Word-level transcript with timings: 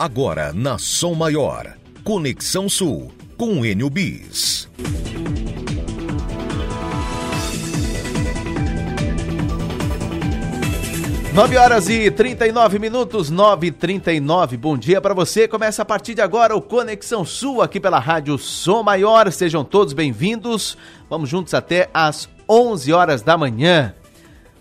Agora 0.00 0.50
na 0.54 0.78
Som 0.78 1.12
Maior. 1.12 1.74
Conexão 2.02 2.70
Sul 2.70 3.12
com 3.36 3.66
Enio 3.66 3.90
Bis. 3.90 4.66
9 11.34 11.56
horas 11.58 11.90
e 11.90 12.10
39 12.10 12.78
minutos, 12.78 13.28
9 13.28 13.66
e 13.66 13.70
39. 13.70 14.56
Bom 14.56 14.78
dia 14.78 15.02
para 15.02 15.12
você. 15.12 15.46
Começa 15.46 15.82
a 15.82 15.84
partir 15.84 16.14
de 16.14 16.22
agora 16.22 16.56
o 16.56 16.62
Conexão 16.62 17.22
Sul 17.22 17.60
aqui 17.60 17.78
pela 17.78 17.98
Rádio 17.98 18.38
Som 18.38 18.82
Maior. 18.82 19.30
Sejam 19.30 19.62
todos 19.62 19.92
bem-vindos. 19.92 20.78
Vamos 21.10 21.28
juntos 21.28 21.52
até 21.52 21.90
às 21.92 22.26
11 22.48 22.90
horas 22.90 23.20
da 23.20 23.36
manhã. 23.36 23.94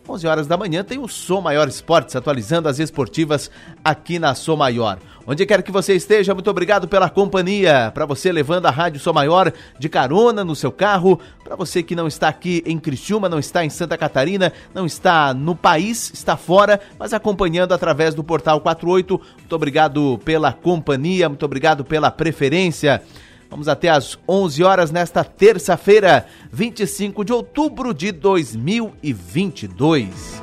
11 0.10 0.28
horas 0.28 0.48
da 0.48 0.58
manhã 0.58 0.84
tem 0.84 0.98
o 0.98 1.08
Som 1.08 1.42
Maior 1.42 1.68
Esportes 1.68 2.16
atualizando 2.16 2.68
as 2.68 2.80
esportivas 2.80 3.52
aqui 3.84 4.18
na 4.18 4.34
Som 4.34 4.56
Maior. 4.56 4.98
Onde 5.28 5.46
quer 5.46 5.62
que 5.62 5.72
você 5.72 5.94
esteja, 5.96 6.34
muito 6.34 6.50
obrigado 6.50 6.88
pela 6.88 7.08
companhia. 7.08 7.92
Para 7.94 8.08
você 8.08 8.32
levando 8.32 8.66
a 8.66 8.72
Rádio 8.72 9.00
Som 9.00 9.14
Maior 9.14 9.54
de 9.78 9.88
carona 9.88 10.44
no 10.44 10.56
seu 10.56 10.72
carro, 10.72 11.20
para 11.44 11.56
você 11.56 11.84
que 11.84 11.96
não 11.96 12.08
está 12.08 12.28
aqui 12.28 12.64
em 12.66 12.80
Criciúma, 12.80 13.30
não 13.30 13.38
está 13.38 13.64
em 13.64 13.70
Santa 13.70 13.96
Catarina, 13.96 14.52
não 14.74 14.88
está 14.88 15.32
no 15.32 15.56
país, 15.56 16.12
está 16.12 16.36
fora, 16.36 16.82
mas 16.98 17.14
acompanhando 17.14 17.74
através 17.74 18.16
do 18.16 18.24
portal 18.24 18.60
48. 18.60 19.22
Muito 19.38 19.56
obrigado 19.56 20.20
pela 20.26 20.52
companhia, 20.52 21.30
muito 21.30 21.46
obrigado 21.46 21.86
pela 21.86 22.10
preferência. 22.10 23.04
Vamos 23.50 23.68
até 23.68 23.90
às 23.90 24.16
11 24.28 24.64
horas 24.64 24.92
nesta 24.92 25.24
terça-feira, 25.24 26.28
25 26.52 27.26
de 27.26 27.34
outubro 27.34 27.96
de 27.96 28.12
2022. 28.12 30.40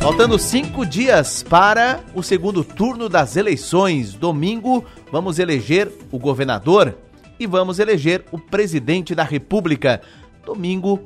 Faltando 0.00 0.38
cinco 0.38 0.86
dias 0.86 1.42
para 1.42 2.00
o 2.14 2.22
segundo 2.22 2.62
turno 2.62 3.08
das 3.08 3.34
eleições. 3.36 4.12
Domingo, 4.14 4.84
vamos 5.10 5.38
eleger 5.38 5.90
o 6.10 6.18
governador 6.18 6.94
e 7.40 7.46
vamos 7.46 7.78
eleger 7.78 8.26
o 8.30 8.38
presidente 8.38 9.14
da 9.14 9.22
República. 9.22 10.02
Domingo, 10.44 11.00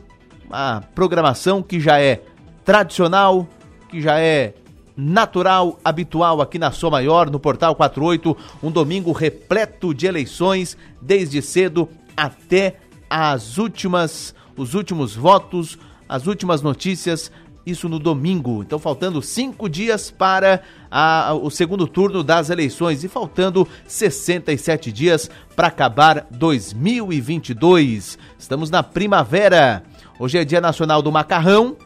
uma 0.44 0.82
programação 0.94 1.62
que 1.62 1.78
já 1.78 2.00
é 2.00 2.20
tradicional, 2.64 3.46
que 3.88 4.00
já 4.00 4.18
é 4.18 4.54
natural, 5.02 5.78
habitual 5.84 6.40
aqui 6.40 6.58
na 6.58 6.70
Sua 6.70 6.90
Maior, 6.90 7.30
no 7.30 7.40
Portal 7.40 7.74
48. 7.74 8.36
Um 8.62 8.70
domingo 8.70 9.12
repleto 9.12 9.92
de 9.92 10.06
eleições, 10.06 10.76
desde 11.00 11.42
cedo 11.42 11.88
até 12.16 12.76
as 13.10 13.58
últimas, 13.58 14.34
os 14.56 14.74
últimos 14.74 15.14
votos, 15.14 15.78
as 16.08 16.26
últimas 16.26 16.62
notícias 16.62 17.30
isso 17.64 17.88
no 17.88 17.98
domingo. 17.98 18.62
Então, 18.62 18.78
faltando 18.78 19.22
cinco 19.22 19.68
dias 19.68 20.10
para 20.10 20.62
a, 20.90 21.32
o 21.34 21.50
segundo 21.50 21.86
turno 21.86 22.22
das 22.22 22.50
eleições 22.50 23.04
e 23.04 23.08
faltando 23.08 23.66
67 23.86 24.90
dias 24.90 25.30
para 25.54 25.68
acabar 25.68 26.26
2022. 26.30 28.18
Estamos 28.38 28.70
na 28.70 28.82
primavera. 28.82 29.84
Hoje 30.18 30.38
é 30.38 30.44
Dia 30.44 30.60
Nacional 30.60 31.02
do 31.02 31.12
Macarrão. 31.12 31.76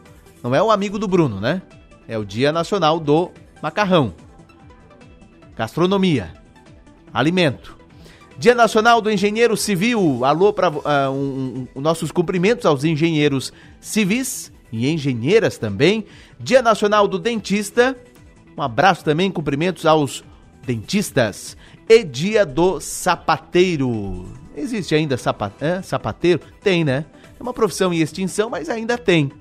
Não 0.43 0.53
é 0.53 0.61
o 0.61 0.71
amigo 0.71 0.97
do 0.97 1.07
Bruno, 1.07 1.39
né? 1.39 1.61
É 2.07 2.17
o 2.17 2.23
Dia 2.23 2.53
Nacional 2.53 2.99
do 2.99 3.31
Macarrão. 3.61 4.13
Gastronomia. 5.57 6.33
Alimento. 7.13 7.77
Dia 8.39 8.55
Nacional 8.55 9.01
do 9.01 9.11
Engenheiro 9.11 9.57
Civil. 9.57 10.23
Alô 10.23 10.53
para 10.53 10.69
uh, 10.69 11.11
um, 11.11 11.67
um, 11.75 11.81
nossos 11.81 12.11
cumprimentos 12.11 12.65
aos 12.65 12.85
engenheiros 12.85 13.51
civis 13.81 14.53
e 14.71 14.89
engenheiras 14.89 15.57
também. 15.57 16.05
Dia 16.39 16.61
Nacional 16.61 17.07
do 17.07 17.19
Dentista. 17.19 17.97
Um 18.57 18.61
abraço 18.61 19.03
também, 19.03 19.29
cumprimentos 19.29 19.85
aos 19.85 20.23
dentistas. 20.65 21.57
E 21.89 22.03
Dia 22.05 22.45
do 22.45 22.79
Sapateiro. 22.79 24.31
Existe 24.55 24.95
ainda 24.95 25.17
sapa, 25.17 25.51
é, 25.59 25.81
sapateiro? 25.81 26.39
Tem, 26.61 26.85
né? 26.85 27.05
É 27.37 27.43
uma 27.43 27.53
profissão 27.53 27.93
em 27.93 27.99
extinção, 27.99 28.49
mas 28.49 28.69
ainda 28.69 28.97
tem. 28.97 29.31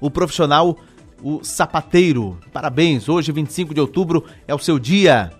O 0.00 0.10
profissional, 0.10 0.78
o 1.22 1.42
sapateiro. 1.42 2.38
Parabéns, 2.52 3.08
hoje, 3.08 3.32
25 3.32 3.72
de 3.74 3.80
outubro, 3.80 4.24
é 4.46 4.54
o 4.54 4.58
seu 4.58 4.78
dia. 4.78 5.32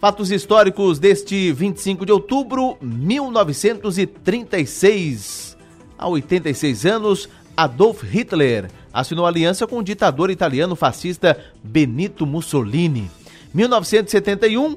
Fatos 0.00 0.30
históricos 0.30 0.98
deste 0.98 1.52
25 1.52 2.04
de 2.04 2.12
outubro, 2.12 2.76
1936. 2.82 5.56
Há 5.98 6.06
86 6.06 6.84
anos, 6.84 7.30
Adolf 7.56 8.02
Hitler 8.02 8.70
assinou 8.92 9.24
aliança 9.26 9.66
com 9.66 9.78
o 9.78 9.82
ditador 9.82 10.30
italiano 10.30 10.76
fascista 10.76 11.42
Benito 11.64 12.26
Mussolini. 12.26 13.10
1971, 13.54 14.76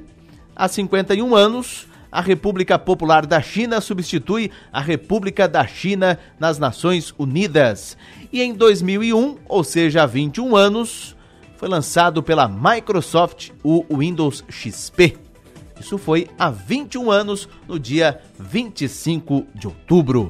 há 0.56 0.70
51 0.70 1.36
anos, 1.36 1.89
a 2.12 2.22
República 2.22 2.78
Popular 2.80 3.26
da 3.26 3.42
China 3.42 3.80
substitui 3.80 4.52
a 4.72 4.82
República 4.82 5.48
da 5.48 5.66
China 5.66 6.18
nas 6.40 6.58
Nações 6.58 7.14
Unidas. 7.18 7.98
E 8.32 8.42
em 8.42 8.54
2001, 8.54 9.38
ou 9.48 9.64
seja, 9.64 10.04
há 10.04 10.06
21 10.06 10.56
anos, 10.56 11.16
foi 11.58 11.68
lançado 11.70 12.24
pela 12.24 12.48
Microsoft 12.48 13.52
o 13.64 13.86
Windows 13.98 14.44
XP. 14.50 15.18
Isso 15.80 15.98
foi 15.98 16.28
há 16.38 16.50
21 16.50 17.10
anos, 17.10 17.48
no 17.68 17.80
dia 17.80 18.20
25 18.38 19.46
de 19.56 19.68
outubro. 19.68 20.30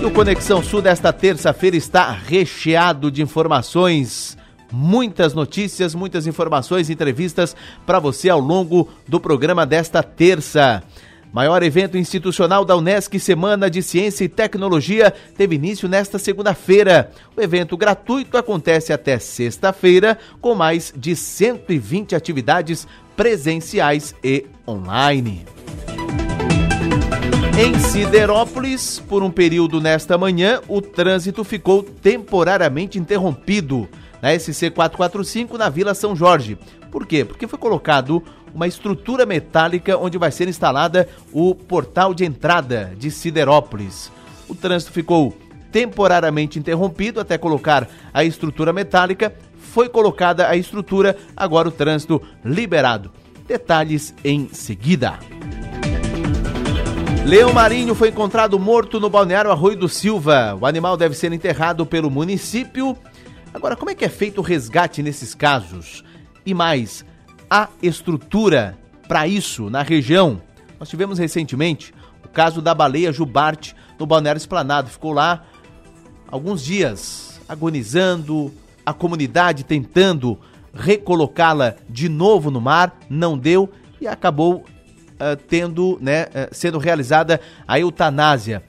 E 0.00 0.04
o 0.04 0.10
Conexão 0.10 0.62
Sul 0.62 0.82
desta 0.82 1.12
terça-feira 1.12 1.76
está 1.76 2.10
recheado 2.10 3.10
de 3.10 3.22
informações, 3.22 4.36
muitas 4.74 5.32
notícias, 5.32 5.94
muitas 5.94 6.26
informações, 6.26 6.90
entrevistas 6.90 7.54
para 7.86 8.00
você 8.00 8.28
ao 8.28 8.40
longo 8.40 8.88
do 9.06 9.20
programa 9.20 9.64
desta 9.64 10.02
terça. 10.02 10.82
Maior 11.32 11.62
evento 11.62 11.96
institucional 11.96 12.64
da 12.64 12.76
Unesc 12.76 13.18
Semana 13.18 13.70
de 13.70 13.82
Ciência 13.82 14.24
e 14.24 14.28
Tecnologia 14.28 15.12
teve 15.36 15.56
início 15.56 15.88
nesta 15.88 16.18
segunda-feira. 16.18 17.10
O 17.36 17.40
evento 17.40 17.76
gratuito 17.76 18.36
acontece 18.36 18.92
até 18.92 19.18
sexta-feira, 19.18 20.18
com 20.40 20.54
mais 20.54 20.92
de 20.96 21.14
120 21.16 22.14
atividades 22.14 22.86
presenciais 23.16 24.14
e 24.22 24.46
online. 24.66 25.44
Em 27.56 27.78
Siderópolis, 27.78 29.00
por 29.08 29.22
um 29.22 29.30
período 29.30 29.80
nesta 29.80 30.18
manhã, 30.18 30.60
o 30.66 30.80
trânsito 30.80 31.44
ficou 31.44 31.82
temporariamente 31.82 32.98
interrompido 32.98 33.88
na 34.24 34.38
SC 34.38 34.70
445 34.70 35.58
na 35.58 35.68
Vila 35.68 35.92
São 35.92 36.16
Jorge. 36.16 36.56
Por 36.90 37.06
quê? 37.06 37.26
Porque 37.26 37.46
foi 37.46 37.58
colocado 37.58 38.22
uma 38.54 38.66
estrutura 38.66 39.26
metálica 39.26 39.98
onde 39.98 40.16
vai 40.16 40.30
ser 40.30 40.48
instalada 40.48 41.06
o 41.30 41.54
portal 41.54 42.14
de 42.14 42.24
entrada 42.24 42.94
de 42.96 43.10
Siderópolis. 43.10 44.10
O 44.48 44.54
trânsito 44.54 44.92
ficou 44.92 45.36
temporariamente 45.70 46.58
interrompido 46.58 47.20
até 47.20 47.36
colocar 47.36 47.86
a 48.14 48.24
estrutura 48.24 48.72
metálica. 48.72 49.34
Foi 49.58 49.90
colocada 49.90 50.48
a 50.48 50.56
estrutura, 50.56 51.18
agora 51.36 51.68
o 51.68 51.72
trânsito 51.72 52.22
liberado. 52.42 53.12
Detalhes 53.46 54.14
em 54.24 54.48
seguida. 54.48 55.18
Leão 57.26 57.52
marinho 57.52 57.94
foi 57.94 58.08
encontrado 58.08 58.58
morto 58.58 58.98
no 58.98 59.10
balneário 59.10 59.50
Arroio 59.50 59.76
do 59.76 59.88
Silva. 59.88 60.56
O 60.58 60.64
animal 60.64 60.96
deve 60.96 61.14
ser 61.14 61.30
enterrado 61.30 61.84
pelo 61.84 62.10
município. 62.10 62.96
Agora, 63.54 63.76
como 63.76 63.88
é 63.88 63.94
que 63.94 64.04
é 64.04 64.08
feito 64.08 64.38
o 64.38 64.42
resgate 64.42 65.00
nesses 65.00 65.32
casos? 65.32 66.02
E 66.44 66.52
mais, 66.52 67.04
há 67.48 67.68
estrutura 67.80 68.76
para 69.06 69.28
isso 69.28 69.70
na 69.70 69.80
região? 69.80 70.42
Nós 70.78 70.88
tivemos 70.88 71.20
recentemente 71.20 71.94
o 72.24 72.28
caso 72.28 72.60
da 72.60 72.74
baleia 72.74 73.12
jubarte 73.12 73.76
no 73.96 74.06
balneário 74.06 74.40
Esplanado. 74.40 74.90
Ficou 74.90 75.12
lá 75.12 75.44
alguns 76.26 76.64
dias 76.64 77.40
agonizando, 77.48 78.52
a 78.84 78.92
comunidade 78.92 79.62
tentando 79.62 80.36
recolocá-la 80.74 81.76
de 81.88 82.08
novo 82.08 82.50
no 82.50 82.60
mar, 82.60 82.98
não 83.08 83.38
deu 83.38 83.70
e 84.00 84.08
acabou 84.08 84.56
uh, 84.56 85.36
tendo, 85.46 85.96
né, 86.00 86.24
uh, 86.24 86.52
sendo 86.52 86.78
realizada 86.78 87.40
a 87.68 87.78
eutanásia. 87.78 88.64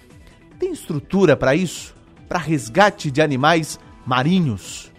Tem 0.59 0.71
estrutura 0.71 1.35
para 1.35 1.55
isso? 1.55 1.95
Para 2.29 2.37
resgate 2.37 3.09
de 3.09 3.19
animais 3.19 3.79
marinhos? 4.05 4.91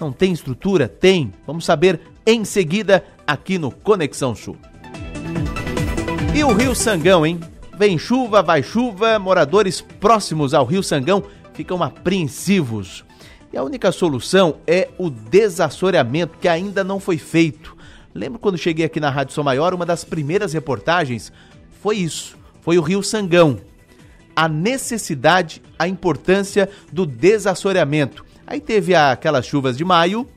Não 0.00 0.12
tem 0.12 0.32
estrutura? 0.32 0.88
Tem. 0.88 1.32
Vamos 1.46 1.64
saber 1.64 2.00
em 2.26 2.44
seguida 2.44 3.04
aqui 3.26 3.58
no 3.58 3.70
Conexão 3.70 4.34
Sul. 4.34 4.56
E 6.34 6.44
o 6.44 6.52
Rio 6.52 6.74
Sangão, 6.74 7.24
hein? 7.24 7.40
Vem 7.78 7.98
chuva, 7.98 8.42
vai 8.42 8.62
chuva, 8.62 9.18
moradores 9.18 9.80
próximos 9.80 10.54
ao 10.54 10.64
Rio 10.64 10.82
Sangão 10.82 11.22
ficam 11.54 11.82
apreensivos. 11.82 13.04
E 13.52 13.56
a 13.56 13.62
única 13.62 13.90
solução 13.90 14.56
é 14.66 14.88
o 14.98 15.08
desassoreamento 15.08 16.38
que 16.38 16.48
ainda 16.48 16.84
não 16.84 17.00
foi 17.00 17.16
feito. 17.16 17.76
Lembro 18.14 18.38
quando 18.38 18.58
cheguei 18.58 18.84
aqui 18.84 19.00
na 19.00 19.10
Rádio 19.10 19.34
São 19.34 19.44
Maior, 19.44 19.72
uma 19.72 19.86
das 19.86 20.04
primeiras 20.04 20.52
reportagens 20.52 21.32
foi 21.80 21.96
isso, 21.96 22.36
foi 22.60 22.78
o 22.78 22.82
Rio 22.82 23.02
Sangão. 23.02 23.58
A 24.36 24.46
necessidade, 24.48 25.62
a 25.78 25.88
importância 25.88 26.68
do 26.92 27.04
desassoreamento. 27.04 28.24
Aí 28.46 28.60
teve 28.60 28.94
aquelas 28.94 29.46
chuvas 29.46 29.76
de 29.76 29.84
maio 29.84 30.28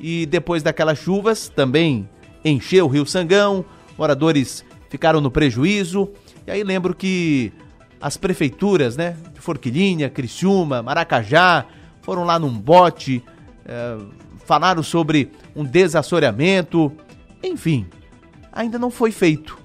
e 0.00 0.26
depois 0.26 0.62
daquelas 0.62 0.98
chuvas 0.98 1.48
também 1.48 2.08
encheu 2.44 2.86
o 2.86 2.88
Rio 2.88 3.06
Sangão, 3.06 3.64
moradores 3.96 4.64
ficaram 4.90 5.20
no 5.20 5.30
prejuízo. 5.30 6.10
E 6.46 6.50
aí 6.50 6.64
lembro 6.64 6.94
que 6.94 7.52
as 8.00 8.16
prefeituras, 8.16 8.96
né, 8.96 9.16
de 9.32 9.40
Forquilinha, 9.40 10.10
Criciúma, 10.10 10.82
Maracajá, 10.82 11.66
foram 12.00 12.24
lá 12.24 12.36
num 12.36 12.52
bote, 12.52 13.22
é, 13.64 13.96
falaram 14.44 14.82
sobre 14.82 15.30
um 15.54 15.64
desassoreamento, 15.64 16.92
enfim, 17.42 17.86
ainda 18.52 18.76
não 18.78 18.90
foi 18.90 19.12
feito. 19.12 19.61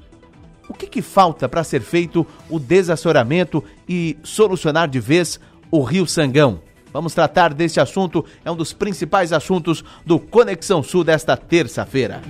O 0.69 0.73
que, 0.73 0.87
que 0.87 1.01
falta 1.01 1.47
para 1.47 1.63
ser 1.63 1.81
feito 1.81 2.25
o 2.49 2.59
desassoreamento 2.59 3.63
e 3.87 4.17
solucionar 4.23 4.87
de 4.87 4.99
vez 4.99 5.39
o 5.71 5.81
Rio 5.81 6.05
Sangão? 6.05 6.61
Vamos 6.91 7.13
tratar 7.13 7.53
desse 7.53 7.79
assunto, 7.79 8.25
é 8.43 8.51
um 8.51 8.55
dos 8.55 8.73
principais 8.73 9.31
assuntos 9.31 9.83
do 10.05 10.19
Conexão 10.19 10.81
Sul 10.81 11.03
desta 11.03 11.37
terça-feira. 11.37 12.21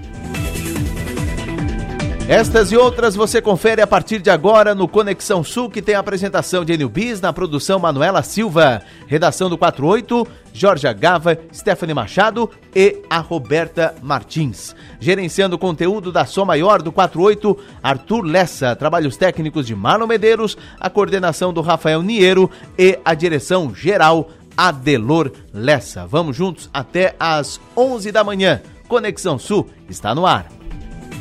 Estas 2.30 2.74
e 2.74 2.78
outras 2.78 3.16
você 3.16 3.42
confere 3.42 3.82
a 3.82 3.88
partir 3.88 4.20
de 4.20 4.30
agora 4.30 4.76
no 4.76 4.86
Conexão 4.86 5.46
Sul, 5.46 5.70
que 5.70 5.82
tem 5.82 5.96
a 5.96 6.00
apresentação 6.00 6.66
de 6.66 6.74
Enil 6.74 6.90
Bis, 6.90 7.22
na 7.22 7.32
produção 7.32 7.80
Manuela 7.80 8.22
Silva, 8.22 8.82
redação 9.08 9.50
do 9.50 9.58
48, 9.58 10.28
Jorge 10.52 10.94
Gava, 10.94 11.40
Stephanie 11.54 11.96
Machado 11.96 12.50
e 12.76 13.02
a 13.10 13.20
Roberta 13.20 13.96
Martins. 14.04 14.76
Gerenciando 15.00 15.56
o 15.56 15.60
conteúdo 15.60 16.12
da 16.12 16.26
Som 16.26 16.44
Maior 16.44 16.82
do 16.82 16.92
48, 16.92 17.58
Arthur 17.82 18.26
Lessa, 18.26 18.76
trabalhos 18.76 19.16
técnicos 19.16 19.66
de 19.66 19.74
Marlon 19.74 20.06
Medeiros, 20.06 20.58
a 20.78 20.90
coordenação 20.90 21.54
do 21.54 21.62
Rafael 21.62 22.02
Niero 22.02 22.52
e 22.78 23.00
a 23.06 23.14
direção 23.14 23.74
geral 23.74 24.32
Adelor 24.58 25.32
Lessa. 25.54 26.06
Vamos 26.06 26.36
juntos 26.36 26.70
até 26.74 27.16
às 27.18 27.58
11 27.76 28.12
da 28.12 28.22
manhã. 28.22 28.62
Conexão 28.90 29.40
Sul 29.40 29.70
está 29.88 30.14
no 30.14 30.26
ar. 30.26 30.58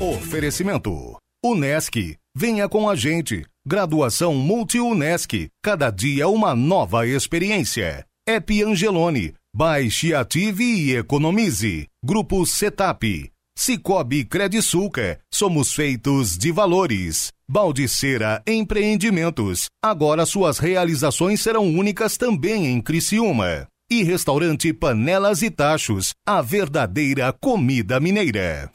Oferecimento: 0.00 1.16
Unesc. 1.42 2.16
Venha 2.36 2.68
com 2.68 2.88
a 2.88 2.94
gente. 2.94 3.46
Graduação 3.66 4.34
Multi-Unesc. 4.34 5.48
Cada 5.62 5.90
dia 5.90 6.28
uma 6.28 6.54
nova 6.54 7.06
experiência. 7.06 8.04
Ep 8.28 8.62
Angelone. 8.62 9.32
Baixe, 9.54 10.14
ative 10.14 10.64
e 10.64 10.96
economize. 10.96 11.86
Grupo 12.04 12.44
Setap. 12.44 13.30
Cicobi 13.56 14.26
Credisulca. 14.26 15.18
Somos 15.32 15.72
feitos 15.72 16.36
de 16.36 16.52
valores. 16.52 17.32
Baldiceira 17.50 18.42
Empreendimentos. 18.46 19.64
Agora 19.82 20.26
suas 20.26 20.58
realizações 20.58 21.40
serão 21.40 21.64
únicas 21.64 22.18
também 22.18 22.66
em 22.66 22.82
Criciúma. 22.82 23.66
E 23.90 24.02
restaurante 24.02 24.74
Panelas 24.74 25.40
e 25.40 25.50
Tachos. 25.50 26.10
A 26.26 26.42
verdadeira 26.42 27.32
comida 27.32 27.98
mineira. 27.98 28.70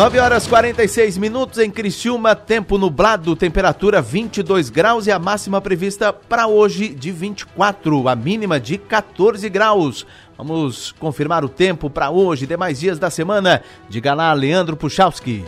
9 0.00 0.18
horas 0.18 0.46
46 0.46 1.18
minutos 1.18 1.58
em 1.58 1.70
Criciúma, 1.70 2.34
tempo 2.34 2.78
nublado, 2.78 3.36
temperatura 3.36 4.00
22 4.00 4.70
graus 4.70 5.06
e 5.06 5.12
a 5.12 5.18
máxima 5.18 5.60
prevista 5.60 6.10
para 6.10 6.46
hoje 6.46 6.88
de 6.88 7.12
24, 7.12 8.08
a 8.08 8.16
mínima 8.16 8.58
de 8.58 8.78
14 8.78 9.46
graus. 9.50 10.06
Vamos 10.38 10.90
confirmar 10.92 11.44
o 11.44 11.50
tempo 11.50 11.90
para 11.90 12.08
hoje, 12.08 12.46
demais 12.46 12.80
dias 12.80 12.98
da 12.98 13.10
semana. 13.10 13.62
Diga 13.90 14.14
lá, 14.14 14.32
Leandro 14.32 14.74
Puchalski. 14.74 15.44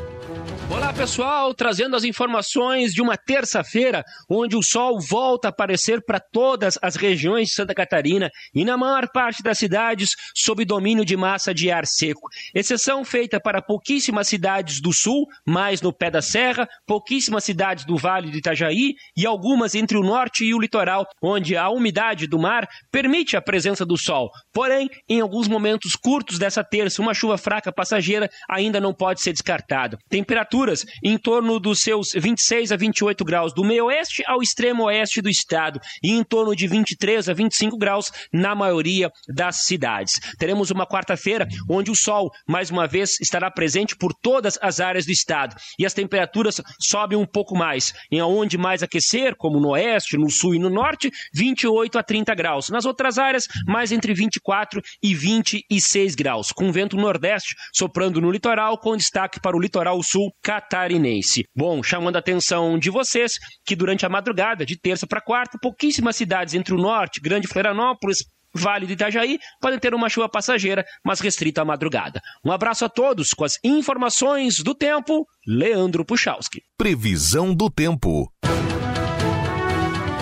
Olá 0.70 0.90
pessoal, 0.92 1.52
trazendo 1.52 1.96
as 1.96 2.04
informações 2.04 2.92
de 2.92 3.02
uma 3.02 3.16
terça-feira, 3.16 4.04
onde 4.28 4.56
o 4.56 4.62
sol 4.62 4.98
volta 5.00 5.48
a 5.48 5.50
aparecer 5.50 6.02
para 6.04 6.20
todas 6.20 6.78
as 6.80 6.96
regiões 6.96 7.48
de 7.48 7.54
Santa 7.54 7.74
Catarina 7.74 8.30
e 8.54 8.64
na 8.64 8.76
maior 8.76 9.08
parte 9.12 9.42
das 9.42 9.58
cidades 9.58 10.10
sob 10.34 10.64
domínio 10.64 11.04
de 11.04 11.16
massa 11.16 11.52
de 11.52 11.70
ar 11.70 11.86
seco. 11.86 12.28
Exceção 12.54 13.04
feita 13.04 13.40
para 13.40 13.60
pouquíssimas 13.60 14.28
cidades 14.28 14.80
do 14.80 14.92
sul, 14.92 15.26
mais 15.46 15.82
no 15.82 15.92
pé 15.92 16.10
da 16.10 16.22
serra, 16.22 16.66
pouquíssimas 16.86 17.44
cidades 17.44 17.84
do 17.84 17.96
Vale 17.96 18.30
de 18.30 18.38
Itajaí 18.38 18.94
e 19.16 19.26
algumas 19.26 19.74
entre 19.74 19.98
o 19.98 20.02
norte 20.02 20.44
e 20.44 20.54
o 20.54 20.60
litoral, 20.60 21.06
onde 21.22 21.56
a 21.56 21.68
umidade 21.68 22.26
do 22.26 22.38
mar 22.38 22.66
permite 22.90 23.36
a 23.36 23.42
presença 23.42 23.84
do 23.84 23.98
sol. 23.98 24.30
Porém, 24.52 24.88
em 25.08 25.20
alguns 25.20 25.48
momentos 25.48 25.96
curtos 25.96 26.38
dessa 26.38 26.64
terça, 26.64 27.02
uma 27.02 27.14
chuva 27.14 27.36
fraca 27.36 27.72
passageira 27.72 28.30
ainda 28.48 28.80
não 28.80 28.94
pode 28.94 29.20
ser 29.20 29.32
descartada. 29.32 29.98
Temperatura 30.08 30.51
temperaturas 30.52 30.84
em 31.02 31.16
torno 31.16 31.58
dos 31.58 31.80
seus 31.80 32.12
26 32.12 32.72
a 32.72 32.76
28 32.76 33.24
graus 33.24 33.54
do 33.54 33.64
meio 33.64 33.86
oeste 33.86 34.22
ao 34.26 34.42
extremo 34.42 34.84
oeste 34.84 35.22
do 35.22 35.30
estado 35.30 35.80
e 36.02 36.12
em 36.12 36.22
torno 36.22 36.54
de 36.54 36.68
23 36.68 37.28
a 37.28 37.32
25 37.32 37.78
graus 37.78 38.12
na 38.32 38.54
maioria 38.54 39.10
das 39.26 39.64
cidades. 39.64 40.20
Teremos 40.38 40.70
uma 40.70 40.86
quarta-feira 40.86 41.48
onde 41.68 41.90
o 41.90 41.96
sol, 41.96 42.30
mais 42.46 42.70
uma 42.70 42.86
vez, 42.86 43.18
estará 43.20 43.50
presente 43.50 43.96
por 43.96 44.12
todas 44.12 44.58
as 44.60 44.78
áreas 44.78 45.06
do 45.06 45.12
estado 45.12 45.56
e 45.78 45.86
as 45.86 45.94
temperaturas 45.94 46.60
sobem 46.78 47.18
um 47.18 47.26
pouco 47.26 47.56
mais. 47.56 47.94
Em 48.10 48.20
onde 48.20 48.58
mais 48.58 48.82
aquecer, 48.82 49.34
como 49.36 49.58
no 49.58 49.70
oeste, 49.70 50.18
no 50.18 50.30
sul 50.30 50.54
e 50.54 50.58
no 50.58 50.68
norte, 50.68 51.10
28 51.32 51.98
a 51.98 52.02
30 52.02 52.34
graus. 52.34 52.68
Nas 52.68 52.84
outras 52.84 53.18
áreas, 53.18 53.48
mais 53.66 53.90
entre 53.90 54.12
24 54.12 54.82
e 55.02 55.14
26 55.14 56.14
graus, 56.14 56.52
com 56.52 56.70
vento 56.70 56.96
nordeste 56.96 57.54
soprando 57.72 58.20
no 58.20 58.30
litoral, 58.30 58.76
com 58.76 58.96
destaque 58.96 59.40
para 59.40 59.56
o 59.56 59.60
litoral 59.60 60.02
sul 60.02 60.32
catarinense. 60.42 61.44
Bom, 61.54 61.82
chamando 61.82 62.16
a 62.16 62.18
atenção 62.18 62.78
de 62.78 62.90
vocês 62.90 63.34
que 63.64 63.76
durante 63.76 64.04
a 64.04 64.08
madrugada, 64.08 64.66
de 64.66 64.78
terça 64.78 65.06
para 65.06 65.20
quarta, 65.20 65.58
pouquíssimas 65.60 66.16
cidades 66.16 66.54
entre 66.54 66.74
o 66.74 66.78
norte, 66.78 67.20
Grande 67.20 67.48
Florianópolis, 67.48 68.18
Vale 68.54 68.86
do 68.86 68.92
Itajaí 68.92 69.38
podem 69.60 69.78
ter 69.78 69.94
uma 69.94 70.08
chuva 70.08 70.28
passageira, 70.28 70.84
mas 71.04 71.20
restrita 71.20 71.62
à 71.62 71.64
madrugada. 71.64 72.20
Um 72.44 72.52
abraço 72.52 72.84
a 72.84 72.88
todos 72.88 73.30
com 73.30 73.44
as 73.44 73.58
informações 73.64 74.58
do 74.58 74.74
tempo, 74.74 75.26
Leandro 75.46 76.04
Puchalski. 76.04 76.60
Previsão 76.76 77.54
do 77.54 77.70
tempo. 77.70 78.30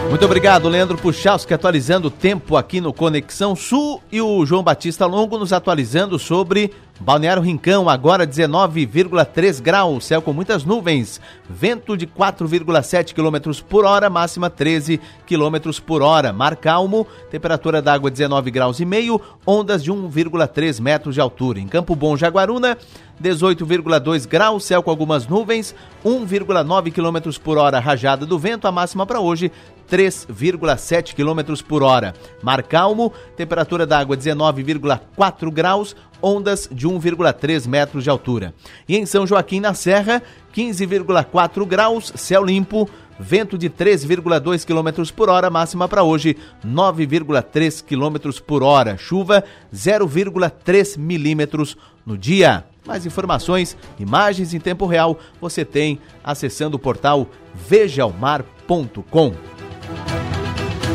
Muito 0.08 0.24
obrigado, 0.24 0.68
Leandro 0.68 0.96
Puchalski, 0.96 1.52
atualizando 1.52 2.08
o 2.08 2.10
tempo 2.10 2.56
aqui 2.56 2.80
no 2.80 2.92
Conexão 2.92 3.54
Sul. 3.54 4.02
E 4.10 4.20
o 4.20 4.44
João 4.46 4.62
Batista 4.62 5.06
Longo 5.06 5.38
nos 5.38 5.52
atualizando 5.52 6.18
sobre 6.18 6.72
Balneário 7.00 7.42
Rincão, 7.42 7.88
agora 7.88 8.26
19,3 8.26 9.62
graus, 9.62 10.04
céu 10.04 10.20
com 10.20 10.34
muitas 10.34 10.64
nuvens, 10.64 11.18
vento 11.48 11.96
de 11.96 12.06
4,7 12.06 13.14
km 13.14 13.58
por 13.66 13.86
hora, 13.86 14.10
máxima 14.10 14.50
13 14.50 15.00
km 15.26 15.80
por 15.86 16.02
hora, 16.02 16.30
mar 16.30 16.56
calmo, 16.56 17.06
temperatura 17.30 17.80
da 17.80 17.94
água 17.94 18.10
19 18.10 18.50
graus 18.50 18.80
e 18.80 18.84
meio, 18.84 19.18
ondas 19.46 19.82
de 19.82 19.90
1,3 19.90 20.78
metros 20.78 21.14
de 21.14 21.22
altura. 21.22 21.58
Em 21.58 21.66
Campo 21.66 21.96
Bom, 21.96 22.18
Jaguaruna, 22.18 22.76
18,2 23.22 24.28
graus, 24.28 24.64
céu 24.64 24.82
com 24.82 24.90
algumas 24.90 25.26
nuvens, 25.26 25.74
1,9 26.04 26.92
km 26.92 27.38
por 27.42 27.56
hora, 27.56 27.80
rajada 27.80 28.26
do 28.26 28.38
vento, 28.38 28.68
a 28.68 28.72
máxima 28.72 29.06
para 29.06 29.20
hoje 29.20 29.50
3,7 29.90 31.14
km 31.14 31.62
por 31.64 31.82
hora. 31.82 32.14
Mar 32.42 32.62
calmo, 32.62 33.12
temperatura 33.36 33.84
da 33.84 33.98
água 33.98 34.16
19,4 34.16 35.50
graus, 35.50 35.96
ondas 36.22 36.68
de 36.70 36.86
1,3 36.86 37.66
metros 37.66 38.04
de 38.04 38.10
altura. 38.10 38.54
E 38.88 38.96
em 38.96 39.04
São 39.04 39.26
Joaquim 39.26 39.60
na 39.60 39.74
Serra, 39.74 40.22
15,4 40.54 41.66
graus, 41.66 42.12
céu 42.14 42.44
limpo, 42.44 42.88
vento 43.18 43.58
de 43.58 43.68
3,2 43.68 44.64
km 44.64 45.12
por 45.12 45.28
hora, 45.28 45.50
máxima 45.50 45.88
para 45.88 46.02
hoje 46.02 46.36
9,3 46.64 47.84
km 47.84 48.40
por 48.46 48.62
hora, 48.62 48.96
chuva 48.96 49.44
0,3 49.74 50.96
milímetros 50.96 51.76
no 52.06 52.16
dia. 52.16 52.64
Mais 52.86 53.04
informações, 53.04 53.76
imagens 53.98 54.54
em 54.54 54.60
tempo 54.60 54.86
real, 54.86 55.18
você 55.40 55.64
tem 55.64 56.00
acessando 56.24 56.76
o 56.76 56.80
portal 56.80 57.26
vejaomar.com. 57.68 59.59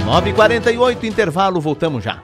9h48, 0.05 1.03
intervalo, 1.03 1.59
voltamos 1.59 2.03
já. 2.03 2.21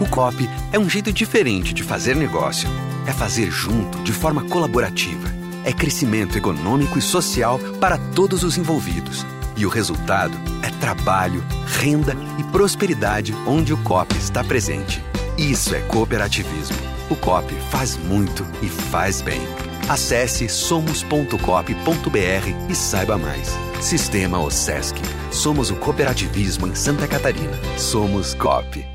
O 0.00 0.08
COP 0.08 0.48
é 0.72 0.78
um 0.78 0.88
jeito 0.88 1.12
diferente 1.12 1.74
de 1.74 1.82
fazer 1.82 2.14
negócio. 2.14 2.68
É 3.06 3.12
fazer 3.12 3.50
junto, 3.50 4.02
de 4.02 4.12
forma 4.12 4.44
colaborativa. 4.48 5.28
É 5.64 5.72
crescimento 5.72 6.36
econômico 6.36 6.98
e 6.98 7.02
social 7.02 7.58
para 7.80 7.98
todos 8.14 8.42
os 8.42 8.56
envolvidos. 8.56 9.26
E 9.56 9.64
o 9.64 9.68
resultado 9.68 10.36
é 10.62 10.70
trabalho, 10.80 11.42
renda 11.66 12.14
e 12.38 12.44
prosperidade 12.44 13.34
onde 13.46 13.72
o 13.72 13.78
COP 13.78 14.16
está 14.16 14.44
presente. 14.44 15.02
Isso 15.38 15.74
é 15.74 15.80
cooperativismo. 15.80 16.78
O 17.10 17.16
COP 17.16 17.54
faz 17.70 17.98
muito 17.98 18.46
e 18.62 18.68
faz 18.68 19.20
bem. 19.20 19.40
Acesse 19.86 20.48
somos.cop.br 20.48 22.70
e 22.70 22.74
saiba 22.74 23.18
mais. 23.18 23.54
Sistema 23.78 24.40
OSESC. 24.40 24.96
Somos 25.30 25.70
o 25.70 25.76
cooperativismo 25.76 26.66
em 26.66 26.74
Santa 26.74 27.06
Catarina. 27.06 27.52
Somos 27.76 28.32
COP. 28.32 28.86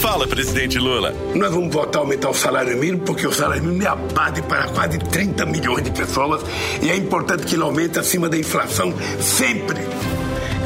Fala, 0.00 0.26
presidente 0.26 0.78
Lula. 0.78 1.14
Nós 1.34 1.52
vamos 1.52 1.72
votar 1.72 2.00
aumentar 2.00 2.30
o 2.30 2.34
salário 2.34 2.78
mínimo, 2.78 3.00
porque 3.00 3.26
o 3.26 3.32
salário 3.32 3.62
mínimo 3.62 3.82
é 3.82 3.86
a 3.86 3.96
base 3.96 4.40
para 4.40 4.68
quase 4.68 4.98
30 4.98 5.44
milhões 5.44 5.84
de 5.84 5.90
pessoas 5.90 6.42
e 6.80 6.88
é 6.88 6.96
importante 6.96 7.44
que 7.44 7.54
ele 7.54 7.62
aumente 7.62 7.98
acima 7.98 8.30
da 8.30 8.38
inflação 8.38 8.94
sempre. 9.20 9.78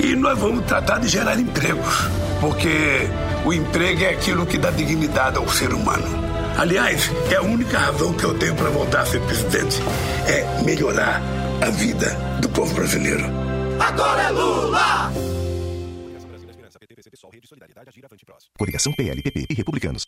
E 0.05 0.15
nós 0.15 0.39
vamos 0.39 0.65
tratar 0.67 0.99
de 0.99 1.09
gerar 1.09 1.39
empregos, 1.39 2.09
porque 2.41 3.09
o 3.45 3.53
emprego 3.53 4.05
é 4.05 4.11
aquilo 4.11 4.47
que 4.47 4.59
dá 4.59 4.71
dignidade 4.71 5.37
ao 5.37 5.49
ser 5.49 5.73
humano. 5.73 6.07
Aliás, 6.59 7.11
é 7.31 7.37
a 7.37 7.43
única 7.43 7.79
razão 7.79 8.13
que 8.13 8.25
eu 8.25 8.37
tenho 8.39 8.55
para 8.55 8.71
voltar 8.71 9.03
a 9.03 9.07
ser 9.07 9.21
presidente: 9.23 9.79
é 10.27 10.63
melhorar 10.63 11.23
a 11.63 11.71
vida 11.71 12.11
do 12.41 12.49
povo 12.49 12.75
brasileiro. 12.75 13.25
Agora 13.79 14.23
é 14.23 14.31
Lula! 14.31 15.13
Coligação 18.59 18.93
PLPP 18.93 19.47
e 19.49 19.55
Republicanos. 19.55 20.07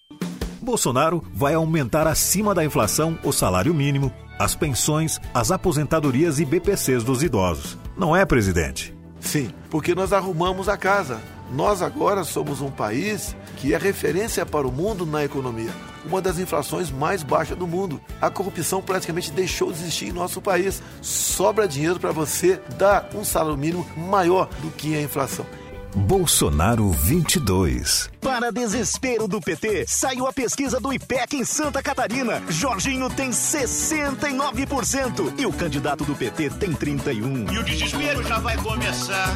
Bolsonaro 0.60 1.24
vai 1.34 1.54
aumentar 1.54 2.06
acima 2.06 2.54
da 2.54 2.64
inflação 2.64 3.18
o 3.24 3.32
salário 3.32 3.74
mínimo, 3.74 4.12
as 4.38 4.54
pensões, 4.54 5.20
as 5.34 5.50
aposentadorias 5.50 6.38
e 6.38 6.44
BPCs 6.44 7.02
dos 7.02 7.22
idosos. 7.22 7.78
Não 7.96 8.14
é, 8.14 8.24
presidente? 8.24 8.94
Sim, 9.20 9.50
porque 9.70 9.94
nós 9.94 10.12
arrumamos 10.12 10.68
a 10.68 10.76
casa. 10.76 11.20
Nós 11.52 11.82
agora 11.82 12.24
somos 12.24 12.60
um 12.62 12.70
país 12.70 13.36
que 13.58 13.74
é 13.74 13.78
referência 13.78 14.44
para 14.46 14.66
o 14.66 14.72
mundo 14.72 15.04
na 15.04 15.22
economia. 15.22 15.70
Uma 16.04 16.20
das 16.20 16.38
inflações 16.38 16.90
mais 16.90 17.22
baixas 17.22 17.56
do 17.56 17.66
mundo. 17.66 18.00
A 18.20 18.30
corrupção 18.30 18.80
praticamente 18.80 19.30
deixou 19.30 19.70
de 19.70 19.78
existir 19.78 20.08
em 20.08 20.12
nosso 20.12 20.40
país. 20.40 20.82
Sobra 21.02 21.68
dinheiro 21.68 22.00
para 22.00 22.10
você 22.10 22.60
dar 22.78 23.08
um 23.14 23.22
salário 23.22 23.58
mínimo 23.58 23.86
maior 23.96 24.48
do 24.62 24.70
que 24.70 24.96
a 24.96 25.02
inflação. 25.02 25.46
Bolsonaro 25.94 26.90
22. 26.90 28.11
Para 28.22 28.52
desespero 28.52 29.26
do 29.26 29.40
PT, 29.40 29.84
saiu 29.88 30.28
a 30.28 30.32
pesquisa 30.32 30.78
do 30.78 30.92
IPEC 30.92 31.36
em 31.36 31.44
Santa 31.44 31.82
Catarina. 31.82 32.40
Jorginho 32.48 33.10
tem 33.10 33.30
69% 33.30 35.34
e 35.36 35.44
o 35.44 35.52
candidato 35.52 36.04
do 36.04 36.14
PT 36.14 36.50
tem 36.50 36.72
31. 36.72 37.52
E 37.52 37.58
o 37.58 37.64
desespero 37.64 38.22
já 38.22 38.38
vai 38.38 38.56
começar. 38.58 39.28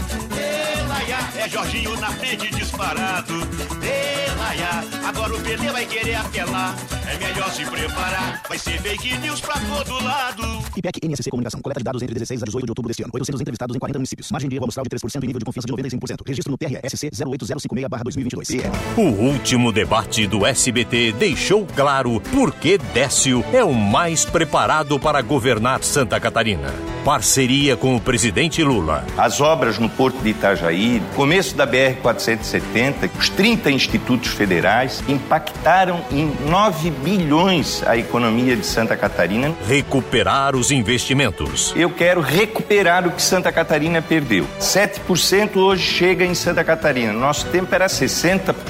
Elaiá, 0.79 1.19
é 1.37 1.49
Jorginho 1.49 1.99
na 1.99 2.13
frente 2.13 2.49
disparado. 2.55 3.35
Elaiá, 3.83 4.85
agora 5.09 5.35
o 5.35 5.41
PT 5.41 5.69
vai 5.73 5.85
querer 5.85 6.15
apelar. 6.15 6.77
É 7.11 7.19
melhor 7.19 7.51
se 7.53 7.65
preparar, 7.65 8.43
vai 8.49 8.59
ser 8.59 8.81
fake 8.81 9.19
news 9.19 9.41
pra 9.41 9.55
todo 9.55 10.05
lado. 10.05 10.43
IPEC 10.77 11.07
NSC 11.07 11.31
Comunicação, 11.31 11.61
coleta 11.61 11.81
de 11.81 11.85
dados 11.85 12.03
entre 12.03 12.15
16 12.15 12.43
a 12.43 12.47
18 12.47 12.65
de 12.65 12.71
outubro 12.71 12.89
deste 12.89 13.03
ano. 13.03 13.11
800 13.13 13.41
entrevistados 13.41 13.75
em 13.75 13.79
40 13.79 13.99
municípios. 13.99 14.31
Margem 14.31 14.49
de 14.49 14.57
erro 14.57 14.65
amostral 14.65 14.85
de 14.85 14.91
3% 14.91 15.23
e 15.23 15.27
nível 15.27 15.39
de 15.41 15.45
confiança 15.45 15.67
de 15.67 15.73
95%. 15.73 16.27
Registro 16.27 16.53
no 16.53 16.59
TRSC 16.59 17.11
08056-2022. 17.11 18.76
O 18.97 19.03
último 19.03 19.71
debate 19.71 20.27
do 20.27 20.47
SBT 20.47 21.13
deixou 21.13 21.67
claro 21.77 22.19
por 22.33 22.53
que 22.55 22.79
Décio 22.79 23.45
é 23.53 23.63
o 23.63 23.75
mais 23.75 24.25
preparado 24.25 24.99
para 24.99 25.21
governar 25.21 25.83
Santa 25.83 26.19
Catarina. 26.19 26.73
Parceria 27.05 27.77
com 27.77 27.95
o 27.95 28.01
presidente 28.01 28.65
Lula. 28.65 29.05
As 29.17 29.41
obras 29.41 29.79
no 29.79 29.89
Porto 29.89 30.19
de 30.23 30.31
Itajaí, 30.31 31.01
começo 31.15 31.55
da 31.55 31.65
BR-470, 31.65 33.11
os 33.17 33.29
30 33.29 33.71
institutos 33.71 34.31
federais 34.33 35.05
impactaram 35.07 36.01
em 36.11 36.35
9 36.49 36.91
bilhões 36.91 37.83
a 37.87 37.97
economia 37.97 38.57
de 38.57 38.67
Santa 38.67 38.97
Catarina. 38.97 39.55
Recuperar 39.69 40.57
os 40.57 40.73
investimentos. 40.73 41.73
Eu 41.77 41.91
quero 41.91 42.21
recuperar 42.21 43.07
o 43.07 43.13
que 43.13 43.23
Santa 43.23 43.53
Catarina 43.53 44.03
perdeu. 44.03 44.45
7% 44.59 45.57
hoje 45.57 45.83
chega 45.83 46.25
em 46.25 46.35
Santa 46.35 46.65
Catarina. 46.65 47.13
Nosso 47.13 47.47
tempo 47.47 47.73
era 47.73 47.87
60%. 47.87 48.66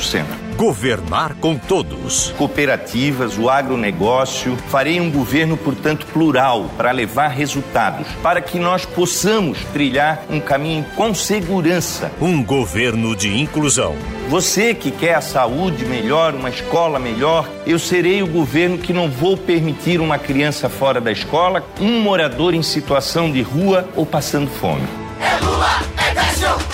Governar 0.57 1.35
com 1.35 1.57
todos. 1.57 2.33
Cooperativas, 2.39 3.37
o 3.37 3.51
agronegócio. 3.51 4.57
Farei 4.69 5.01
um 5.01 5.11
governo, 5.11 5.57
portanto, 5.57 6.07
plural, 6.07 6.71
para 6.77 6.91
levar 6.91 7.29
resultados, 7.29 8.07
para 8.23 8.41
que 8.41 8.59
nós 8.59 8.85
possamos 8.85 9.59
trilhar 9.73 10.23
um 10.31 10.41
caminho 10.41 10.85
com 10.97 11.15
segurança. 11.15 12.11
Um 12.21 12.43
governo 12.43 13.15
de 13.15 13.39
inclusão. 13.39 13.95
Você 14.29 14.75
que 14.75 14.91
quer 14.91 15.15
a 15.15 15.21
saúde 15.21 15.85
melhor, 15.85 16.35
uma 16.35 16.49
escola 16.49 16.99
melhor, 16.99 17.49
eu 17.67 17.79
serei 17.79 18.23
o 18.23 18.27
governo 18.27 18.79
que 18.79 18.93
não 18.93 19.11
vou 19.11 19.37
permitir 19.37 20.01
uma 20.01 20.19
criança 20.19 20.69
fora 20.69 21.01
da 21.01 21.13
escola, 21.13 21.65
um 21.81 22.01
morador 22.01 22.55
em 22.55 22.63
situação 22.63 23.31
de 23.31 23.43
rua 23.43 23.89
ou 23.95 24.07
passando 24.07 24.51
fome. 24.51 24.87
É 25.21 25.45
Lula, 25.45 25.81
é 25.99 26.15
13. 26.15 26.66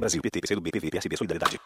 Brasil, 0.00 0.22
PT, 0.22 0.40
PCdoB, 0.40 0.70
PV, 0.70 0.90
PSB, 0.90 1.16
Solidariedade. 1.16 1.60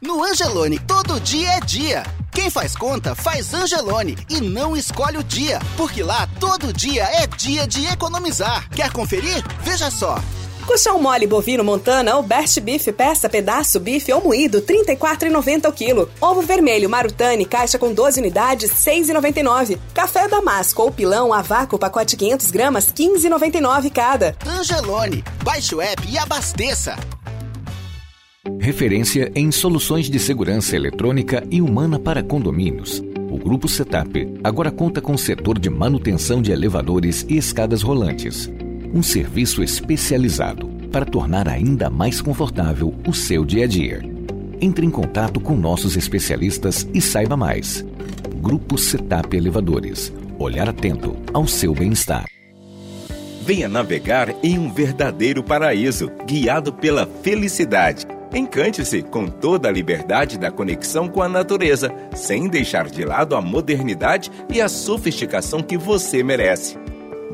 No 0.00 0.22
Angelone, 0.22 0.78
todo 0.80 1.20
dia 1.20 1.48
é 1.50 1.60
dia. 1.60 2.02
Quem 2.32 2.50
faz 2.50 2.76
conta, 2.76 3.14
faz 3.14 3.54
Angelone 3.54 4.16
e 4.28 4.40
não 4.40 4.76
escolhe 4.76 5.16
o 5.16 5.24
dia, 5.24 5.58
porque 5.76 6.02
lá 6.02 6.28
todo 6.38 6.72
dia 6.72 7.04
é 7.04 7.26
dia 7.26 7.66
de 7.66 7.86
economizar. 7.86 8.68
Quer 8.70 8.92
conferir? 8.92 9.42
Veja 9.62 9.90
só. 9.90 10.18
Colchão 10.66 11.00
mole 11.00 11.26
bovino 11.26 11.62
montana 11.62 12.16
ou 12.16 12.22
best 12.22 12.58
beef 12.60 12.88
peça 12.92 13.28
pedaço 13.28 13.78
bife 13.78 14.12
ou 14.12 14.22
moído 14.22 14.62
34,90 14.62 15.68
o 15.68 15.72
quilo. 15.72 16.10
Ovo 16.20 16.40
vermelho 16.40 16.88
marutani 16.88 17.44
caixa 17.44 17.78
com 17.78 17.92
12 17.92 18.20
unidades 18.20 18.70
6,99. 18.72 19.78
Café 19.92 20.26
damasco 20.26 20.82
ou 20.82 20.90
pilão 20.90 21.32
a 21.32 21.42
vácuo 21.42 21.78
pacote 21.78 22.16
500 22.16 22.50
gramas 22.50 22.92
15,99 22.92 23.92
cada. 23.92 24.36
Angelone, 24.46 25.22
baixe 25.42 25.74
o 25.74 25.80
app 25.80 26.02
e 26.08 26.18
abasteça. 26.18 26.96
Referência 28.60 29.32
em 29.34 29.50
soluções 29.50 30.10
de 30.10 30.18
segurança 30.18 30.76
eletrônica 30.76 31.42
e 31.50 31.62
humana 31.62 31.98
para 31.98 32.22
condomínios. 32.22 33.02
O 33.30 33.38
Grupo 33.38 33.66
Setup 33.66 34.38
agora 34.44 34.70
conta 34.70 35.00
com 35.00 35.14
o 35.14 35.18
setor 35.18 35.58
de 35.58 35.70
manutenção 35.70 36.42
de 36.42 36.52
elevadores 36.52 37.24
e 37.26 37.38
escadas 37.38 37.80
rolantes. 37.80 38.50
Um 38.92 39.02
serviço 39.02 39.62
especializado 39.62 40.68
para 40.92 41.06
tornar 41.06 41.48
ainda 41.48 41.88
mais 41.88 42.20
confortável 42.20 42.94
o 43.08 43.14
seu 43.14 43.46
dia 43.46 43.64
a 43.64 43.66
dia. 43.66 44.02
Entre 44.60 44.84
em 44.84 44.90
contato 44.90 45.40
com 45.40 45.56
nossos 45.56 45.96
especialistas 45.96 46.86
e 46.92 47.00
saiba 47.00 47.38
mais. 47.38 47.82
Grupo 48.42 48.76
Setup 48.76 49.34
Elevadores. 49.34 50.12
Olhar 50.38 50.68
atento 50.68 51.16
ao 51.32 51.46
seu 51.46 51.72
bem-estar. 51.72 52.26
Venha 53.42 53.68
navegar 53.68 54.34
em 54.42 54.58
um 54.58 54.70
verdadeiro 54.70 55.42
paraíso, 55.42 56.10
guiado 56.26 56.72
pela 56.74 57.06
felicidade. 57.06 58.06
Encante-se 58.34 59.00
com 59.00 59.28
toda 59.28 59.68
a 59.68 59.70
liberdade 59.70 60.36
da 60.36 60.50
conexão 60.50 61.06
com 61.06 61.22
a 61.22 61.28
natureza, 61.28 61.94
sem 62.16 62.48
deixar 62.48 62.90
de 62.90 63.04
lado 63.04 63.36
a 63.36 63.40
modernidade 63.40 64.28
e 64.52 64.60
a 64.60 64.68
sofisticação 64.68 65.62
que 65.62 65.78
você 65.78 66.20
merece. 66.20 66.76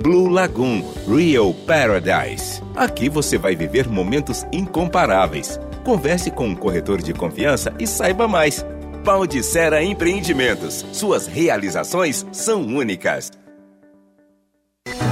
Blue 0.02 0.28
Lagoon 0.28 0.82
Real 1.08 1.54
Paradise. 1.66 2.62
Aqui 2.76 3.08
você 3.08 3.38
vai 3.38 3.56
viver 3.56 3.88
momentos 3.88 4.44
incomparáveis. 4.52 5.58
Converse 5.84 6.30
com 6.30 6.48
um 6.48 6.54
corretor 6.54 7.00
de 7.00 7.14
confiança 7.14 7.72
e 7.78 7.86
saiba 7.86 8.28
mais. 8.28 8.64
Pau 9.02 9.26
de 9.26 9.42
Sera 9.42 9.82
Empreendimentos. 9.82 10.84
Suas 10.92 11.26
realizações 11.26 12.26
são 12.30 12.60
únicas. 12.60 13.30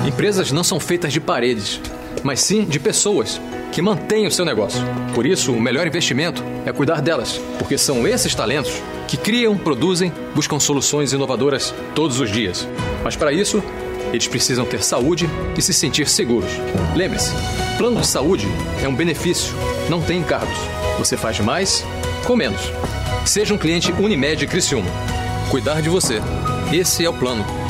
Empresas 0.06 0.52
não 0.52 0.62
são 0.62 0.78
feitas 0.78 1.14
de 1.14 1.20
paredes, 1.20 1.80
mas 2.22 2.40
sim 2.40 2.64
de 2.64 2.78
pessoas 2.78 3.40
que 3.72 3.82
mantêm 3.82 4.26
o 4.26 4.30
seu 4.30 4.44
negócio. 4.44 4.80
Por 5.14 5.26
isso, 5.26 5.52
o 5.52 5.60
melhor 5.60 5.86
investimento 5.86 6.42
é 6.64 6.72
cuidar 6.72 7.00
delas, 7.00 7.40
porque 7.58 7.76
são 7.78 8.06
esses 8.06 8.34
talentos 8.34 8.82
que 9.06 9.16
criam, 9.16 9.56
produzem, 9.56 10.12
buscam 10.34 10.58
soluções 10.58 11.12
inovadoras 11.12 11.74
todos 11.94 12.20
os 12.20 12.30
dias. 12.30 12.68
Mas 13.02 13.16
para 13.16 13.32
isso, 13.32 13.62
eles 14.12 14.26
precisam 14.26 14.64
ter 14.64 14.82
saúde 14.82 15.28
e 15.56 15.62
se 15.62 15.72
sentir 15.72 16.08
seguros. 16.08 16.50
Lembre-se, 16.94 17.32
plano 17.76 18.00
de 18.00 18.06
saúde 18.06 18.46
é 18.82 18.88
um 18.88 18.94
benefício, 18.94 19.54
não 19.88 20.00
tem 20.00 20.20
encargos. 20.20 20.58
Você 20.98 21.16
faz 21.16 21.38
mais 21.40 21.84
com 22.24 22.36
menos. 22.36 22.60
Seja 23.24 23.54
um 23.54 23.58
cliente 23.58 23.92
Unimed 23.92 24.46
Criciúma. 24.46 24.90
Cuidar 25.50 25.80
de 25.80 25.88
você. 25.88 26.20
Esse 26.72 27.04
é 27.04 27.08
o 27.08 27.14
plano. 27.14 27.67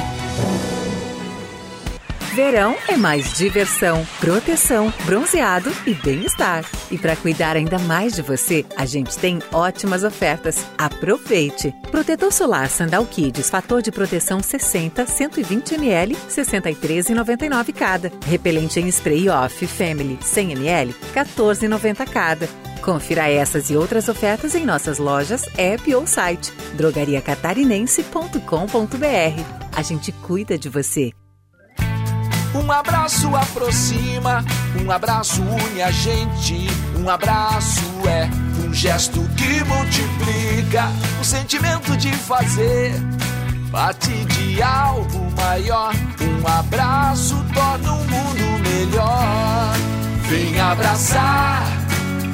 Verão 2.39 2.77
é 2.87 2.97
mais 2.97 3.37
diversão, 3.37 4.07
proteção, 4.21 4.95
bronzeado 5.05 5.73
e 5.85 5.93
bem-estar. 5.93 6.65
E 6.89 6.97
para 6.97 7.17
cuidar 7.17 7.57
ainda 7.57 7.81
mais 7.81 8.13
de 8.13 8.23
você, 8.23 8.65
a 8.77 8.87
gente 8.87 9.19
tem 9.19 9.41
ótimas 9.53 10.05
ofertas. 10.05 10.65
Aproveite! 10.79 11.75
Protetor 11.91 12.33
solar 12.33 12.69
Sandal 12.69 13.05
Kids, 13.07 13.51
fator 13.51 13.83
de 13.83 13.91
proteção 13.91 14.41
60, 14.41 15.05
120 15.05 15.75
ml, 15.75 16.15
63,99 16.31 17.75
cada. 17.75 18.13
Repelente 18.25 18.79
em 18.79 18.87
spray 18.87 19.29
off 19.29 19.67
Family 19.67 20.17
100 20.21 20.53
ml, 20.53 20.95
14,90 21.13 22.09
cada. 22.09 22.49
Confira 22.83 23.29
essas 23.29 23.69
e 23.69 23.77
outras 23.77 24.09
ofertas 24.09 24.55
em 24.55 24.65
nossas 24.65 25.01
lojas, 25.01 25.45
app 25.59 25.93
ou 25.93 26.07
site 26.07 26.53
drogariacatarinense.com.br. 26.77 29.77
A 29.77 29.83
gente 29.83 30.13
cuida 30.13 30.57
de 30.57 30.69
você. 30.69 31.11
Um 32.55 32.73
abraço 32.73 33.35
aproxima, 33.37 34.45
um 34.85 34.91
abraço 34.91 35.43
une 35.43 35.83
a 35.83 35.91
gente. 35.91 36.67
Um 36.99 37.09
abraço 37.09 37.83
é 38.09 38.29
um 38.65 38.73
gesto 38.73 39.21
que 39.37 39.65
multiplica 39.65 40.85
o 41.21 41.25
sentimento 41.25 41.97
de 41.97 42.13
fazer 42.13 42.93
parte 43.71 44.11
de 44.11 44.63
algo 44.63 45.31
maior. 45.37 45.95
Um 46.21 46.47
abraço 46.47 47.37
torna 47.53 47.93
o 47.93 47.97
um 47.97 48.05
mundo 48.05 48.69
melhor. 48.69 49.75
Vem 50.29 50.61
abraçar, 50.61 51.63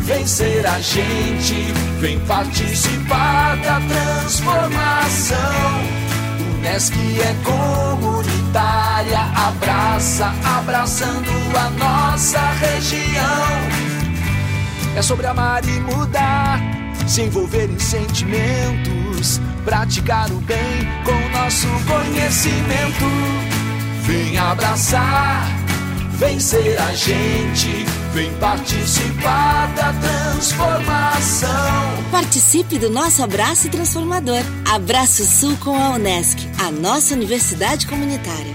vem 0.02 0.26
ser 0.26 0.66
a 0.66 0.80
gente, 0.80 1.72
vem 2.00 2.18
participar 2.20 3.56
da 3.58 3.80
transformação. 3.80 5.38
Unesc 6.58 6.94
é 7.20 7.34
comunitária, 8.54 9.18
abraça, 9.34 10.32
abraçando 10.44 11.30
a 11.58 11.70
nossa 11.70 12.38
região. 12.38 13.48
É 14.96 15.02
sobre 15.02 15.26
amar 15.26 15.64
e 15.64 15.80
mudar, 15.80 16.60
se 17.06 17.22
envolver 17.22 17.68
em 17.68 17.78
sentimentos, 17.78 19.40
praticar 19.64 20.30
o 20.30 20.36
bem 20.36 20.88
com 21.04 21.38
nosso 21.38 21.66
conhecimento. 21.86 23.04
Vem 24.02 24.38
abraçar, 24.38 25.48
vem 26.14 26.38
ser 26.38 26.78
a 26.80 26.94
gente, 26.94 27.84
vem 28.12 28.32
participar 28.38 29.72
da 29.74 29.92
transformação. 29.92 31.50
Participe 32.10 32.78
do 32.78 32.90
nosso 32.90 33.22
abraço 33.22 33.68
transformador. 33.68 34.40
Abraço 34.70 35.24
Sul 35.24 35.56
com 35.58 35.76
a 35.76 35.90
Unesc, 35.90 36.38
a 36.58 36.70
nossa 36.70 37.14
universidade 37.14 37.86
comunitária. 37.86 38.54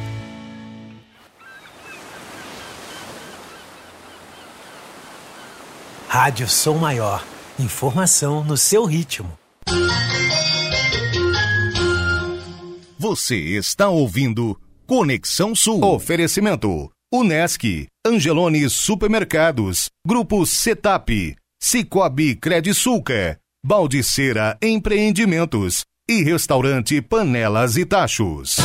Rádio 6.08 6.48
Som 6.48 6.78
Maior. 6.78 7.24
Informação 7.60 8.44
no 8.44 8.58
seu 8.58 8.86
ritmo. 8.86 9.38
Você 12.98 13.36
está 13.36 13.90
ouvindo 13.90 14.60
Conexão 14.88 15.54
Sul. 15.54 15.84
Oferecimento: 15.86 16.90
Unesc, 17.12 17.64
Angelone 18.06 18.70
Supermercados, 18.70 19.90
Grupo 20.06 20.46
Setap, 20.46 21.36
Cicobi 21.60 22.36
Credisulca, 22.36 23.40
Baldiceira 23.66 24.56
Empreendimentos 24.62 25.84
e 26.08 26.22
Restaurante 26.22 27.02
Panelas 27.02 27.78
e 27.78 27.86
Tachos. 27.86 28.58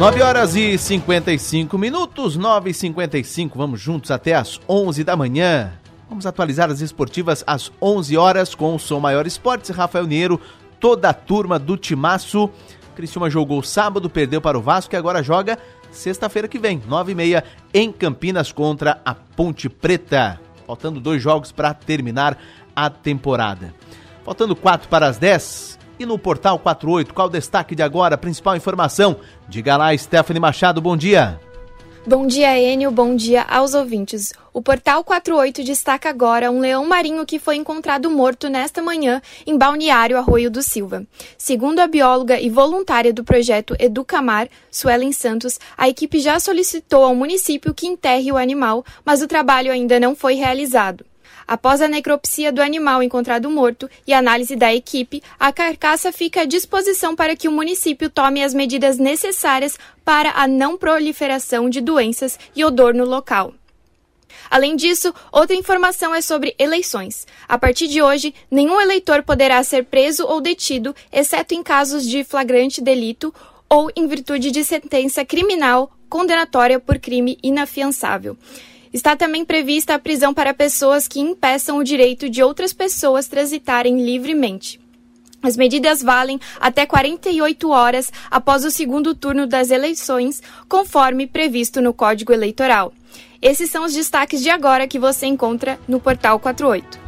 9 0.00 0.20
horas 0.20 0.56
e 0.56 0.76
55 0.76 1.78
minutos, 1.78 2.34
9 2.34 2.70
e 2.70 2.74
55 2.74 3.56
Vamos 3.56 3.80
juntos 3.80 4.10
até 4.10 4.34
às 4.34 4.60
11 4.68 5.04
da 5.04 5.14
manhã. 5.14 5.74
Vamos 6.08 6.26
atualizar 6.26 6.72
as 6.72 6.80
esportivas 6.80 7.44
às 7.46 7.70
11 7.80 8.16
horas 8.16 8.52
com 8.52 8.74
o 8.74 8.80
Som 8.80 8.98
Maior 8.98 9.28
Esportes. 9.28 9.70
Rafael 9.70 10.08
Niero, 10.08 10.40
toda 10.80 11.10
a 11.10 11.14
turma 11.14 11.56
do 11.56 11.76
Timaço. 11.76 12.50
Criciúma 12.92 13.30
jogou 13.30 13.62
sábado, 13.62 14.08
perdeu 14.10 14.40
para 14.40 14.58
o 14.58 14.62
Vasco 14.62 14.94
e 14.94 14.96
agora 14.96 15.22
joga 15.22 15.58
sexta-feira 15.90 16.48
que 16.48 16.58
vem, 16.58 16.82
9 16.86 17.12
e 17.12 17.14
meia, 17.14 17.44
em 17.72 17.92
Campinas 17.92 18.50
contra 18.50 19.00
a 19.04 19.14
Ponte 19.14 19.68
Preta. 19.68 20.40
Faltando 20.66 21.00
dois 21.00 21.22
jogos 21.22 21.52
para 21.52 21.74
terminar 21.74 22.38
a 22.74 22.88
temporada. 22.88 23.74
Faltando 24.24 24.56
quatro 24.56 24.88
para 24.88 25.06
as 25.06 25.18
10, 25.18 25.78
e 25.98 26.06
no 26.06 26.18
Portal 26.18 26.58
48, 26.58 27.12
qual 27.12 27.28
o 27.28 27.30
destaque 27.30 27.74
de 27.74 27.82
agora? 27.82 28.16
Principal 28.16 28.56
informação? 28.56 29.16
Diga 29.48 29.76
lá, 29.76 29.96
Stephanie 29.96 30.40
Machado, 30.40 30.80
bom 30.80 30.96
dia. 30.96 31.40
Bom 32.06 32.26
dia, 32.26 32.58
Enio. 32.58 32.90
Bom 32.90 33.14
dia 33.14 33.42
aos 33.42 33.74
ouvintes. 33.74 34.32
O 34.54 34.60
Portal 34.60 35.02
48 35.02 35.64
destaca 35.64 36.10
agora 36.10 36.50
um 36.50 36.60
leão 36.60 36.84
marinho 36.84 37.24
que 37.24 37.38
foi 37.38 37.56
encontrado 37.56 38.10
morto 38.10 38.50
nesta 38.50 38.82
manhã 38.82 39.22
em 39.46 39.56
Balneário 39.56 40.18
Arroio 40.18 40.50
do 40.50 40.62
Silva. 40.62 41.06
Segundo 41.38 41.78
a 41.78 41.86
bióloga 41.86 42.38
e 42.38 42.50
voluntária 42.50 43.14
do 43.14 43.24
projeto 43.24 43.74
Educamar, 43.78 44.50
Suelen 44.70 45.10
Santos, 45.10 45.58
a 45.74 45.88
equipe 45.88 46.20
já 46.20 46.38
solicitou 46.38 47.02
ao 47.02 47.14
município 47.14 47.72
que 47.72 47.86
enterre 47.86 48.30
o 48.30 48.36
animal, 48.36 48.84
mas 49.02 49.22
o 49.22 49.26
trabalho 49.26 49.72
ainda 49.72 49.98
não 49.98 50.14
foi 50.14 50.34
realizado. 50.34 51.06
Após 51.48 51.80
a 51.80 51.88
necropsia 51.88 52.52
do 52.52 52.60
animal 52.60 53.02
encontrado 53.02 53.50
morto 53.50 53.88
e 54.06 54.12
análise 54.12 54.54
da 54.54 54.72
equipe, 54.72 55.22
a 55.40 55.50
carcaça 55.50 56.12
fica 56.12 56.42
à 56.42 56.44
disposição 56.44 57.16
para 57.16 57.34
que 57.34 57.48
o 57.48 57.52
município 57.52 58.10
tome 58.10 58.44
as 58.44 58.52
medidas 58.52 58.98
necessárias 58.98 59.78
para 60.04 60.32
a 60.32 60.46
não 60.46 60.76
proliferação 60.76 61.70
de 61.70 61.80
doenças 61.80 62.38
e 62.54 62.62
odor 62.62 62.92
no 62.92 63.06
local. 63.06 63.54
Além 64.50 64.76
disso, 64.76 65.14
outra 65.30 65.56
informação 65.56 66.14
é 66.14 66.20
sobre 66.20 66.54
eleições. 66.58 67.26
A 67.48 67.58
partir 67.58 67.88
de 67.88 68.02
hoje, 68.02 68.34
nenhum 68.50 68.80
eleitor 68.80 69.22
poderá 69.22 69.62
ser 69.62 69.84
preso 69.84 70.26
ou 70.26 70.40
detido, 70.40 70.94
exceto 71.12 71.54
em 71.54 71.62
casos 71.62 72.06
de 72.06 72.24
flagrante 72.24 72.80
delito 72.80 73.34
ou 73.68 73.90
em 73.96 74.06
virtude 74.06 74.50
de 74.50 74.62
sentença 74.62 75.24
criminal 75.24 75.90
condenatória 76.08 76.78
por 76.78 76.98
crime 76.98 77.38
inafiançável. 77.42 78.36
Está 78.92 79.16
também 79.16 79.46
prevista 79.46 79.94
a 79.94 79.98
prisão 79.98 80.34
para 80.34 80.52
pessoas 80.52 81.08
que 81.08 81.18
impeçam 81.18 81.78
o 81.78 81.84
direito 81.84 82.28
de 82.28 82.42
outras 82.42 82.74
pessoas 82.74 83.26
transitarem 83.26 84.04
livremente. 84.04 84.78
As 85.42 85.56
medidas 85.56 86.02
valem 86.02 86.38
até 86.60 86.84
48 86.84 87.70
horas 87.70 88.12
após 88.30 88.64
o 88.64 88.70
segundo 88.70 89.14
turno 89.14 89.46
das 89.46 89.70
eleições, 89.70 90.42
conforme 90.68 91.26
previsto 91.26 91.80
no 91.80 91.94
Código 91.94 92.32
Eleitoral. 92.32 92.92
Esses 93.42 93.68
são 93.70 93.84
os 93.84 93.92
destaques 93.92 94.40
de 94.40 94.48
agora 94.48 94.86
que 94.86 95.00
você 95.00 95.26
encontra 95.26 95.76
no 95.88 95.98
Portal 95.98 96.38
48. 96.38 97.02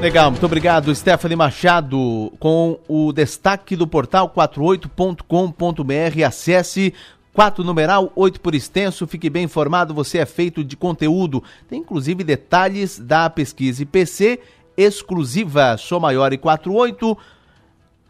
Legal, 0.00 0.32
muito 0.32 0.44
obrigado, 0.44 0.92
Stephanie 0.92 1.36
Machado, 1.36 2.32
com 2.40 2.76
o 2.88 3.12
destaque 3.12 3.76
do 3.76 3.86
portal 3.86 4.28
48.com.br. 4.30 6.24
Acesse 6.26 6.92
4 7.32 7.62
numeral, 7.62 8.12
8 8.16 8.40
por 8.40 8.52
extenso, 8.52 9.06
fique 9.06 9.30
bem 9.30 9.44
informado, 9.44 9.94
você 9.94 10.18
é 10.18 10.26
feito 10.26 10.64
de 10.64 10.76
conteúdo. 10.76 11.42
Tem 11.68 11.78
inclusive 11.80 12.24
detalhes 12.24 12.98
da 12.98 13.30
pesquisa 13.30 13.84
IPC 13.84 14.40
exclusiva 14.76 15.76
Sou 15.76 16.00
Maior 16.00 16.32
e 16.32 16.38
48 16.38 17.16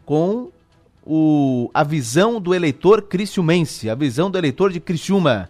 com 0.03 0.49
o, 1.05 1.69
a 1.73 1.83
visão 1.83 2.41
do 2.41 2.55
eleitor 2.55 3.03
criciumense, 3.03 3.87
a 3.87 3.95
visão 3.95 4.31
do 4.31 4.37
eleitor 4.37 4.71
de 4.71 4.79
Criciúma. 4.79 5.47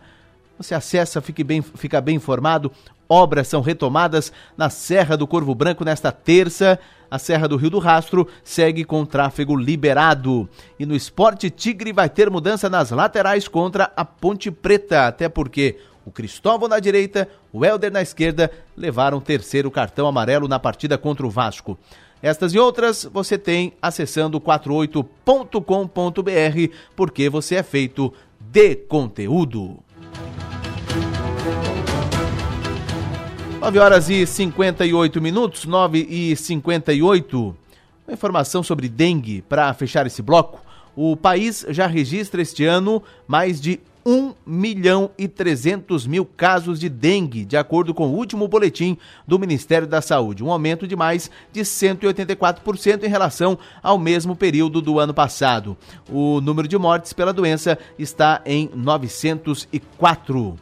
Você 0.59 0.75
acessa, 0.75 1.21
fique 1.21 1.43
bem, 1.43 1.61
fica 1.61 1.99
bem 1.99 2.17
informado. 2.17 2.71
Obras 3.07 3.47
são 3.47 3.61
retomadas 3.61 4.31
na 4.55 4.69
Serra 4.69 5.17
do 5.17 5.25
Corvo 5.25 5.55
Branco 5.55 5.83
nesta 5.83 6.11
terça 6.11 6.77
a 7.09 7.17
Serra 7.17 7.47
do 7.47 7.57
Rio 7.57 7.71
do 7.71 7.79
Rastro 7.79 8.27
segue 8.43 8.83
com 8.83 9.05
tráfego 9.05 9.55
liberado. 9.55 10.47
E 10.77 10.85
no 10.85 10.95
Esporte 10.95 11.49
Tigre 11.49 11.91
vai 11.91 12.07
ter 12.07 12.29
mudança 12.29 12.69
nas 12.69 12.91
laterais 12.91 13.47
contra 13.47 13.91
a 13.95 14.05
Ponte 14.05 14.51
Preta, 14.51 15.07
até 15.07 15.27
porque 15.27 15.79
o 16.05 16.11
Cristóvão 16.11 16.69
na 16.69 16.79
direita, 16.79 17.27
o 17.51 17.65
Helder 17.65 17.91
na 17.91 18.01
esquerda 18.01 18.51
levaram 18.77 19.19
terceiro 19.19 19.71
cartão 19.71 20.07
amarelo 20.07 20.47
na 20.47 20.59
partida 20.59 20.97
contra 20.97 21.25
o 21.25 21.29
Vasco. 21.29 21.77
Estas 22.21 22.53
e 22.53 22.59
outras 22.59 23.09
você 23.11 23.37
tem 23.37 23.73
acessando 23.81 24.39
48.com.br, 24.39 26.75
porque 26.95 27.29
você 27.29 27.55
é 27.55 27.63
feito 27.63 28.13
de 28.39 28.75
conteúdo. 28.75 29.79
9 33.69 33.77
horas 33.77 34.09
e 34.09 34.25
58 34.25 35.21
minutos, 35.21 35.65
9 35.65 35.99
e 36.09 36.35
58. 36.35 37.55
Uma 38.07 38.13
informação 38.13 38.63
sobre 38.63 38.89
dengue 38.89 39.43
para 39.43 39.71
fechar 39.75 40.07
esse 40.07 40.21
bloco. 40.21 40.59
O 40.95 41.15
país 41.15 41.63
já 41.69 41.85
registra 41.85 42.41
este 42.41 42.65
ano 42.65 43.03
mais 43.27 43.61
de 43.61 43.79
1 44.09 44.33
milhão 44.43 45.11
e 45.19 45.27
300 45.27 46.07
mil 46.07 46.25
casos 46.25 46.79
de 46.79 46.89
dengue, 46.89 47.45
de 47.45 47.55
acordo 47.55 47.93
com 47.93 48.07
o 48.07 48.15
último 48.15 48.47
boletim 48.47 48.97
do 49.27 49.37
Ministério 49.37 49.87
da 49.87 50.01
Saúde, 50.01 50.43
um 50.43 50.51
aumento 50.51 50.87
de 50.87 50.95
mais 50.95 51.29
de 51.53 51.61
184% 51.61 53.03
em 53.03 53.07
relação 53.07 53.59
ao 53.83 53.99
mesmo 53.99 54.35
período 54.35 54.81
do 54.81 54.97
ano 54.97 55.13
passado. 55.13 55.77
O 56.09 56.41
número 56.41 56.67
de 56.67 56.75
mortes 56.75 57.13
pela 57.13 57.31
doença 57.31 57.77
está 57.99 58.41
em 58.47 58.71
904. 58.73 60.57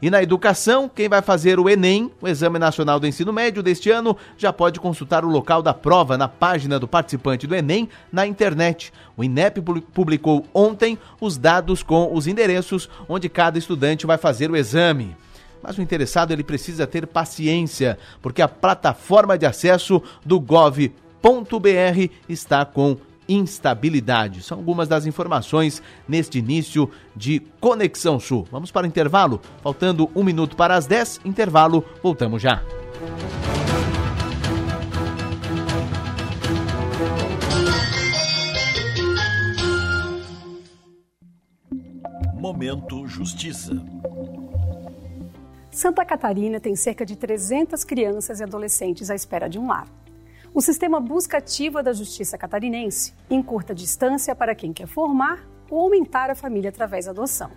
E 0.00 0.10
na 0.10 0.22
educação, 0.22 0.88
quem 0.88 1.08
vai 1.08 1.20
fazer 1.20 1.58
o 1.58 1.68
Enem, 1.68 2.12
o 2.20 2.28
Exame 2.28 2.56
Nacional 2.56 3.00
do 3.00 3.06
Ensino 3.06 3.32
Médio 3.32 3.64
deste 3.64 3.90
ano, 3.90 4.16
já 4.36 4.52
pode 4.52 4.78
consultar 4.78 5.24
o 5.24 5.28
local 5.28 5.60
da 5.60 5.74
prova 5.74 6.16
na 6.16 6.28
página 6.28 6.78
do 6.78 6.86
participante 6.86 7.48
do 7.48 7.54
Enem 7.54 7.88
na 8.12 8.24
internet. 8.24 8.92
O 9.16 9.24
INEP 9.24 9.60
publicou 9.92 10.46
ontem 10.54 10.96
os 11.20 11.36
dados 11.36 11.82
com 11.82 12.14
os 12.14 12.28
endereços 12.28 12.88
onde 13.08 13.28
cada 13.28 13.58
estudante 13.58 14.06
vai 14.06 14.16
fazer 14.16 14.50
o 14.50 14.56
exame. 14.56 15.16
Mas 15.60 15.76
o 15.76 15.82
interessado 15.82 16.30
ele 16.30 16.44
precisa 16.44 16.86
ter 16.86 17.04
paciência, 17.04 17.98
porque 18.22 18.40
a 18.40 18.46
plataforma 18.46 19.36
de 19.36 19.46
acesso 19.46 20.00
do 20.24 20.38
gov.br 20.38 20.90
está 22.28 22.64
com 22.64 22.96
instabilidade. 23.28 24.42
São 24.42 24.58
algumas 24.58 24.88
das 24.88 25.06
informações 25.06 25.82
neste 26.08 26.38
início 26.38 26.90
de 27.14 27.40
Conexão 27.60 28.18
Sul. 28.18 28.46
Vamos 28.50 28.70
para 28.70 28.84
o 28.84 28.88
intervalo, 28.88 29.40
faltando 29.62 30.10
um 30.14 30.24
minuto 30.24 30.56
para 30.56 30.74
as 30.74 30.86
10, 30.86 31.20
intervalo, 31.24 31.84
voltamos 32.02 32.40
já. 32.40 32.62
Momento 42.34 43.06
Justiça. 43.06 43.74
Santa 45.70 46.04
Catarina 46.04 46.58
tem 46.58 46.74
cerca 46.74 47.04
de 47.04 47.14
300 47.14 47.84
crianças 47.84 48.40
e 48.40 48.42
adolescentes 48.42 49.10
à 49.10 49.14
espera 49.14 49.48
de 49.48 49.58
um 49.58 49.68
lar. 49.68 49.86
O 50.54 50.62
sistema 50.62 50.98
busca 50.98 51.36
ativa 51.38 51.82
da 51.82 51.92
Justiça 51.92 52.38
Catarinense 52.38 53.12
encurta 53.30 53.74
distância 53.74 54.34
para 54.34 54.54
quem 54.54 54.72
quer 54.72 54.86
formar 54.86 55.46
ou 55.70 55.80
aumentar 55.80 56.30
a 56.30 56.34
família 56.34 56.70
através 56.70 57.04
da 57.04 57.10
adoção. 57.10 57.50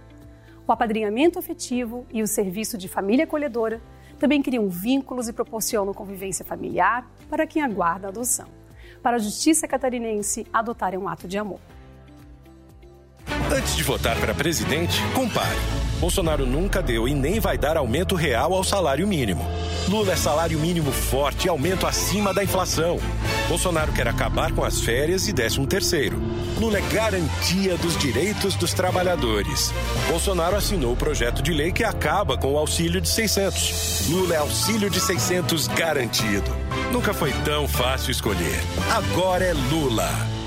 O 0.68 0.72
apadrinhamento 0.72 1.40
afetivo 1.40 2.06
e 2.12 2.22
o 2.22 2.28
serviço 2.28 2.78
de 2.78 2.90
família 2.90 3.24
acolhedora 3.24 3.82
também 4.20 4.42
criam 4.42 4.70
vínculos 4.70 5.30
e 5.30 5.34
proporcionam 5.34 5.94
convivência 5.94 6.44
familiar 6.44 7.10
para 7.30 7.48
quem 7.48 7.64
aguarda 7.64 8.08
a 8.08 8.10
adoção. 8.10 8.48
Para 9.02 9.16
a 9.16 9.20
Justiça 9.20 9.68
Catarinense, 9.68 10.46
adotar 10.52 10.94
é 10.94 10.98
um 10.98 11.08
ato 11.08 11.28
de 11.28 11.38
amor. 11.38 11.60
Antes 13.56 13.76
de 13.76 13.84
votar 13.84 14.18
para 14.18 14.34
presidente, 14.34 15.02
compare. 15.14 15.58
Bolsonaro 16.00 16.48
nunca 16.48 16.82
deu 16.82 17.08
e 17.08 17.14
nem 17.14 17.40
vai 17.40 17.60
dar 17.60 17.78
aumento 17.78 18.16
real 18.16 18.54
ao 18.54 18.64
salário 18.64 19.08
mínimo. 19.08 19.48
Lula 19.88 20.14
é 20.14 20.16
salário 20.16 20.58
mínimo 20.58 20.92
forte 20.92 21.46
e 21.46 21.50
aumento 21.50 21.86
acima 21.86 22.34
da 22.34 22.44
inflação. 22.44 23.00
Bolsonaro 23.48 23.92
quer 23.92 24.08
acabar 24.08 24.52
com 24.52 24.64
as 24.64 24.82
férias 24.82 25.28
e 25.28 25.34
décimo 25.34 25.68
terceiro. 25.68 26.20
Lula 26.58 26.80
é 26.80 26.82
garantia 26.82 27.78
dos 27.78 27.96
direitos 27.98 28.56
dos 28.56 28.74
trabalhadores. 28.74 29.72
Bolsonaro 30.08 30.56
assinou 30.56 30.94
o 30.94 30.98
projeto 30.98 31.44
de 31.44 31.54
lei 31.54 31.72
que 31.72 31.84
acaba 31.84 32.36
com 32.36 32.54
o 32.54 32.58
auxílio 32.58 33.00
de 33.00 33.10
600. 33.10 34.08
Lula 34.10 34.34
é 34.34 34.38
auxílio 34.38 34.90
de 34.90 35.00
600 35.00 35.68
garantido. 35.68 36.52
Nunca 36.92 37.14
foi 37.14 37.32
tão 37.46 37.68
fácil 37.68 38.10
escolher. 38.12 38.60
Agora 38.90 39.44
é 39.44 39.54
Lula. 39.54 40.41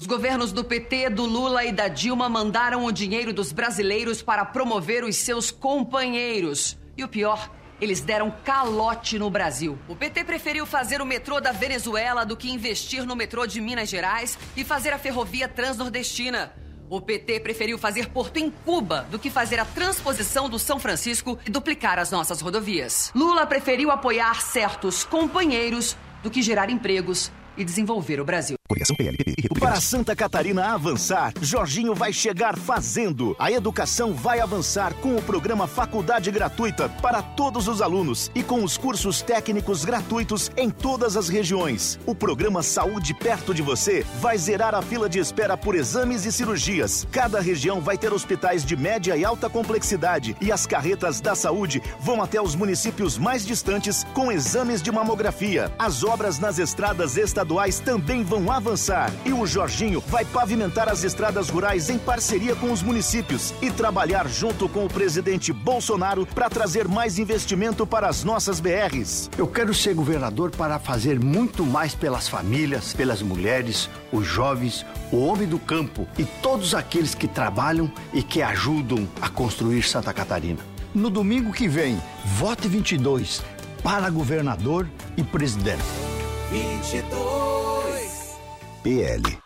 Os 0.00 0.06
governos 0.06 0.52
do 0.52 0.64
PT, 0.64 1.10
do 1.10 1.24
Lula 1.24 1.64
e 1.64 1.72
da 1.72 1.88
Dilma 1.88 2.28
mandaram 2.28 2.84
o 2.84 2.92
dinheiro 2.92 3.32
dos 3.32 3.52
brasileiros 3.52 4.22
para 4.22 4.44
promover 4.44 5.04
os 5.04 5.16
seus 5.16 5.50
companheiros. 5.50 6.76
E 6.96 7.04
o 7.04 7.08
pior, 7.08 7.50
eles 7.80 8.00
deram 8.00 8.30
calote 8.44 9.18
no 9.18 9.30
Brasil. 9.30 9.78
O 9.88 9.94
PT 9.94 10.24
preferiu 10.24 10.66
fazer 10.66 11.00
o 11.00 11.06
metrô 11.06 11.40
da 11.40 11.52
Venezuela 11.52 12.24
do 12.24 12.36
que 12.36 12.50
investir 12.50 13.04
no 13.04 13.14
metrô 13.14 13.46
de 13.46 13.60
Minas 13.60 13.88
Gerais 13.88 14.38
e 14.56 14.64
fazer 14.64 14.92
a 14.92 14.98
ferrovia 14.98 15.48
transnordestina. 15.48 16.52
O 16.88 17.00
PT 17.00 17.40
preferiu 17.40 17.78
fazer 17.78 18.08
porto 18.08 18.38
em 18.38 18.50
Cuba 18.50 19.06
do 19.10 19.18
que 19.18 19.28
fazer 19.28 19.58
a 19.58 19.64
transposição 19.64 20.48
do 20.48 20.58
São 20.58 20.78
Francisco 20.78 21.38
e 21.44 21.50
duplicar 21.50 21.98
as 21.98 22.10
nossas 22.10 22.40
rodovias. 22.40 23.10
Lula 23.14 23.46
preferiu 23.46 23.90
apoiar 23.90 24.40
certos 24.40 25.04
companheiros 25.04 25.96
do 26.22 26.30
que 26.30 26.42
gerar 26.42 26.70
empregos 26.70 27.30
e 27.56 27.64
desenvolver 27.64 28.20
o 28.20 28.24
Brasil. 28.24 28.56
Coligação 28.68 28.94
PLPP 28.96 29.34
e 29.38 29.42
República. 29.42 29.66
Para 29.66 29.80
Santa 29.80 30.14
Catarina 30.14 30.74
avançar, 30.74 31.32
Jorginho 31.40 31.94
vai 31.94 32.12
chegar 32.12 32.56
fazendo. 32.56 33.34
A 33.38 33.50
educação 33.50 34.12
vai 34.12 34.40
avançar 34.40 34.92
com 34.94 35.16
o 35.16 35.22
programa 35.22 35.66
Faculdade 35.66 36.30
Gratuita 36.30 36.88
para 37.00 37.22
todos 37.22 37.68
os 37.68 37.80
alunos 37.80 38.30
e 38.34 38.42
com 38.42 38.62
os 38.62 38.76
cursos 38.76 39.22
técnicos 39.22 39.84
gratuitos 39.84 40.50
em 40.56 40.68
todas 40.68 41.16
as 41.16 41.28
regiões. 41.28 41.98
O 42.04 42.14
programa 42.14 42.62
Saúde 42.62 43.14
Perto 43.14 43.54
de 43.54 43.62
Você 43.62 44.04
vai 44.20 44.36
zerar 44.36 44.74
a 44.74 44.82
fila 44.82 45.08
de 45.08 45.18
espera 45.18 45.56
por 45.56 45.74
exames 45.74 46.26
e 46.26 46.32
cirurgias. 46.32 47.06
Cada 47.10 47.40
região 47.40 47.80
vai 47.80 47.96
ter 47.96 48.12
hospitais 48.12 48.64
de 48.64 48.76
média 48.76 49.16
e 49.16 49.24
alta 49.24 49.48
complexidade 49.48 50.36
e 50.40 50.52
as 50.52 50.66
carretas 50.66 51.20
da 51.20 51.34
saúde 51.34 51.82
vão 52.00 52.22
até 52.22 52.40
os 52.40 52.54
municípios 52.54 53.16
mais 53.16 53.46
distantes 53.46 54.04
com 54.12 54.30
exames 54.30 54.82
de 54.82 54.92
mamografia. 54.92 55.72
As 55.78 56.04
obras 56.04 56.38
nas 56.38 56.58
estradas 56.58 57.16
estaduais 57.16 57.45
também 57.84 58.24
vão 58.24 58.50
avançar 58.50 59.12
e 59.24 59.32
o 59.32 59.46
Jorginho 59.46 60.02
vai 60.08 60.24
pavimentar 60.24 60.88
as 60.88 61.04
estradas 61.04 61.48
rurais 61.48 61.88
em 61.88 61.98
parceria 61.98 62.56
com 62.56 62.72
os 62.72 62.82
municípios 62.82 63.54
e 63.62 63.70
trabalhar 63.70 64.28
junto 64.28 64.68
com 64.68 64.84
o 64.84 64.88
presidente 64.88 65.52
Bolsonaro 65.52 66.26
para 66.26 66.50
trazer 66.50 66.88
mais 66.88 67.18
investimento 67.18 67.86
para 67.86 68.08
as 68.08 68.24
nossas 68.24 68.58
BRs. 68.58 69.30
Eu 69.38 69.46
quero 69.46 69.72
ser 69.72 69.94
governador 69.94 70.50
para 70.50 70.78
fazer 70.78 71.20
muito 71.20 71.64
mais 71.64 71.94
pelas 71.94 72.28
famílias, 72.28 72.92
pelas 72.92 73.22
mulheres, 73.22 73.88
os 74.12 74.26
jovens, 74.26 74.84
o 75.12 75.24
homem 75.24 75.46
do 75.46 75.58
campo 75.58 76.06
e 76.18 76.24
todos 76.24 76.74
aqueles 76.74 77.14
que 77.14 77.28
trabalham 77.28 77.90
e 78.12 78.22
que 78.22 78.42
ajudam 78.42 79.08
a 79.22 79.28
construir 79.28 79.82
Santa 79.82 80.12
Catarina. 80.12 80.60
No 80.92 81.10
domingo 81.10 81.52
que 81.52 81.68
vem, 81.68 82.00
vote 82.24 82.66
22 82.66 83.42
para 83.82 84.10
governador 84.10 84.88
e 85.16 85.22
presidente. 85.22 86.15
22. 86.50 88.36
PL. 88.82 89.38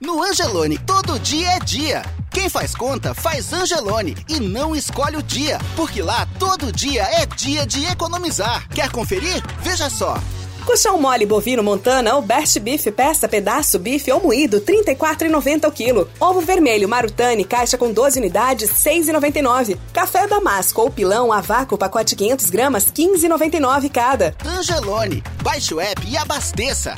No 0.00 0.22
Angelone, 0.22 0.78
todo 0.78 1.18
dia 1.18 1.48
é 1.52 1.58
dia. 1.58 2.02
Quem 2.30 2.48
faz 2.48 2.74
conta, 2.74 3.14
faz 3.14 3.52
Angelone 3.52 4.16
e 4.28 4.38
não 4.38 4.74
escolhe 4.74 5.16
o 5.16 5.22
dia, 5.22 5.58
porque 5.74 6.02
lá 6.02 6.28
todo 6.38 6.72
dia 6.72 7.02
é 7.02 7.26
dia 7.26 7.66
de 7.66 7.84
economizar. 7.86 8.68
Quer 8.68 8.90
conferir? 8.90 9.42
Veja 9.62 9.88
só. 9.88 10.16
Colchão 10.64 10.98
mole 10.98 11.26
bovino 11.26 11.62
montana 11.62 12.14
ou 12.14 12.22
best 12.22 12.58
beef 12.58 12.90
peça 12.90 13.28
pedaço 13.28 13.78
bife 13.78 14.10
ou 14.10 14.20
moído 14.20 14.60
34,90 14.62 15.68
o 15.68 15.72
quilo. 15.72 16.10
Ovo 16.18 16.40
vermelho 16.40 16.88
marutani 16.88 17.44
caixa 17.44 17.76
com 17.76 17.92
12 17.92 18.18
unidades 18.18 18.70
6,99. 18.70 19.76
Café 19.92 20.26
damasco 20.26 20.80
ou 20.80 20.90
pilão 20.90 21.32
a 21.32 21.40
vácuo 21.40 21.76
pacote 21.76 22.16
500 22.16 22.50
gramas 22.50 22.86
15,99 22.86 23.90
cada. 23.90 24.34
Angelone, 24.44 25.22
baixe 25.42 25.74
o 25.74 25.80
app 25.80 26.00
e 26.08 26.16
abasteça. 26.16 26.94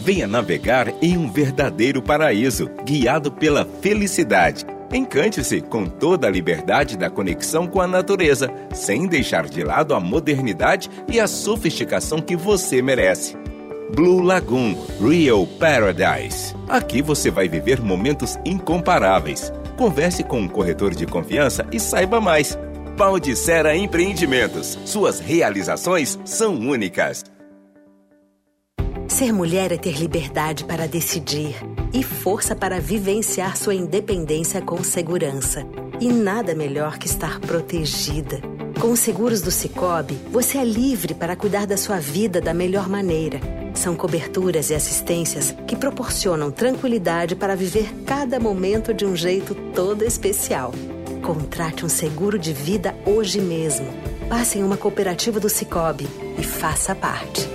Venha 0.03 0.25
navegar 0.25 0.91
em 0.99 1.15
um 1.15 1.31
verdadeiro 1.31 2.01
paraíso, 2.01 2.71
guiado 2.83 3.31
pela 3.31 3.63
felicidade. 3.63 4.65
Encante-se 4.91 5.61
com 5.61 5.85
toda 5.85 6.25
a 6.25 6.31
liberdade 6.31 6.97
da 6.97 7.11
conexão 7.11 7.67
com 7.67 7.79
a 7.79 7.85
natureza, 7.85 8.51
sem 8.73 9.05
deixar 9.05 9.47
de 9.47 9.63
lado 9.63 9.93
a 9.93 9.99
modernidade 9.99 10.89
e 11.07 11.19
a 11.19 11.27
sofisticação 11.27 12.19
que 12.19 12.35
você 12.35 12.81
merece. 12.81 13.37
Blue 13.93 14.19
Lagoon 14.19 14.75
Real 14.99 15.45
Paradise. 15.45 16.55
Aqui 16.67 17.03
você 17.03 17.29
vai 17.29 17.47
viver 17.47 17.79
momentos 17.79 18.35
incomparáveis. 18.43 19.53
Converse 19.77 20.23
com 20.23 20.39
um 20.39 20.47
corretor 20.47 20.93
de 20.93 21.05
confiança 21.05 21.65
e 21.71 21.79
saiba 21.79 22.21
mais. 22.21 22.57
Sera 23.35 23.75
Empreendimentos. 23.75 24.77
Suas 24.85 25.19
realizações 25.19 26.19
são 26.23 26.55
únicas. 26.55 27.23
Ser 29.07 29.31
mulher 29.31 29.71
é 29.71 29.77
ter 29.77 29.97
liberdade 29.99 30.63
para 30.63 30.87
decidir 30.87 31.55
e 31.93 32.03
força 32.03 32.55
para 32.55 32.79
vivenciar 32.79 33.57
sua 33.57 33.75
independência 33.75 34.61
com 34.61 34.83
segurança. 34.83 35.65
E 35.99 36.07
nada 36.07 36.55
melhor 36.55 36.97
que 36.97 37.07
estar 37.07 37.39
protegida. 37.39 38.41
Com 38.79 38.91
os 38.91 38.99
seguros 38.99 39.41
do 39.41 39.51
Cicobi, 39.51 40.15
você 40.29 40.57
é 40.57 40.65
livre 40.65 41.13
para 41.13 41.35
cuidar 41.35 41.65
da 41.65 41.77
sua 41.77 41.99
vida 41.99 42.41
da 42.41 42.53
melhor 42.53 42.89
maneira. 42.89 43.39
São 43.73 43.95
coberturas 43.95 44.69
e 44.69 44.75
assistências 44.75 45.55
que 45.65 45.75
proporcionam 45.75 46.51
tranquilidade 46.51 47.35
para 47.35 47.55
viver 47.55 47.93
cada 48.05 48.39
momento 48.39 48.93
de 48.93 49.05
um 49.05 49.15
jeito 49.15 49.55
todo 49.73 50.03
especial. 50.03 50.73
Contrate 51.21 51.85
um 51.85 51.89
seguro 51.89 52.37
de 52.37 52.51
vida 52.51 52.93
hoje 53.05 53.39
mesmo. 53.39 53.87
Passe 54.29 54.59
em 54.59 54.63
uma 54.63 54.77
cooperativa 54.77 55.39
do 55.39 55.49
Cicobi 55.49 56.07
e 56.37 56.43
faça 56.43 56.93
parte. 56.93 57.47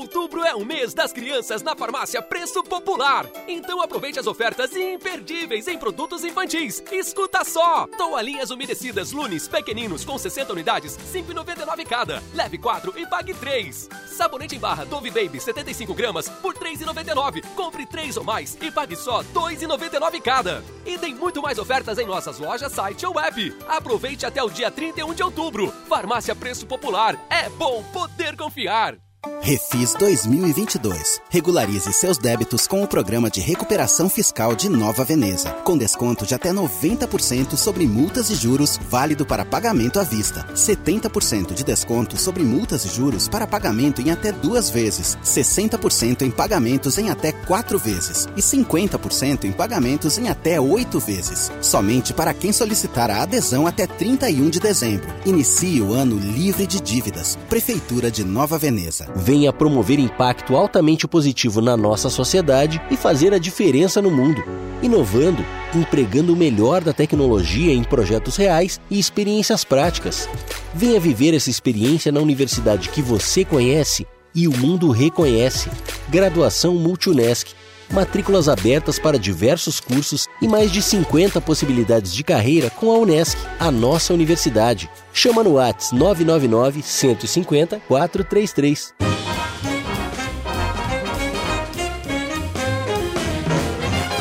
Outubro 0.00 0.42
é 0.42 0.54
o 0.54 0.64
mês 0.64 0.94
das 0.94 1.12
crianças 1.12 1.62
na 1.62 1.76
farmácia 1.76 2.22
Preço 2.22 2.64
Popular. 2.64 3.26
Então 3.46 3.82
aproveite 3.82 4.18
as 4.18 4.26
ofertas 4.26 4.74
imperdíveis 4.74 5.68
em 5.68 5.78
produtos 5.78 6.24
infantis. 6.24 6.82
Escuta 6.90 7.44
só! 7.44 7.86
Toalhinhas 7.98 8.50
umedecidas 8.50 9.12
Lunes 9.12 9.46
pequeninos 9.46 10.02
com 10.02 10.16
60 10.16 10.54
unidades, 10.54 10.96
5,99 10.96 11.86
cada. 11.86 12.22
Leve 12.32 12.56
4 12.56 12.94
e 12.98 13.06
pague 13.06 13.34
3. 13.34 13.90
Sabonete 14.06 14.56
em 14.56 14.58
barra 14.58 14.86
Dove 14.86 15.10
Baby 15.10 15.38
75 15.38 15.92
gramas 15.92 16.30
por 16.30 16.54
3,99. 16.54 17.44
Compre 17.54 17.84
3 17.84 18.16
ou 18.16 18.24
mais 18.24 18.56
e 18.58 18.70
pague 18.70 18.96
só 18.96 19.22
2,99 19.22 20.22
cada. 20.22 20.64
E 20.86 20.96
tem 20.96 21.14
muito 21.14 21.42
mais 21.42 21.58
ofertas 21.58 21.98
em 21.98 22.06
nossas 22.06 22.38
lojas, 22.38 22.72
site 22.72 23.04
ou 23.04 23.16
web. 23.16 23.54
Aproveite 23.68 24.24
até 24.24 24.42
o 24.42 24.48
dia 24.48 24.70
31 24.70 25.12
de 25.12 25.22
outubro. 25.22 25.70
Farmácia 25.86 26.34
Preço 26.34 26.66
Popular. 26.66 27.22
É 27.28 27.50
bom 27.50 27.82
poder 27.92 28.34
confiar. 28.34 28.96
Refis 29.42 29.94
2022. 29.98 31.20
Regularize 31.28 31.92
seus 31.92 32.16
débitos 32.16 32.66
com 32.66 32.82
o 32.82 32.86
programa 32.86 33.28
de 33.28 33.40
recuperação 33.40 34.08
fiscal 34.08 34.54
de 34.54 34.68
Nova 34.68 35.04
Veneza, 35.04 35.50
com 35.64 35.76
desconto 35.76 36.24
de 36.24 36.34
até 36.34 36.50
90% 36.52 37.56
sobre 37.56 37.86
multas 37.86 38.30
e 38.30 38.34
juros, 38.34 38.78
válido 38.88 39.26
para 39.26 39.44
pagamento 39.44 39.98
à 39.98 40.04
vista. 40.04 40.46
70% 40.54 41.52
de 41.52 41.64
desconto 41.64 42.16
sobre 42.16 42.44
multas 42.44 42.84
e 42.84 42.88
juros 42.88 43.28
para 43.28 43.46
pagamento 43.46 44.00
em 44.00 44.10
até 44.10 44.30
duas 44.30 44.70
vezes, 44.70 45.18
60% 45.24 46.22
em 46.22 46.30
pagamentos 46.30 46.96
em 46.96 47.10
até 47.10 47.32
quatro 47.32 47.78
vezes 47.78 48.28
e 48.36 48.40
50% 48.40 49.44
em 49.44 49.52
pagamentos 49.52 50.16
em 50.16 50.28
até 50.28 50.60
oito 50.60 51.00
vezes. 51.00 51.50
Somente 51.60 52.14
para 52.14 52.32
quem 52.32 52.52
solicitar 52.52 53.10
a 53.10 53.22
adesão 53.22 53.66
até 53.66 53.86
31 53.86 54.48
de 54.48 54.60
dezembro. 54.60 55.08
Inicie 55.26 55.82
o 55.82 55.92
ano 55.92 56.16
livre 56.16 56.66
de 56.66 56.80
dívidas. 56.80 57.36
Prefeitura 57.48 58.10
de 58.10 58.24
Nova 58.24 58.56
Veneza 58.56 59.09
venha 59.14 59.52
promover 59.52 59.98
impacto 59.98 60.56
altamente 60.56 61.06
positivo 61.06 61.60
na 61.60 61.76
nossa 61.76 62.08
sociedade 62.10 62.80
e 62.90 62.96
fazer 62.96 63.32
a 63.32 63.38
diferença 63.38 64.00
no 64.00 64.10
mundo, 64.10 64.42
inovando, 64.82 65.44
empregando 65.74 66.32
o 66.32 66.36
melhor 66.36 66.82
da 66.82 66.92
tecnologia 66.92 67.72
em 67.72 67.84
projetos 67.84 68.36
reais 68.36 68.80
e 68.90 68.98
experiências 68.98 69.64
práticas. 69.64 70.28
Venha 70.74 71.00
viver 71.00 71.34
essa 71.34 71.50
experiência 71.50 72.10
na 72.10 72.20
universidade 72.20 72.88
que 72.88 73.02
você 73.02 73.44
conhece 73.44 74.06
e 74.34 74.46
o 74.46 74.56
mundo 74.56 74.90
reconhece. 74.90 75.68
Graduação 76.08 76.74
Multunesc 76.74 77.52
matrículas 77.92 78.48
abertas 78.48 78.98
para 78.98 79.18
diversos 79.18 79.80
cursos 79.80 80.28
e 80.40 80.48
mais 80.48 80.70
de 80.70 80.80
50 80.82 81.40
possibilidades 81.40 82.12
de 82.12 82.22
carreira 82.22 82.70
com 82.70 82.90
a 82.90 82.98
Unesc, 82.98 83.36
a 83.58 83.70
nossa 83.70 84.14
universidade. 84.14 84.90
Chama 85.12 85.42
no 85.42 85.54
Whats 85.54 85.92
999 85.92 86.82
150 86.82 87.80
433. 87.80 88.94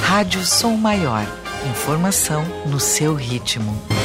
Rádio 0.01 0.43
Som 0.43 0.75
Maior. 0.75 1.25
Informação 1.69 2.43
no 2.65 2.79
seu 2.79 3.13
ritmo. 3.13 3.98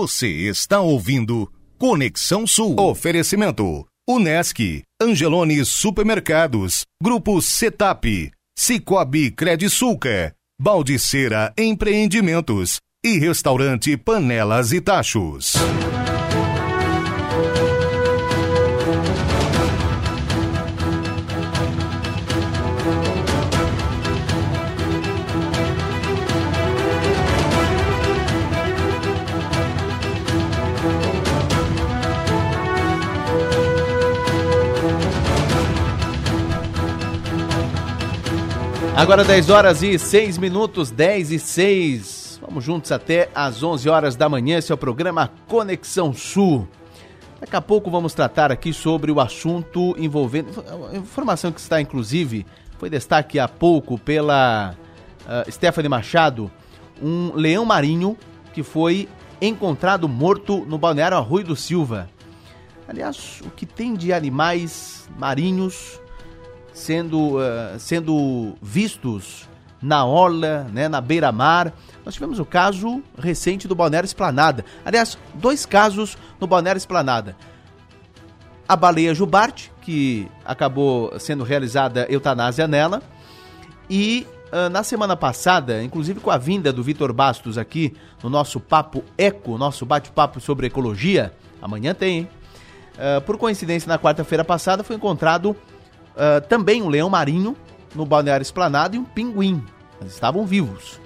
Você 0.00 0.28
está 0.48 0.80
ouvindo 0.80 1.46
Conexão 1.78 2.46
Sul. 2.46 2.74
Oferecimento: 2.80 3.86
Unesc, 4.08 4.82
Angelone 4.98 5.62
Supermercados, 5.62 6.86
Grupo 7.02 7.42
Setap, 7.42 8.32
Cicobi 8.58 9.30
Credisulca, 9.30 10.34
Baldiceira 10.58 11.52
Empreendimentos 11.54 12.78
e 13.04 13.18
Restaurante 13.18 13.94
Panelas 13.98 14.72
e 14.72 14.80
Tachos. 14.80 15.52
Agora 39.00 39.24
10 39.24 39.48
horas 39.48 39.82
e 39.82 39.98
6 39.98 40.36
minutos, 40.36 40.90
10 40.90 41.32
e 41.32 41.38
6. 41.38 42.38
Vamos 42.42 42.62
juntos 42.62 42.92
até 42.92 43.30
às 43.34 43.62
11 43.62 43.88
horas 43.88 44.14
da 44.14 44.28
manhã. 44.28 44.58
Esse 44.58 44.72
é 44.72 44.74
o 44.74 44.78
programa 44.78 45.32
Conexão 45.48 46.12
Sul. 46.12 46.68
Daqui 47.40 47.56
a 47.56 47.62
pouco 47.62 47.90
vamos 47.90 48.12
tratar 48.12 48.52
aqui 48.52 48.74
sobre 48.74 49.10
o 49.10 49.18
assunto 49.18 49.96
envolvendo. 49.98 50.50
Informação 50.92 51.50
que 51.50 51.58
está, 51.58 51.80
inclusive, 51.80 52.44
foi 52.78 52.90
destaque 52.90 53.38
há 53.38 53.48
pouco 53.48 53.98
pela 53.98 54.76
uh, 55.22 55.50
Stephanie 55.50 55.88
Machado. 55.88 56.50
Um 57.02 57.32
leão 57.34 57.64
marinho 57.64 58.18
que 58.52 58.62
foi 58.62 59.08
encontrado 59.40 60.06
morto 60.10 60.66
no 60.66 60.76
balneário 60.76 61.16
Arroio 61.16 61.46
do 61.46 61.56
Silva. 61.56 62.10
Aliás, 62.86 63.40
o 63.46 63.48
que 63.48 63.64
tem 63.64 63.94
de 63.94 64.12
animais 64.12 65.08
marinhos 65.18 65.98
sendo, 66.80 67.36
uh, 67.36 67.78
sendo 67.78 68.54
vistos 68.60 69.48
na 69.80 70.04
orla, 70.04 70.66
né, 70.72 70.88
na 70.88 71.00
beira-mar. 71.00 71.72
Nós 72.04 72.14
tivemos 72.14 72.38
o 72.38 72.44
caso 72.44 73.02
recente 73.18 73.68
do 73.68 73.74
Balneário 73.74 74.06
Esplanada. 74.06 74.64
Aliás, 74.84 75.16
dois 75.34 75.64
casos 75.64 76.16
no 76.40 76.46
Balneário 76.46 76.78
Esplanada. 76.78 77.36
A 78.68 78.76
baleia 78.76 79.14
jubarte, 79.14 79.72
que 79.82 80.28
acabou 80.44 81.18
sendo 81.18 81.44
realizada 81.44 82.06
eutanásia 82.08 82.68
nela. 82.68 83.02
E 83.88 84.26
uh, 84.52 84.68
na 84.68 84.82
semana 84.82 85.16
passada, 85.16 85.82
inclusive 85.82 86.20
com 86.20 86.30
a 86.30 86.38
vinda 86.38 86.72
do 86.72 86.82
Vitor 86.82 87.12
Bastos 87.12 87.58
aqui 87.58 87.94
no 88.22 88.30
nosso 88.30 88.60
Papo 88.60 89.04
Eco, 89.18 89.58
nosso 89.58 89.84
bate-papo 89.84 90.40
sobre 90.40 90.68
ecologia, 90.68 91.32
amanhã 91.60 91.94
tem, 91.94 92.18
hein? 92.18 92.28
Uh, 92.94 93.20
por 93.22 93.38
coincidência, 93.38 93.88
na 93.88 93.98
quarta-feira 93.98 94.44
passada 94.44 94.84
foi 94.84 94.94
encontrado 94.94 95.56
uh, 96.20 96.46
também 96.46 96.82
um 96.82 96.88
leão 96.88 97.08
marinho 97.08 97.56
no 97.94 98.04
balneário 98.04 98.42
Esplanado 98.42 98.94
e 98.94 98.98
um 98.98 99.04
pinguim. 99.04 99.64
Eles 100.00 100.12
estavam 100.12 100.46
vivos. 100.46 101.00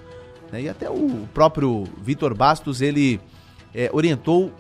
Né? 0.51 0.63
E 0.63 0.69
até 0.69 0.91
o 0.91 1.29
próprio 1.33 1.85
Vitor 2.03 2.35
Bastos, 2.35 2.83
ele 2.83 3.21
é, 3.75 3.89
orientou 3.93 4.53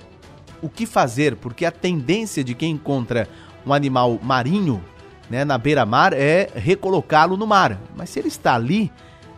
o 0.62 0.68
que 0.68 0.86
fazer, 0.86 1.36
porque 1.36 1.66
a 1.66 1.70
tendência 1.70 2.42
de 2.42 2.54
quem 2.54 2.72
encontra 2.72 3.28
um 3.66 3.72
animal 3.72 4.18
marinho 4.22 4.82
né, 5.28 5.44
na 5.44 5.58
beira-mar 5.58 6.12
é 6.12 6.48
recolocá-lo 6.54 7.36
no 7.36 7.46
mar. 7.46 7.78
Mas 7.96 8.10
se 8.10 8.18
ele 8.18 8.28
está 8.28 8.54
ali, 8.54 8.90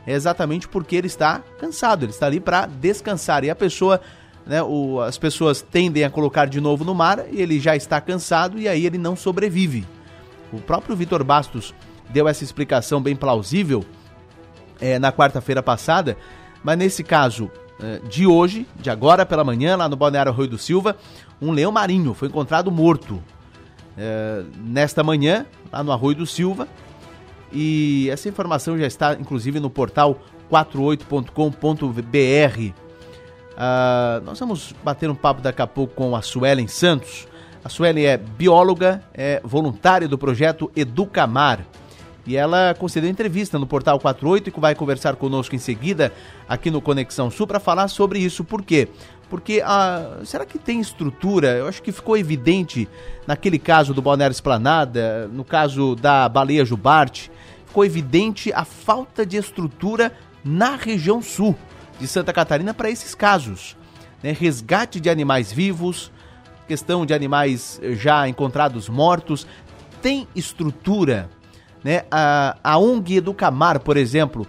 é 0.07 0.13
exatamente 0.13 0.69
porque 0.69 0.95
ele 0.95 1.09
está 1.09 1.43
cansado, 1.59 2.05
ele 2.05 2.13
está 2.13 2.27
ali 2.27 2.41
para 2.41 2.67
descansar. 2.67 3.45
E 3.45 3.51
a 3.51 3.57
pessoa, 3.57 4.01
né, 4.47 4.63
o, 4.63 5.01
as 5.01 5.19
pessoas 5.19 5.63
tendem 5.63 6.05
a 6.05 6.11
colocar 6.11 6.47
de 6.47 6.61
novo 6.61 6.85
no 6.85 6.95
mar 6.95 7.25
e 7.31 7.43
ele 7.43 7.59
já 7.59 7.75
está 7.75 8.01
cansado 8.01 8.59
e 8.59 8.69
aí 8.69 8.87
ele 8.87 8.99
não 8.99 9.17
sobrevive. 9.17 9.85
O 10.53 10.61
próprio 10.61 10.97
Vitor 10.97 11.23
Bastos 11.25 11.75
deu 12.09 12.29
essa 12.29 12.45
explicação 12.45 13.01
bem 13.01 13.17
plausível 13.17 13.85
é, 14.81 14.99
na 14.99 15.13
quarta-feira 15.13 15.63
passada, 15.63 16.17
mas 16.63 16.79
nesse 16.79 17.03
caso 17.03 17.51
é, 17.81 18.01
de 18.09 18.27
hoje, 18.27 18.67
de 18.77 18.91
agora 18.91 19.27
pela 19.27 19.45
manhã, 19.45 19.77
lá 19.77 19.89
no 19.89 19.97
Balneário 19.97 20.33
Arroio 20.33 20.49
do 20.49 20.59
Silva, 20.59 20.97
um 21.41 21.53
leão 21.53 21.73
marinho 21.73 22.15
foi 22.15 22.29
encontrado 22.29 22.71
morto 22.71 23.23
é, 23.97 24.45
nesta 24.57 25.03
manhã, 25.03 25.47
lá 25.73 25.83
no 25.83 25.93
Arroio 25.93 26.17
do 26.17 26.27
Silva. 26.27 26.69
E 27.53 28.09
essa 28.11 28.29
informação 28.29 28.77
já 28.77 28.87
está, 28.87 29.15
inclusive, 29.15 29.61
no 29.61 29.71
portal 29.71 30.21
48.com.br. 30.51 32.75
Ah, 33.57 34.21
nós 34.25 34.39
vamos 34.39 34.75
bater 34.85 35.09
um 35.09 35.15
papo 35.15 35.41
daqui 35.41 35.63
a 35.63 35.67
pouco 35.67 35.95
com 35.95 36.15
a 36.15 36.23
Suelen 36.23 36.69
Santos, 36.69 37.27
a 37.67 37.69
Sueli 37.69 38.07
é 38.07 38.17
bióloga, 38.17 39.03
é 39.13 39.41
voluntária 39.43 40.07
do 40.07 40.17
projeto 40.17 40.71
Educamar. 40.77 41.67
E 42.25 42.37
ela 42.37 42.77
concedeu 42.79 43.11
entrevista 43.11 43.59
no 43.59 43.67
Portal 43.67 43.99
48 43.99 44.51
e 44.51 44.61
vai 44.61 44.73
conversar 44.73 45.17
conosco 45.17 45.53
em 45.57 45.59
seguida 45.59 46.13
aqui 46.49 46.71
no 46.71 46.81
Conexão 46.81 47.29
Sul 47.29 47.45
para 47.45 47.59
falar 47.59 47.89
sobre 47.89 48.21
isso. 48.21 48.45
Por 48.45 48.63
quê? 48.63 48.87
Porque 49.29 49.61
ah, 49.65 50.21
será 50.25 50.47
que 50.47 50.61
tem 50.61 50.79
estrutura? 50.79 51.57
Eu 51.57 51.67
acho 51.67 51.83
que 51.83 51.91
ficou 51.91 52.17
evidente 52.17 52.89
naquele 53.27 53.59
caso 53.59 53.93
do 53.93 54.01
Balneário 54.01 54.33
Esplanada, 54.33 55.27
no 55.27 55.45
caso 55.45 55.97
da 55.97 56.29
baleia 56.29 56.65
jubarte, 56.65 57.33
ficou 57.67 57.85
evidente 57.85 58.53
a 58.53 58.65
falta 58.65 59.27
de 59.27 59.39
estrutura 59.39 60.13
na 60.45 60.77
região 60.77 61.21
sul 61.21 61.57
de 61.99 62.07
Santa 62.07 62.33
Catarina 62.33 62.73
para 62.73 62.91
esses 62.91 63.13
casos. 63.13 63.77
Né? 64.23 64.31
Resgate 64.31 65.01
de 65.01 65.11
animais 65.11 65.51
vivos, 65.51 66.13
questão 66.67 67.07
de 67.07 67.15
animais 67.15 67.81
eh, 67.83 67.95
já 67.95 68.29
encontrados 68.29 68.89
mortos, 68.89 69.47
tem 70.03 70.27
estrutura, 70.35 71.29
né? 71.83 72.03
A, 72.11 72.57
a 72.63 72.79
ONG 72.79 73.17
Educamar, 73.17 73.81
por 73.81 73.97
exemplo, 73.97 74.47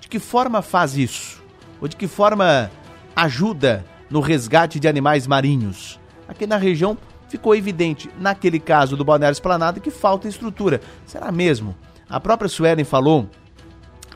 de 0.00 0.08
que 0.08 0.18
forma 0.18 0.62
faz 0.62 0.96
isso? 0.96 1.42
Ou 1.80 1.88
de 1.88 1.96
que 1.96 2.06
forma 2.06 2.70
ajuda 3.14 3.84
no 4.08 4.20
resgate 4.20 4.80
de 4.80 4.88
animais 4.88 5.26
marinhos. 5.26 6.00
Aqui 6.26 6.46
na 6.46 6.56
região 6.56 6.96
ficou 7.28 7.54
evidente, 7.54 8.10
naquele 8.18 8.58
caso 8.58 8.96
do 8.96 9.04
Balneário 9.04 9.34
Esplanada, 9.34 9.78
que 9.78 9.90
falta 9.90 10.28
estrutura. 10.28 10.80
Será 11.06 11.30
mesmo? 11.30 11.76
A 12.08 12.18
própria 12.18 12.48
Suelen 12.48 12.84
falou 12.84 13.28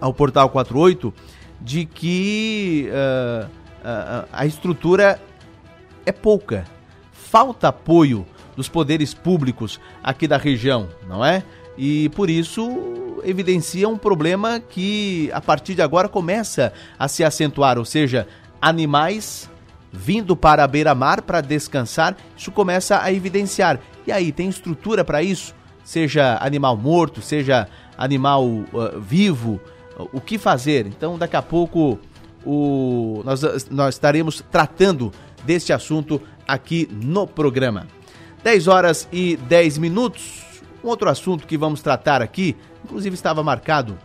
ao 0.00 0.12
Portal 0.12 0.48
48 0.50 1.14
de 1.61 1.87
que 1.87 2.88
uh, 2.90 3.46
uh, 3.46 4.28
a 4.33 4.44
estrutura 4.44 5.20
é 6.04 6.12
pouca. 6.12 6.64
Falta 7.35 7.66
apoio 7.66 8.25
dos 8.55 8.68
poderes 8.68 9.12
públicos 9.12 9.81
aqui 10.05 10.29
da 10.29 10.37
região, 10.37 10.88
não 11.09 11.25
é? 11.25 11.42
E 11.77 12.09
por 12.11 12.31
isso 12.31 13.20
evidencia 13.25 13.88
um 13.88 13.99
problema 13.99 14.61
que 14.61 15.29
a 15.33 15.40
partir 15.40 15.75
de 15.75 15.83
agora 15.83 16.09
começa 16.09 16.73
a 16.97 17.09
se 17.09 17.25
acentuar, 17.25 17.77
ou 17.77 17.85
seja, 17.85 18.29
animais 18.62 19.51
vindo 19.90 20.37
para 20.37 20.62
a 20.62 20.68
beira-mar 20.68 21.23
para 21.23 21.40
descansar, 21.40 22.16
isso 22.37 22.53
começa 22.53 23.03
a 23.03 23.12
evidenciar. 23.12 23.81
E 24.07 24.12
aí, 24.12 24.31
tem 24.31 24.49
estrutura 24.49 25.05
para 25.05 25.20
isso? 25.20 25.57
Seja 25.83 26.38
animal 26.40 26.77
morto, 26.77 27.20
seja 27.20 27.66
animal 27.99 28.47
uh, 28.47 29.01
vivo, 29.01 29.61
o 30.12 30.20
que 30.20 30.38
fazer? 30.38 30.87
Então, 30.87 31.18
daqui 31.18 31.35
a 31.35 31.42
pouco 31.42 31.99
o, 32.47 33.23
nós, 33.25 33.68
nós 33.73 33.97
estaremos 33.97 34.40
tratando 34.53 35.11
deste 35.44 35.72
assunto 35.72 36.20
aqui 36.46 36.88
no 36.90 37.26
programa. 37.26 37.87
10 38.42 38.68
horas 38.68 39.09
e 39.12 39.37
10 39.37 39.78
minutos. 39.78 40.42
Um 40.83 40.88
outro 40.88 41.09
assunto 41.09 41.46
que 41.46 41.57
vamos 41.57 41.80
tratar 41.80 42.20
aqui, 42.20 42.54
inclusive 42.85 43.14
estava 43.14 43.42
marcado, 43.42 43.98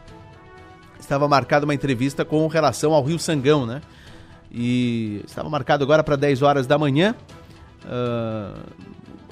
estava 0.99 1.27
marcada 1.27 1.65
uma 1.65 1.73
entrevista 1.73 2.23
com 2.23 2.47
relação 2.47 2.93
ao 2.93 3.03
Rio 3.03 3.19
Sangão, 3.19 3.65
né? 3.65 3.81
E 4.51 5.21
estava 5.25 5.49
marcado 5.49 5.83
agora 5.83 6.03
para 6.03 6.15
10 6.15 6.41
horas 6.41 6.65
da 6.65 6.77
manhã. 6.77 7.13
Uh, 7.83 8.59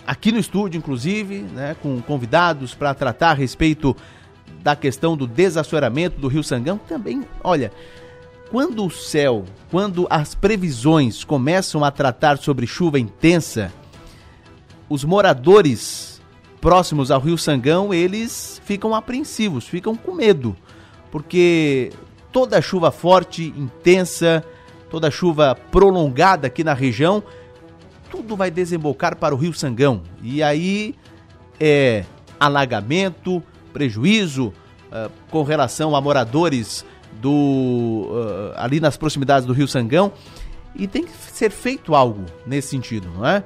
aqui 0.05 0.31
no 0.31 0.39
estúdio, 0.39 0.77
inclusive, 0.77 1.41
né, 1.41 1.75
com 1.81 2.01
convidados 2.01 2.73
para 2.73 2.93
tratar 2.93 3.31
a 3.31 3.33
respeito 3.33 3.95
da 4.61 4.75
questão 4.75 5.15
do 5.15 5.27
desassoreamento 5.27 6.19
do 6.19 6.27
Rio 6.27 6.43
Sangão. 6.43 6.77
Também, 6.77 7.23
olha, 7.43 7.71
quando 8.49 8.85
o 8.85 8.91
céu, 8.91 9.45
quando 9.69 10.07
as 10.09 10.33
previsões 10.33 11.23
começam 11.23 11.83
a 11.83 11.91
tratar 11.91 12.37
sobre 12.37 12.65
chuva 12.65 12.99
intensa, 12.99 13.71
os 14.89 15.03
moradores 15.03 16.21
próximos 16.61 17.11
ao 17.11 17.19
Rio 17.19 17.37
Sangão, 17.37 17.93
eles 17.93 18.61
ficam 18.65 18.95
apreensivos, 18.95 19.67
ficam 19.67 19.95
com 19.95 20.13
medo, 20.13 20.55
porque 21.11 21.91
toda 22.31 22.61
chuva 22.61 22.91
forte, 22.91 23.53
intensa, 23.57 24.43
toda 24.89 25.11
chuva 25.11 25.55
prolongada 25.71 26.47
aqui 26.47 26.63
na 26.63 26.73
região, 26.73 27.21
tudo 28.09 28.35
vai 28.35 28.49
desembocar 28.49 29.17
para 29.17 29.35
o 29.35 29.37
Rio 29.37 29.53
Sangão. 29.53 30.01
E 30.21 30.41
aí 30.41 30.95
é 31.59 32.05
alagamento, 32.39 33.43
prejuízo 33.73 34.47
uh, 34.47 35.11
com 35.29 35.43
relação 35.43 35.95
a 35.95 36.01
moradores 36.01 36.85
do 37.21 38.09
uh, 38.09 38.53
ali 38.55 38.79
nas 38.79 38.97
proximidades 38.97 39.45
do 39.45 39.53
Rio 39.53 39.67
Sangão. 39.67 40.11
E 40.75 40.87
tem 40.87 41.03
que 41.03 41.11
ser 41.11 41.49
feito 41.49 41.95
algo 41.95 42.25
nesse 42.45 42.69
sentido, 42.69 43.09
não 43.15 43.25
é? 43.25 43.43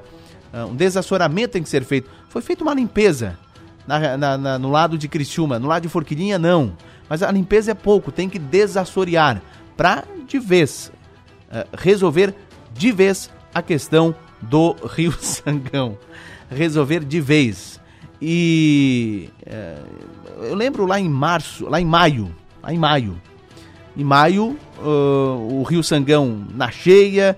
Uh, 0.54 0.68
um 0.68 0.76
desassoramento 0.76 1.54
tem 1.54 1.64
que 1.64 1.70
ser 1.70 1.84
feito. 1.84 2.10
Foi 2.30 2.42
feita 2.42 2.64
uma 2.64 2.74
limpeza 2.74 3.38
na, 3.88 4.18
na, 4.18 4.38
na, 4.38 4.60
no 4.60 4.70
lado 4.70 4.98
de 4.98 5.08
Criciúma, 5.08 5.60
no 5.60 5.68
lado 5.68 5.84
de 5.84 5.90
Forquilinha 5.90 6.38
não. 6.38 6.74
Mas 7.10 7.24
a 7.24 7.32
limpeza 7.32 7.72
é 7.72 7.74
pouco, 7.74 8.12
tem 8.12 8.30
que 8.30 8.40
desassorear 8.40 9.42
para 9.76 10.06
de 10.28 10.40
vez 10.40 10.92
eh, 11.52 11.68
resolver 11.78 12.34
de 12.74 12.92
vez 12.94 13.30
a 13.54 13.62
questão 13.62 14.16
do 14.42 14.76
Rio 14.96 15.12
Sangão. 15.12 15.98
Resolver 16.50 17.04
de 17.04 17.20
vez. 17.20 17.80
E 18.22 19.30
uh, 19.48 20.46
eu 20.46 20.56
lembro 20.56 20.86
lá 20.86 21.00
em 21.00 21.10
março, 21.10 21.68
lá 21.68 21.82
em 21.82 21.86
maio, 21.86 22.34
lá 22.62 22.74
em 22.74 22.78
maio. 22.78 23.20
Em 23.96 24.04
maio, 24.04 24.58
uh, 24.80 25.60
o 25.60 25.64
Rio 25.64 25.84
Sangão 25.84 26.46
na 26.54 26.72
cheia, 26.72 27.38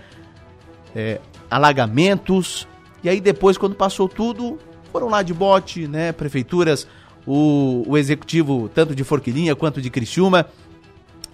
é, 0.95 1.19
alagamentos. 1.49 2.67
E 3.03 3.09
aí 3.09 3.19
depois, 3.19 3.57
quando 3.57 3.75
passou 3.75 4.07
tudo, 4.07 4.59
foram 4.91 5.09
lá 5.09 5.21
de 5.23 5.33
bote, 5.33 5.87
né? 5.87 6.11
Prefeituras, 6.11 6.87
o, 7.25 7.83
o 7.87 7.97
executivo, 7.97 8.69
tanto 8.69 8.95
de 8.95 9.03
Forquilinha 9.03 9.55
quanto 9.55 9.81
de 9.81 9.89
Criciúma, 9.89 10.45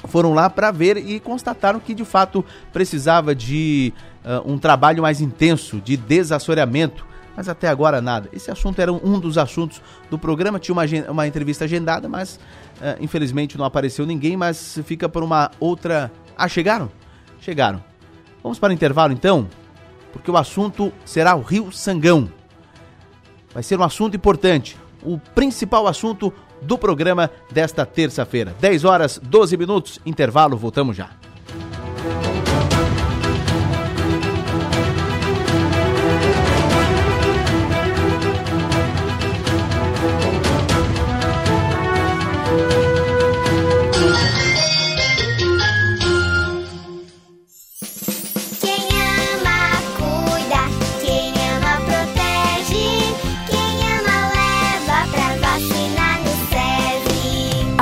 foram 0.06 0.34
lá 0.34 0.50
para 0.50 0.72
ver 0.72 0.98
e 0.98 1.20
constataram 1.20 1.80
que 1.80 1.94
de 1.94 2.06
fato 2.06 2.44
precisava 2.72 3.36
de 3.36 3.94
uh, 4.24 4.50
um 4.52 4.58
trabalho 4.58 5.02
mais 5.02 5.20
intenso 5.20 5.82
de 5.82 5.98
desassoreamento, 5.98 7.06
mas 7.36 7.50
até 7.50 7.68
agora 7.68 8.02
nada. 8.02 8.30
Esse 8.32 8.50
assunto 8.50 8.80
era 8.80 8.92
um 8.94 9.20
dos 9.20 9.38
assuntos 9.38 9.82
do 10.10 10.18
programa, 10.18 10.60
tinha 10.60 10.74
uma, 10.74 10.84
uma 11.12 11.28
entrevista 11.28 11.66
agendada, 11.66 12.08
mas 12.08 12.40
infelizmente 13.00 13.58
não 13.58 13.66
apareceu 13.66 14.06
ninguém, 14.06 14.38
mas 14.38 14.80
fica 14.86 15.10
por 15.10 15.24
uma 15.24 15.52
outra. 15.60 16.12
Ah, 16.38 16.48
chegaram? 16.48 16.92
Chegaram. 17.40 17.84
Vamos 18.42 18.60
para 18.60 18.70
o 18.70 18.74
intervalo 18.74 19.14
então, 19.14 19.48
porque 20.14 20.32
o 20.32 20.38
assunto 20.38 20.94
será 21.06 21.36
o 21.36 21.42
Rio 21.42 21.72
Sangão. 21.72 22.32
Vai 23.54 23.64
ser 23.64 23.80
um 23.80 23.84
assunto 23.84 24.16
importante, 24.16 24.78
o 25.04 25.18
principal 25.18 25.88
assunto 25.88 26.34
do 26.62 26.78
programa 26.78 27.30
desta 27.52 27.86
terça-feira. 27.86 28.56
10 28.60 28.86
horas 28.86 29.20
12 29.22 29.58
minutos, 29.58 30.00
intervalo, 30.06 30.58
voltamos 30.58 30.96
já. 30.96 31.10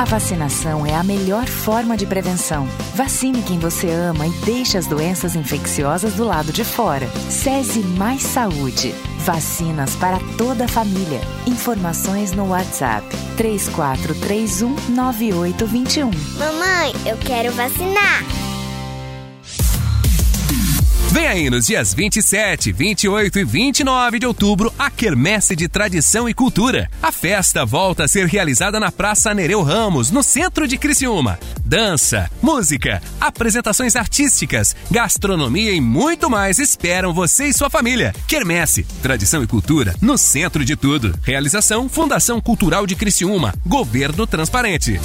Vacinação 0.08 0.86
é 0.86 0.94
a 0.94 1.04
melhor 1.04 1.46
forma 1.46 1.94
de 1.94 2.06
prevenção. 2.06 2.66
Vacine 2.94 3.42
quem 3.42 3.58
você 3.58 3.90
ama 3.90 4.26
e 4.26 4.30
deixe 4.44 4.78
as 4.78 4.86
doenças 4.86 5.36
infecciosas 5.36 6.14
do 6.14 6.24
lado 6.24 6.50
de 6.50 6.64
fora. 6.64 7.06
SESI 7.28 7.80
Mais 7.80 8.22
Saúde. 8.22 8.94
Vacinas 9.18 9.94
para 9.96 10.18
toda 10.38 10.64
a 10.64 10.68
família. 10.68 11.20
Informações 11.46 12.32
no 12.32 12.48
WhatsApp 12.48 13.06
3431 13.36 14.74
9821. 14.94 16.10
Mamãe, 16.38 16.92
eu 17.04 17.18
quero 17.18 17.52
vacinar. 17.52 18.47
Vem 21.18 21.26
aí 21.26 21.50
nos 21.50 21.66
dias 21.66 21.92
27, 21.92 22.70
28 22.70 23.40
e 23.40 23.44
29 23.44 24.20
de 24.20 24.26
outubro 24.26 24.72
a 24.78 24.88
Quermesse 24.88 25.56
de 25.56 25.66
Tradição 25.66 26.28
e 26.28 26.32
Cultura. 26.32 26.88
A 27.02 27.10
festa 27.10 27.66
volta 27.66 28.04
a 28.04 28.08
ser 28.08 28.28
realizada 28.28 28.78
na 28.78 28.92
Praça 28.92 29.34
Nereu 29.34 29.60
Ramos, 29.60 30.12
no 30.12 30.22
centro 30.22 30.68
de 30.68 30.78
Criciúma. 30.78 31.36
Dança, 31.64 32.30
música, 32.40 33.02
apresentações 33.20 33.96
artísticas, 33.96 34.76
gastronomia 34.92 35.72
e 35.72 35.80
muito 35.80 36.30
mais 36.30 36.60
esperam 36.60 37.12
você 37.12 37.46
e 37.46 37.52
sua 37.52 37.68
família. 37.68 38.14
Quermesse, 38.28 38.84
Tradição 39.02 39.42
e 39.42 39.46
Cultura, 39.48 39.96
no 40.00 40.16
centro 40.16 40.64
de 40.64 40.76
tudo. 40.76 41.18
Realização 41.24 41.88
Fundação 41.88 42.40
Cultural 42.40 42.86
de 42.86 42.94
Criciúma. 42.94 43.52
Governo 43.66 44.24
Transparente. 44.24 45.00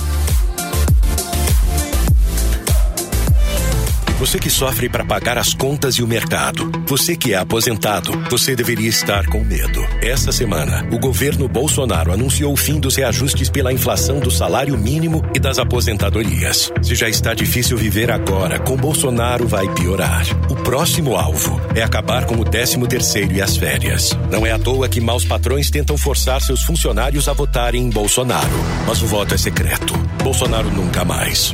Você 4.23 4.39
que 4.39 4.49
sofre 4.49 4.87
para 4.87 5.03
pagar 5.03 5.37
as 5.37 5.53
contas 5.53 5.95
e 5.95 6.01
o 6.01 6.07
mercado. 6.07 6.71
Você 6.87 7.13
que 7.13 7.33
é 7.33 7.35
aposentado. 7.35 8.13
Você 8.29 8.55
deveria 8.55 8.87
estar 8.87 9.27
com 9.27 9.43
medo. 9.43 9.85
Essa 10.01 10.31
semana, 10.31 10.87
o 10.93 10.97
governo 10.97 11.45
Bolsonaro 11.49 12.13
anunciou 12.13 12.53
o 12.53 12.55
fim 12.55 12.79
dos 12.79 12.95
reajustes 12.95 13.49
pela 13.49 13.73
inflação 13.73 14.21
do 14.21 14.31
salário 14.31 14.77
mínimo 14.77 15.21
e 15.35 15.39
das 15.39 15.59
aposentadorias. 15.59 16.71
Se 16.81 16.95
já 16.95 17.09
está 17.09 17.33
difícil 17.33 17.75
viver 17.75 18.09
agora, 18.09 18.59
com 18.59 18.77
Bolsonaro 18.77 19.45
vai 19.45 19.67
piorar. 19.73 20.25
O 20.49 20.55
próximo 20.55 21.17
alvo 21.17 21.59
é 21.75 21.83
acabar 21.83 22.25
com 22.25 22.35
o 22.35 22.45
13 22.45 22.79
terceiro 22.87 23.33
e 23.33 23.41
as 23.41 23.57
férias. 23.57 24.17
Não 24.31 24.45
é 24.45 24.53
à 24.53 24.57
toa 24.57 24.87
que 24.87 25.01
maus 25.01 25.25
patrões 25.25 25.69
tentam 25.69 25.97
forçar 25.97 26.41
seus 26.41 26.63
funcionários 26.63 27.27
a 27.27 27.33
votarem 27.33 27.83
em 27.83 27.89
Bolsonaro. 27.89 28.63
Mas 28.87 29.01
o 29.01 29.05
voto 29.05 29.35
é 29.35 29.37
secreto. 29.37 29.93
Bolsonaro 30.23 30.71
nunca 30.71 31.03
mais. 31.03 31.53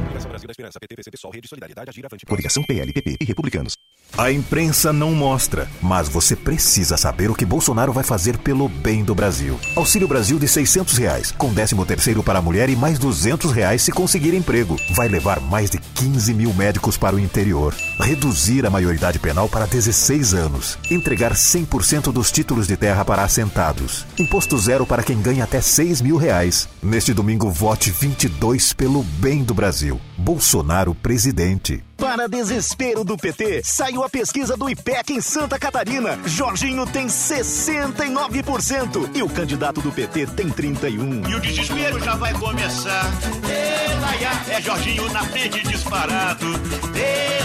Esperança, 0.51 0.79
PT, 0.79 0.95
PCB, 0.95 1.17
Sol, 1.17 1.31
Rede 1.31 1.47
Solidariedade, 1.47 1.89
Agir, 1.89 2.05
Avante. 2.05 2.25
Coligação 2.25 2.63
PL, 2.63 2.91
PP 2.93 3.17
e 3.21 3.25
Republicanos. 3.25 3.73
A 4.17 4.31
imprensa 4.31 4.91
não 4.91 5.13
mostra, 5.13 5.69
mas 5.81 6.09
você 6.09 6.35
precisa 6.35 6.97
saber 6.97 7.31
o 7.31 7.35
que 7.35 7.45
Bolsonaro 7.45 7.93
vai 7.93 8.03
fazer 8.03 8.37
pelo 8.37 8.67
bem 8.67 9.03
do 9.03 9.15
Brasil. 9.15 9.57
Auxílio 9.75 10.07
Brasil 10.07 10.37
de 10.37 10.47
600 10.47 10.97
reais, 10.97 11.31
com 11.37 11.53
13 11.53 11.75
terceiro 11.85 12.21
para 12.21 12.39
a 12.39 12.41
mulher 12.41 12.69
e 12.69 12.75
mais 12.75 12.99
200 12.99 13.51
reais 13.51 13.81
se 13.81 13.91
conseguir 13.91 14.33
emprego. 14.33 14.75
Vai 14.93 15.07
levar 15.07 15.39
mais 15.39 15.69
de 15.69 15.77
15 15.77 16.33
mil 16.33 16.53
médicos 16.53 16.97
para 16.97 17.15
o 17.15 17.19
interior. 17.19 17.73
Reduzir 17.99 18.65
a 18.65 18.69
maioridade 18.69 19.19
penal 19.19 19.47
para 19.47 19.65
16 19.65 20.33
anos. 20.33 20.77
Entregar 20.91 21.33
100% 21.33 22.11
dos 22.11 22.31
títulos 22.31 22.67
de 22.67 22.75
terra 22.75 23.05
para 23.05 23.23
assentados. 23.23 24.05
Imposto 24.17 24.57
zero 24.57 24.85
para 24.85 25.03
quem 25.03 25.21
ganha 25.21 25.45
até 25.45 25.61
6 25.61 26.01
mil 26.01 26.17
reais. 26.17 26.67
Neste 26.83 27.13
domingo, 27.13 27.49
vote 27.49 27.89
22 27.91 28.73
pelo 28.73 29.03
bem 29.03 29.43
do 29.43 29.53
Brasil. 29.53 29.99
Bolsonaro 30.17 30.93
presidente. 30.93 31.88
Para 31.99 32.29
desespero 32.29 33.03
do 33.03 33.17
PT, 33.17 33.61
saiu 33.63 34.03
a 34.03 34.09
pesquisa 34.09 34.55
do 34.55 34.69
IPEC 34.69 35.13
em 35.13 35.21
Santa 35.21 35.59
Catarina. 35.59 36.17
Jorginho 36.25 36.85
tem 36.85 37.07
69% 37.07 39.09
e 39.13 39.21
o 39.21 39.29
candidato 39.29 39.81
do 39.81 39.91
PT 39.91 40.27
tem 40.27 40.49
31%. 40.49 41.29
E 41.29 41.35
o 41.35 41.39
desespero 41.41 41.99
já 41.99 42.15
vai 42.15 42.33
começar. 42.33 43.05
Elaiá, 43.43 44.31
é 44.49 44.61
Jorginho 44.61 45.11
na 45.11 45.23
frente 45.25 45.61
disparado. 45.67 46.45
Elaiá, 46.95 47.38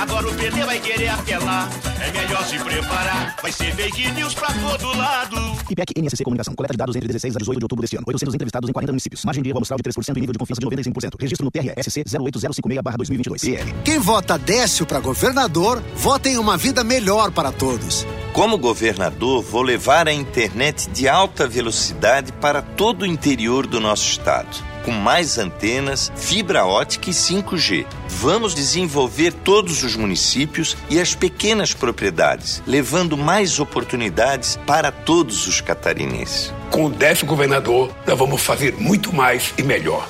agora 0.00 0.28
o 0.28 0.34
PT 0.34 0.64
vai 0.64 0.80
querer 0.80 1.08
apelar. 1.08 1.68
É 2.00 2.10
melhor 2.12 2.44
se 2.44 2.58
preparar, 2.58 3.36
vai 3.42 3.52
ser 3.52 3.74
fake 3.74 4.10
news 4.12 4.34
pra 4.34 4.48
todo 4.48 4.96
lado. 4.96 5.36
IPEC 5.70 6.00
NSC 6.00 6.24
Comunicação, 6.24 6.54
coleta 6.54 6.72
de 6.72 6.78
dados 6.78 6.96
entre 6.96 7.06
16 7.06 7.36
a 7.36 7.38
18 7.38 7.58
de 7.58 7.64
outubro 7.64 7.82
deste 7.82 7.96
ano. 7.96 8.04
800 8.06 8.34
entrevistados 8.34 8.70
em 8.70 8.72
40 8.72 8.92
municípios. 8.92 9.24
Margem 9.24 9.42
de 9.42 9.50
erro 9.50 9.58
amostral 9.58 9.76
de 9.76 9.82
3% 9.82 10.16
e 10.16 10.20
nível 10.20 10.32
de 10.32 10.38
confiança 10.38 10.60
de 10.60 10.66
95%. 10.66 11.20
Registro 11.20 11.44
no 11.44 11.50
TRSC 11.50 12.04
08056-2022. 12.04 13.40
PL. 13.40 13.74
Quem 13.84 13.98
vota 13.98 14.38
Décio 14.38 14.86
para 14.86 15.00
governador, 15.00 15.82
vota 15.94 16.28
em 16.28 16.38
uma 16.38 16.56
vida 16.56 16.82
melhor 16.82 17.30
para 17.30 17.52
todos. 17.52 18.06
Como 18.32 18.56
governador, 18.56 19.42
vou 19.42 19.62
levar 19.62 20.08
a 20.08 20.12
internet 20.12 20.88
de 20.90 21.08
alta 21.08 21.46
velocidade 21.46 22.32
para 22.32 22.62
todo 22.62 23.02
o 23.02 23.06
interior 23.06 23.66
do 23.66 23.80
nosso 23.80 24.08
estado 24.08 24.69
com 24.84 24.90
mais 24.90 25.38
antenas, 25.38 26.10
fibra 26.16 26.64
ótica 26.66 27.10
e 27.10 27.12
5G. 27.12 27.86
Vamos 28.08 28.54
desenvolver 28.54 29.32
todos 29.32 29.82
os 29.82 29.96
municípios 29.96 30.76
e 30.88 31.00
as 31.00 31.14
pequenas 31.14 31.72
propriedades, 31.72 32.62
levando 32.66 33.16
mais 33.16 33.58
oportunidades 33.58 34.58
para 34.66 34.90
todos 34.90 35.46
os 35.46 35.60
catarinenses. 35.60 36.52
Com 36.70 36.86
o 36.86 36.90
décimo 36.90 37.28
governador, 37.28 37.94
nós 38.06 38.18
vamos 38.18 38.42
fazer 38.42 38.74
muito 38.74 39.14
mais 39.14 39.52
e 39.58 39.62
melhor. 39.62 40.08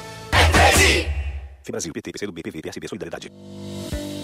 Brasil, 1.70 1.92
PT, 1.92 2.12
PCdoB, 2.12 2.42
PV, 2.42 2.62
PSB, 2.62 2.88
Solidariedade. 2.88 3.32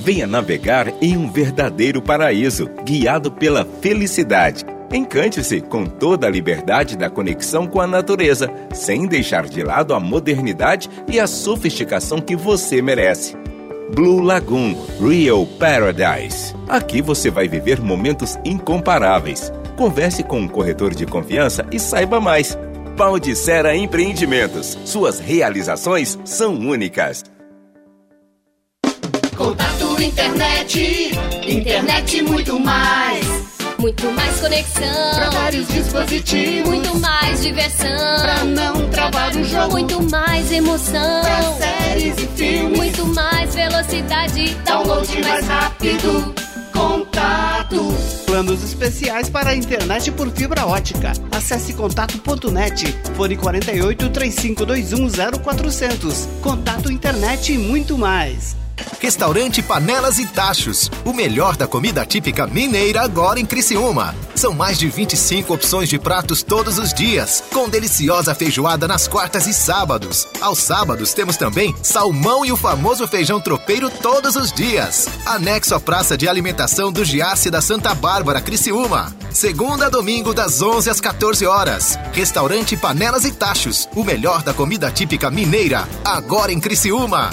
Venha 0.01 0.27
navegar 0.27 0.93
em 1.01 1.17
um 1.17 1.31
verdadeiro 1.31 2.03
paraíso, 2.03 2.69
guiado 2.85 3.31
pela 3.31 3.65
felicidade. 3.81 4.65
Encante-se 4.93 5.61
com 5.61 5.85
toda 5.85 6.27
a 6.27 6.31
liberdade 6.31 6.97
da 6.97 7.11
conexão 7.11 7.67
com 7.67 7.81
a 7.81 7.87
natureza, 7.87 8.51
sem 8.73 9.07
deixar 9.07 9.47
de 9.47 9.63
lado 9.63 9.95
a 9.95 10.01
modernidade 10.01 10.89
e 11.09 11.19
a 11.19 11.27
sofisticação 11.27 12.21
que 12.21 12.37
você 12.37 12.81
merece. 12.81 13.37
Blue 13.95 14.21
Lagoon 14.21 14.75
Real 15.01 15.47
Paradise. 15.59 16.55
Aqui 16.69 17.01
você 17.01 17.31
vai 17.31 17.49
viver 17.49 17.81
momentos 17.81 18.37
incomparáveis. 18.45 19.53
Converse 19.77 20.23
com 20.23 20.41
um 20.41 20.49
corretor 20.49 20.95
de 20.95 21.07
confiança 21.07 21.65
e 21.71 21.79
saiba 21.79 22.21
mais. 22.21 22.57
Paldicera 22.97 23.77
Empreendimentos. 23.77 24.79
Suas 24.85 25.21
realizações 25.21 26.19
são 26.25 26.55
únicas. 26.55 27.25
Contato 29.37 30.03
internet, 30.03 31.11
internet 31.47 32.23
muito 32.23 32.59
mais. 32.59 33.46
Muito 33.87 34.11
mais 34.11 34.41
conexão. 34.41 35.15
Pra 35.15 35.31
vários 35.31 35.69
dispositivos. 35.69 36.69
Muito 36.69 36.99
mais 36.99 37.41
diversão. 37.41 38.21
Pra 38.21 38.43
não 38.43 38.91
travar 38.91 39.31
o 39.37 39.45
jogo. 39.45 39.71
Muito 39.71 40.03
mais 40.11 40.51
emoção. 40.51 41.23
Pra 41.23 41.53
séries 41.53 42.19
e 42.19 42.27
filmes. 42.27 42.77
Muito 42.77 43.07
mais 43.07 43.55
velocidade. 43.55 44.57
Download 44.65 45.23
mais 45.23 45.47
rápido. 45.47 46.35
Contato. 46.73 47.95
Planos 48.27 48.65
especiais 48.65 49.31
para 49.31 49.51
a 49.51 49.55
internet 49.55 50.11
por 50.11 50.33
fibra 50.33 50.67
ótica. 50.67 51.13
Acesse 51.31 51.73
contato.net. 51.73 52.93
Fone 53.15 53.37
48 53.37 54.09
3521 54.11 55.09
0400. 55.45 56.29
Contato 56.43 56.91
internet 56.91 57.53
e 57.53 57.59
muito 57.59 57.97
mais. 57.97 58.57
Restaurante 59.01 59.63
Panelas 59.63 60.19
e 60.19 60.27
Tachos. 60.27 60.91
O 61.05 61.13
melhor 61.13 61.57
da 61.57 61.67
comida 61.67 62.05
típica 62.05 62.47
mineira 62.47 63.03
agora 63.03 63.39
em 63.39 63.47
Criciúma. 63.47 64.15
São 64.35 64.53
mais 64.53 64.79
de 64.79 64.89
25 64.89 65.55
opções 65.55 65.89
de 65.89 65.99
pratos 65.99 66.43
todos 66.43 66.79
os 66.79 66.93
dias, 66.93 67.43
com 67.53 67.69
deliciosa 67.69 68.35
feijoada 68.35 68.87
nas 68.87 69.09
quartas 69.09 69.47
e 69.47 69.55
sábados. 69.55 70.27
Aos 70.41 70.59
sábados 70.59 71.15
temos 71.15 71.37
também 71.37 71.75
salmão 71.83 72.45
e 72.45 72.53
o 72.53 72.57
famoso 72.57 73.07
feijão 73.07 73.41
tropeiro 73.41 73.89
todos 73.91 74.37
os 74.37 74.53
dias. 74.53 75.09
Anexo 75.25 75.75
à 75.75 75.81
Praça 75.81 76.17
de 76.17 76.29
Alimentação 76.29 76.93
do 76.93 77.05
Giasse 77.05 77.51
da 77.51 77.61
Santa 77.61 77.95
Bárbara, 77.95 78.41
Criciúma. 78.41 79.15
Segunda 79.31 79.87
a 79.87 79.91
domingo 79.91 80.35
das 80.35 80.61
11 80.61 80.91
às 80.91 81.01
14 81.01 81.47
horas. 81.47 81.99
Restaurante 82.13 82.77
Panelas 82.77 83.25
e 83.25 83.33
Tachos. 83.33 83.89
O 83.95 84.05
melhor 84.05 84.43
da 84.43 84.53
comida 84.53 84.91
típica 84.91 85.31
mineira 85.31 85.89
agora 86.05 86.53
em 86.53 86.61
Criciúma. 86.61 87.31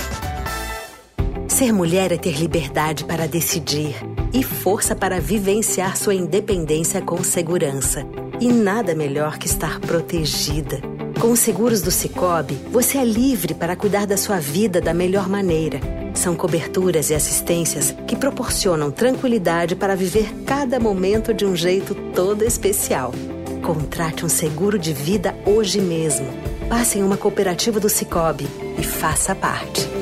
Ser 1.54 1.72
mulher 1.72 2.12
é 2.12 2.18
ter 2.18 2.36
liberdade 2.40 3.06
para 3.06 3.28
decidir 3.28 3.94
e 4.34 4.42
força 4.42 4.96
para 4.96 5.22
vivenciar 5.22 5.96
sua 5.96 6.16
independência 6.16 7.00
com 7.00 7.24
segurança. 7.24 8.04
E 8.42 8.48
nada 8.48 8.96
melhor 8.96 9.38
que 9.38 9.46
estar 9.46 9.80
protegida. 9.80 10.82
Com 11.22 11.32
os 11.32 11.40
seguros 11.40 11.84
do 11.84 11.92
Cicobi, 11.92 12.56
você 12.72 12.98
é 12.98 13.06
livre 13.06 13.54
para 13.54 13.76
cuidar 13.76 14.08
da 14.08 14.18
sua 14.18 14.40
vida 14.40 14.82
da 14.82 14.96
melhor 14.96 15.30
maneira. 15.30 15.80
São 16.16 16.36
coberturas 16.36 17.12
e 17.12 17.14
assistências 17.14 17.96
que 18.08 18.16
proporcionam 18.16 18.90
tranquilidade 18.90 19.76
para 19.76 19.96
viver 19.96 20.34
cada 20.48 20.80
momento 20.80 21.36
de 21.36 21.46
um 21.46 21.56
jeito 21.56 21.94
todo 22.16 22.44
especial. 22.44 23.14
Contrate 23.62 24.26
um 24.26 24.30
seguro 24.30 24.80
de 24.80 24.92
vida 24.92 25.36
hoje 25.46 25.80
mesmo. 25.80 26.26
Passe 26.68 26.98
em 26.98 27.04
uma 27.04 27.16
cooperativa 27.16 27.80
do 27.80 27.90
Cicobi 27.90 28.48
e 28.76 28.82
faça 28.82 29.36
parte. 29.36 29.93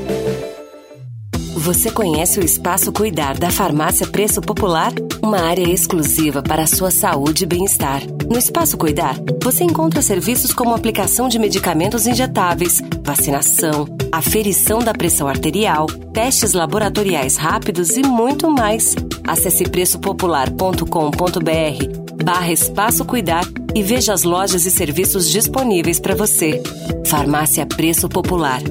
Você 1.62 1.90
conhece 1.92 2.40
o 2.40 2.44
Espaço 2.44 2.92
Cuidar 2.92 3.38
da 3.38 3.52
Farmácia 3.52 4.08
Preço 4.08 4.42
Popular? 4.42 4.92
Uma 5.22 5.42
área 5.42 5.70
exclusiva 5.70 6.42
para 6.42 6.64
a 6.64 6.68
sua 6.68 6.90
saúde 6.90 7.44
e 7.44 7.48
bem-estar. 7.48 8.02
No 8.28 8.40
Espaço 8.40 8.76
Cuidar, 8.76 9.16
você 9.44 9.64
encontra 9.64 10.02
serviços 10.02 10.52
como 10.52 10.74
aplicação 10.74 11.30
de 11.30 11.38
medicamentos 11.38 12.08
injetáveis, 12.08 12.82
vacinação, 13.04 13.86
aferição 14.12 14.80
da 14.80 14.92
pressão 14.92 15.28
arterial, 15.28 15.86
testes 16.12 16.54
laboratoriais 16.54 17.38
rápidos 17.38 17.96
e 17.96 18.02
muito 18.02 18.50
mais. 18.50 18.96
Acesse 19.28 19.64
preçopopular.com.br 19.64 22.24
barra 22.26 22.52
Espaço 22.52 23.06
Cuidar 23.06 23.46
e 23.76 23.84
veja 23.84 24.14
as 24.14 24.24
lojas 24.24 24.66
e 24.66 24.72
serviços 24.72 25.30
disponíveis 25.30 26.00
para 26.00 26.16
você. 26.16 26.60
Farmácia 27.06 27.68
Preço 27.68 28.10
Popular. 28.10 28.64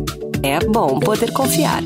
É 0.43 0.59
bom 0.59 0.99
poder 0.99 1.33
confiar. 1.33 1.85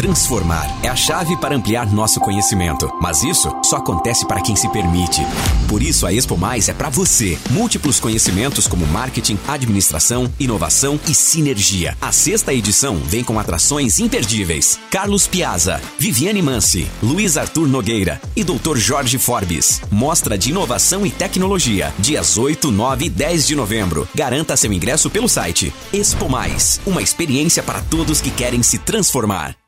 Transformar 0.00 0.66
é 0.82 0.88
a 0.88 0.96
chave 0.96 1.36
para 1.36 1.54
ampliar 1.54 1.92
nosso 1.92 2.20
conhecimento, 2.20 2.90
mas 3.02 3.22
isso 3.22 3.54
só 3.62 3.76
acontece 3.76 4.26
para 4.26 4.40
quem 4.40 4.56
se 4.56 4.66
permite. 4.70 5.20
Por 5.68 5.82
isso 5.82 6.06
a 6.06 6.12
Expo 6.12 6.38
Mais 6.38 6.70
é 6.70 6.72
para 6.72 6.88
você. 6.88 7.38
Múltiplos 7.50 8.00
conhecimentos 8.00 8.66
como 8.66 8.86
marketing, 8.86 9.38
administração, 9.46 10.32
inovação 10.40 10.98
e 11.06 11.14
sinergia. 11.14 11.94
A 12.00 12.12
sexta 12.12 12.54
edição 12.54 12.96
vem 12.96 13.22
com 13.22 13.38
atrações 13.38 13.98
imperdíveis. 13.98 14.80
Carlos 14.90 15.26
Piazza, 15.26 15.78
Viviane 15.98 16.40
Mansi, 16.40 16.90
Luiz 17.02 17.36
Arthur 17.36 17.68
Nogueira 17.68 18.18
e 18.34 18.42
Dr. 18.42 18.78
Jorge 18.78 19.18
Forbes. 19.18 19.82
Mostra 19.90 20.38
de 20.38 20.48
inovação 20.48 21.04
e 21.04 21.10
tecnologia, 21.10 21.92
dias 21.98 22.38
8, 22.38 22.70
9 22.70 23.04
e 23.04 23.10
10 23.10 23.46
de 23.46 23.54
novembro. 23.54 24.08
Garanta 24.14 24.56
seu 24.56 24.72
ingresso 24.72 25.10
pelo 25.10 25.28
site 25.28 25.70
Expo 25.92 26.26
Mais, 26.26 26.80
uma 26.86 27.02
experiência 27.02 27.62
para 27.62 27.82
todos 27.82 28.22
que 28.22 28.30
querem 28.30 28.62
se 28.62 28.78
transformar. 28.78 29.59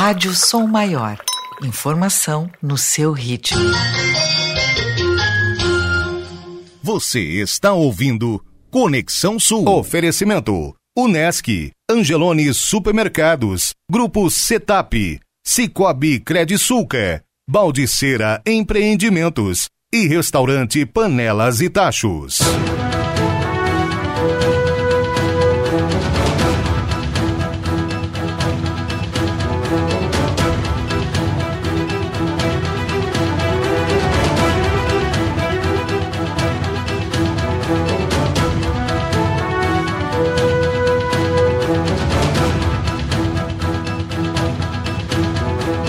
Rádio 0.00 0.32
Som 0.32 0.68
Maior. 0.68 1.18
Informação 1.60 2.48
no 2.62 2.78
seu 2.78 3.10
ritmo. 3.10 3.60
Você 6.80 7.18
está 7.18 7.72
ouvindo 7.72 8.40
Conexão 8.70 9.40
Sul. 9.40 9.68
Oferecimento: 9.68 10.72
Unesc, 10.96 11.72
Angelone 11.90 12.54
Supermercados, 12.54 13.72
Grupo 13.90 14.30
Setap, 14.30 15.18
Cicobi 15.44 16.20
Credisulca, 16.20 17.24
Baldiceira 17.50 18.40
Empreendimentos 18.46 19.66
e 19.92 20.06
Restaurante 20.06 20.86
Panelas 20.86 21.60
e 21.60 21.68
Tachos. 21.68 22.38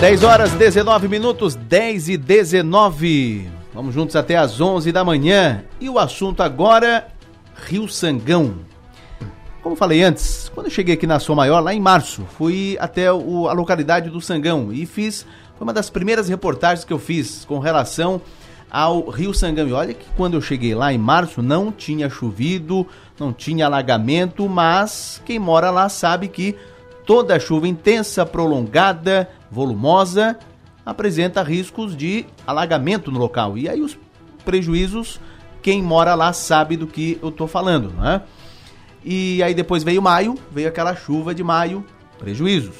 10 0.00 0.24
horas 0.24 0.52
19 0.52 1.08
minutos, 1.08 1.54
10 1.54 2.08
e 2.08 2.16
19. 2.16 3.50
Vamos 3.74 3.92
juntos 3.92 4.16
até 4.16 4.34
às 4.34 4.58
11 4.58 4.90
da 4.92 5.04
manhã. 5.04 5.62
E 5.78 5.90
o 5.90 5.98
assunto 5.98 6.42
agora, 6.42 7.08
Rio 7.66 7.86
Sangão. 7.86 8.54
Como 9.62 9.76
falei 9.76 10.02
antes, 10.02 10.50
quando 10.54 10.68
eu 10.68 10.72
cheguei 10.72 10.94
aqui 10.94 11.06
na 11.06 11.18
Sua 11.18 11.36
Maior, 11.36 11.60
lá 11.60 11.74
em 11.74 11.80
março, 11.80 12.26
fui 12.38 12.78
até 12.80 13.12
o, 13.12 13.46
a 13.46 13.52
localidade 13.52 14.08
do 14.08 14.22
Sangão 14.22 14.72
e 14.72 14.86
fiz, 14.86 15.26
foi 15.58 15.66
uma 15.66 15.72
das 15.74 15.90
primeiras 15.90 16.30
reportagens 16.30 16.82
que 16.82 16.94
eu 16.94 16.98
fiz 16.98 17.44
com 17.44 17.58
relação 17.58 18.22
ao 18.70 19.06
Rio 19.10 19.34
Sangão. 19.34 19.68
E 19.68 19.72
olha 19.74 19.92
que 19.92 20.06
quando 20.16 20.32
eu 20.32 20.40
cheguei 20.40 20.74
lá 20.74 20.94
em 20.94 20.98
março 20.98 21.42
não 21.42 21.70
tinha 21.70 22.08
chovido, 22.08 22.86
não 23.18 23.34
tinha 23.34 23.66
alagamento, 23.66 24.48
mas 24.48 25.20
quem 25.26 25.38
mora 25.38 25.70
lá 25.70 25.90
sabe 25.90 26.26
que 26.26 26.56
toda 27.04 27.38
chuva 27.38 27.68
intensa, 27.68 28.24
prolongada, 28.24 29.28
volumosa, 29.50 30.38
apresenta 30.84 31.42
riscos 31.42 31.96
de 31.96 32.26
alagamento 32.46 33.10
no 33.10 33.18
local. 33.18 33.58
E 33.58 33.68
aí 33.68 33.80
os 33.80 33.98
prejuízos, 34.44 35.20
quem 35.62 35.82
mora 35.82 36.14
lá 36.14 36.32
sabe 36.32 36.76
do 36.76 36.86
que 36.86 37.18
eu 37.22 37.28
estou 37.28 37.46
falando, 37.46 37.90
né? 37.90 38.22
E 39.04 39.42
aí 39.42 39.54
depois 39.54 39.82
veio 39.82 40.02
maio, 40.02 40.36
veio 40.50 40.68
aquela 40.68 40.94
chuva 40.94 41.34
de 41.34 41.42
maio, 41.42 41.84
prejuízos. 42.18 42.76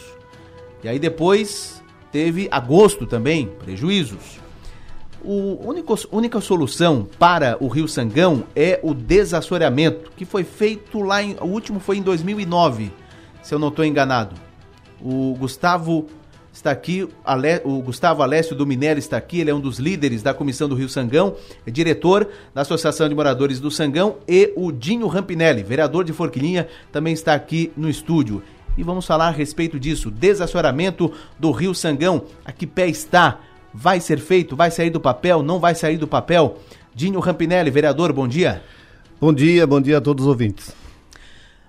E 0.83 0.89
aí 0.89 0.99
depois 0.99 1.83
teve 2.13 2.49
agosto 2.51 3.07
também, 3.07 3.47
prejuízos. 3.47 4.41
O 5.23 5.69
único, 5.69 5.95
única 6.11 6.41
solução 6.41 7.07
para 7.19 7.57
o 7.61 7.69
Rio 7.69 7.87
Sangão 7.87 8.45
é 8.57 8.81
o 8.83 8.95
desassoreamento, 8.95 10.11
que 10.17 10.25
foi 10.25 10.45
feito 10.45 11.01
lá 11.01 11.23
em. 11.23 11.37
O 11.41 11.47
último 11.47 11.79
foi 11.79 11.99
em 11.99 12.03
2009, 12.03 12.91
se 13.43 13.55
eu 13.55 13.59
não 13.59 13.69
estou 13.69 13.85
enganado. 13.85 14.35
O 15.01 15.35
Gustavo 15.39 16.07
está 16.53 16.71
aqui, 16.71 17.09
o 17.65 17.83
Gustavo 17.83 18.23
Alessio 18.23 18.57
do 18.57 18.67
Minério 18.67 18.99
está 18.99 19.17
aqui, 19.17 19.41
ele 19.41 19.51
é 19.51 19.55
um 19.55 19.61
dos 19.61 19.79
líderes 19.79 20.23
da 20.23 20.35
Comissão 20.35 20.69
do 20.69 20.75
Rio 20.75 20.89
Sangão, 20.89 21.37
é 21.67 21.71
diretor 21.71 22.29
da 22.55 22.63
Associação 22.63 23.09
de 23.09 23.15
Moradores 23.15 23.61
do 23.61 23.71
Sangão, 23.71 24.17
e 24.29 24.53
o 24.57 24.73
Dinho 24.73 25.07
Rampinelli, 25.07 25.63
vereador 25.63 26.05
de 26.05 26.13
Forquilinha, 26.13 26.69
também 26.91 27.13
está 27.13 27.35
aqui 27.35 27.73
no 27.77 27.89
estúdio. 27.89 28.43
E 28.77 28.83
vamos 28.83 29.07
falar 29.07 29.29
a 29.29 29.33
respeito 29.33 29.79
disso, 29.79 30.11
desassoramento 30.11 31.13
do 31.39 31.51
Rio 31.51 31.75
Sangão, 31.75 32.25
a 32.45 32.53
que 32.53 32.67
pé 32.67 32.89
está? 32.89 33.41
Vai 33.73 34.01
ser 34.01 34.19
feito? 34.19 34.57
Vai 34.57 34.71
sair 34.71 34.91
do 34.91 35.01
papel? 35.01 35.43
Não 35.43 35.61
vai 35.61 35.75
sair 35.75 35.97
do 35.97 36.09
papel? 36.09 36.59
Dinho 36.95 37.21
Rampinelli, 37.21 37.71
vereador, 37.71 38.13
bom 38.13 38.27
dia. 38.27 38.63
Bom 39.21 39.33
dia, 39.33 39.67
bom 39.67 39.81
dia 39.81 39.99
a 39.99 40.01
todos 40.01 40.25
os 40.25 40.29
ouvintes. 40.29 40.75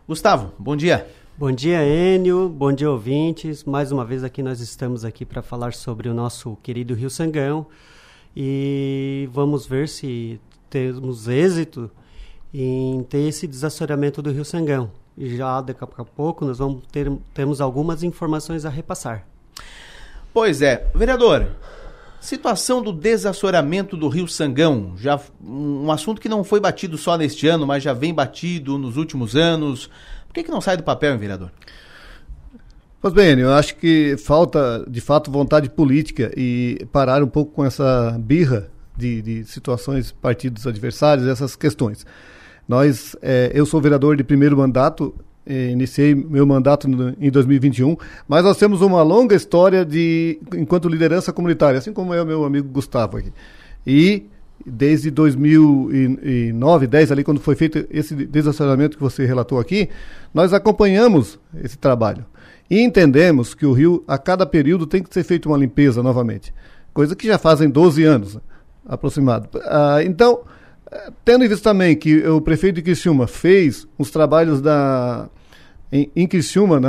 Gustavo, 0.08 0.52
bom 0.58 0.76
dia. 0.76 1.08
Bom 1.42 1.52
dia, 1.52 1.80
Enio. 1.84 2.48
Bom 2.48 2.72
dia, 2.72 2.88
ouvintes. 2.88 3.64
Mais 3.64 3.92
uma 3.92 4.06
vez 4.06 4.24
aqui 4.24 4.44
nós 4.44 4.60
estamos 4.60 5.04
aqui 5.04 5.26
para 5.26 5.42
falar 5.42 5.74
sobre 5.74 6.08
o 6.08 6.14
nosso 6.14 6.56
querido 6.62 6.94
Rio 6.94 7.10
Sangão 7.10 7.66
e 8.38 9.28
vamos 9.34 9.66
ver 9.66 9.90
se 9.90 10.40
temos 10.70 11.28
êxito 11.28 11.90
em 12.54 13.02
ter 13.10 13.28
esse 13.28 13.48
desassoreamento 13.48 14.22
do 14.22 14.32
Rio 14.32 14.46
Sangão. 14.46 14.92
E 15.18 15.36
já 15.36 15.60
daqui 15.62 15.84
a 15.84 16.06
pouco 16.06 16.46
nós 16.46 16.60
vamos 16.60 16.84
ter 16.92 17.12
temos 17.34 17.60
algumas 17.60 18.04
informações 18.04 18.64
a 18.64 18.70
repassar. 18.70 19.26
Pois 20.32 20.62
é, 20.62 20.92
vereador. 20.94 21.56
Situação 22.20 22.84
do 22.84 22.94
desassoreamento 22.94 23.98
do 23.98 24.08
Rio 24.08 24.28
Sangão, 24.28 24.94
já 24.96 25.20
um 25.44 25.92
assunto 25.92 26.22
que 26.22 26.30
não 26.30 26.44
foi 26.44 26.60
batido 26.60 26.96
só 26.96 27.18
neste 27.18 27.48
ano, 27.48 27.66
mas 27.66 27.82
já 27.82 27.94
vem 27.94 28.14
batido 28.14 28.78
nos 28.78 28.96
últimos 28.96 29.36
anos. 29.36 29.90
Por 30.32 30.36
que, 30.36 30.44
que 30.44 30.52
não 30.52 30.62
sai 30.62 30.78
do 30.78 30.84
papel, 30.84 31.12
hein, 31.12 31.18
vereador? 31.18 31.52
Pois 33.02 33.14
bem, 33.14 33.38
eu 33.38 33.52
acho 33.52 33.76
que 33.76 34.16
falta, 34.18 34.86
de 34.88 35.02
fato, 35.02 35.30
vontade 35.30 35.70
política 35.70 36.32
e 36.38 36.88
parar 36.90 37.22
um 37.22 37.28
pouco 37.28 37.52
com 37.52 37.66
essa 37.66 38.18
birra 38.18 38.70
de, 38.96 39.22
de 39.22 39.44
situações, 39.44 40.14
partidos 40.14 40.66
adversários, 40.66 41.28
essas 41.28 41.58
questões. 41.58 42.06
Nós, 42.66 43.14
é, 43.22 43.52
eu 43.54 43.66
sou 43.66 43.82
vereador 43.82 44.16
de 44.16 44.24
primeiro 44.24 44.56
mandato, 44.56 45.14
eh, 45.46 45.72
iniciei 45.72 46.16
meu 46.16 46.46
mandato 46.46 46.88
no, 46.88 47.14
em 47.20 47.30
2021, 47.30 47.98
mas 48.26 48.46
nós 48.46 48.56
temos 48.56 48.82
uma 48.82 49.04
longa 49.04 49.36
história 49.36 49.84
de 49.84 50.40
enquanto 50.56 50.88
liderança 50.88 51.34
comunitária, 51.34 51.78
assim 51.78 51.92
como 51.92 52.14
é 52.14 52.22
o 52.22 52.26
meu 52.26 52.46
amigo 52.46 52.70
Gustavo 52.70 53.18
aqui. 53.18 53.34
E 53.86 54.28
desde 54.66 55.12
2009, 55.12 56.88
10 56.88 57.12
ali 57.12 57.24
quando 57.24 57.40
foi 57.40 57.56
feito 57.56 57.86
esse 57.90 58.16
desassoreamento 58.16 58.98
que 58.98 59.04
você 59.04 59.26
relatou 59.26 59.60
aqui, 59.60 59.90
nós 60.34 60.54
acompanhamos 60.54 61.40
esse 61.64 61.78
trabalho 61.78 62.26
e 62.70 62.80
entendemos 62.82 63.54
que 63.54 63.66
o 63.66 63.74
rio 63.74 64.04
a 64.08 64.18
cada 64.18 64.46
período 64.46 64.88
tem 64.88 65.04
que 65.04 65.14
ser 65.14 65.24
feita 65.24 65.50
uma 65.50 65.58
limpeza 65.58 66.02
novamente, 66.02 66.54
coisa 66.94 67.16
que 67.16 67.28
já 67.28 67.38
fazem 67.38 67.70
12 67.70 68.04
anos 68.04 68.38
aproximado. 68.86 69.50
Ah, 69.66 70.04
então, 70.04 70.42
tendo 71.24 71.44
em 71.44 71.48
vista 71.48 71.70
também 71.70 71.96
que 71.96 72.26
o 72.28 72.42
prefeito 72.42 72.76
de 72.76 72.82
Criciúma 72.82 73.28
fez 73.28 73.88
os 73.98 74.10
trabalhos 74.10 74.62
da 74.62 75.30
em, 75.92 76.10
em 76.16 76.28
Criciúma 76.28 76.80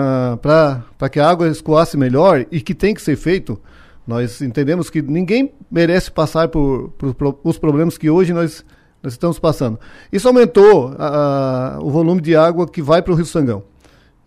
para 0.40 1.08
que 1.10 1.18
a 1.18 1.28
água 1.28 1.48
escoasse 1.48 1.96
melhor 1.96 2.46
e 2.50 2.60
que 2.60 2.74
tem 2.74 2.94
que 2.94 3.02
ser 3.02 3.16
feito, 3.16 3.60
nós 4.06 4.40
entendemos 4.40 4.90
que 4.90 5.00
ninguém 5.00 5.52
merece 5.70 6.10
passar 6.10 6.48
por, 6.48 6.90
por, 6.98 7.14
por 7.14 7.38
os 7.44 7.58
problemas 7.58 7.96
que 7.96 8.10
hoje 8.10 8.32
nós, 8.32 8.64
nós 9.02 9.12
estamos 9.12 9.38
passando. 9.38 9.78
Isso 10.12 10.26
aumentou 10.26 10.94
a, 10.98 11.76
a, 11.76 11.80
o 11.80 11.90
volume 11.90 12.20
de 12.20 12.34
água 12.34 12.66
que 12.66 12.82
vai 12.82 13.00
para 13.00 13.12
o 13.12 13.16
Rio 13.16 13.26
Sangão. 13.26 13.62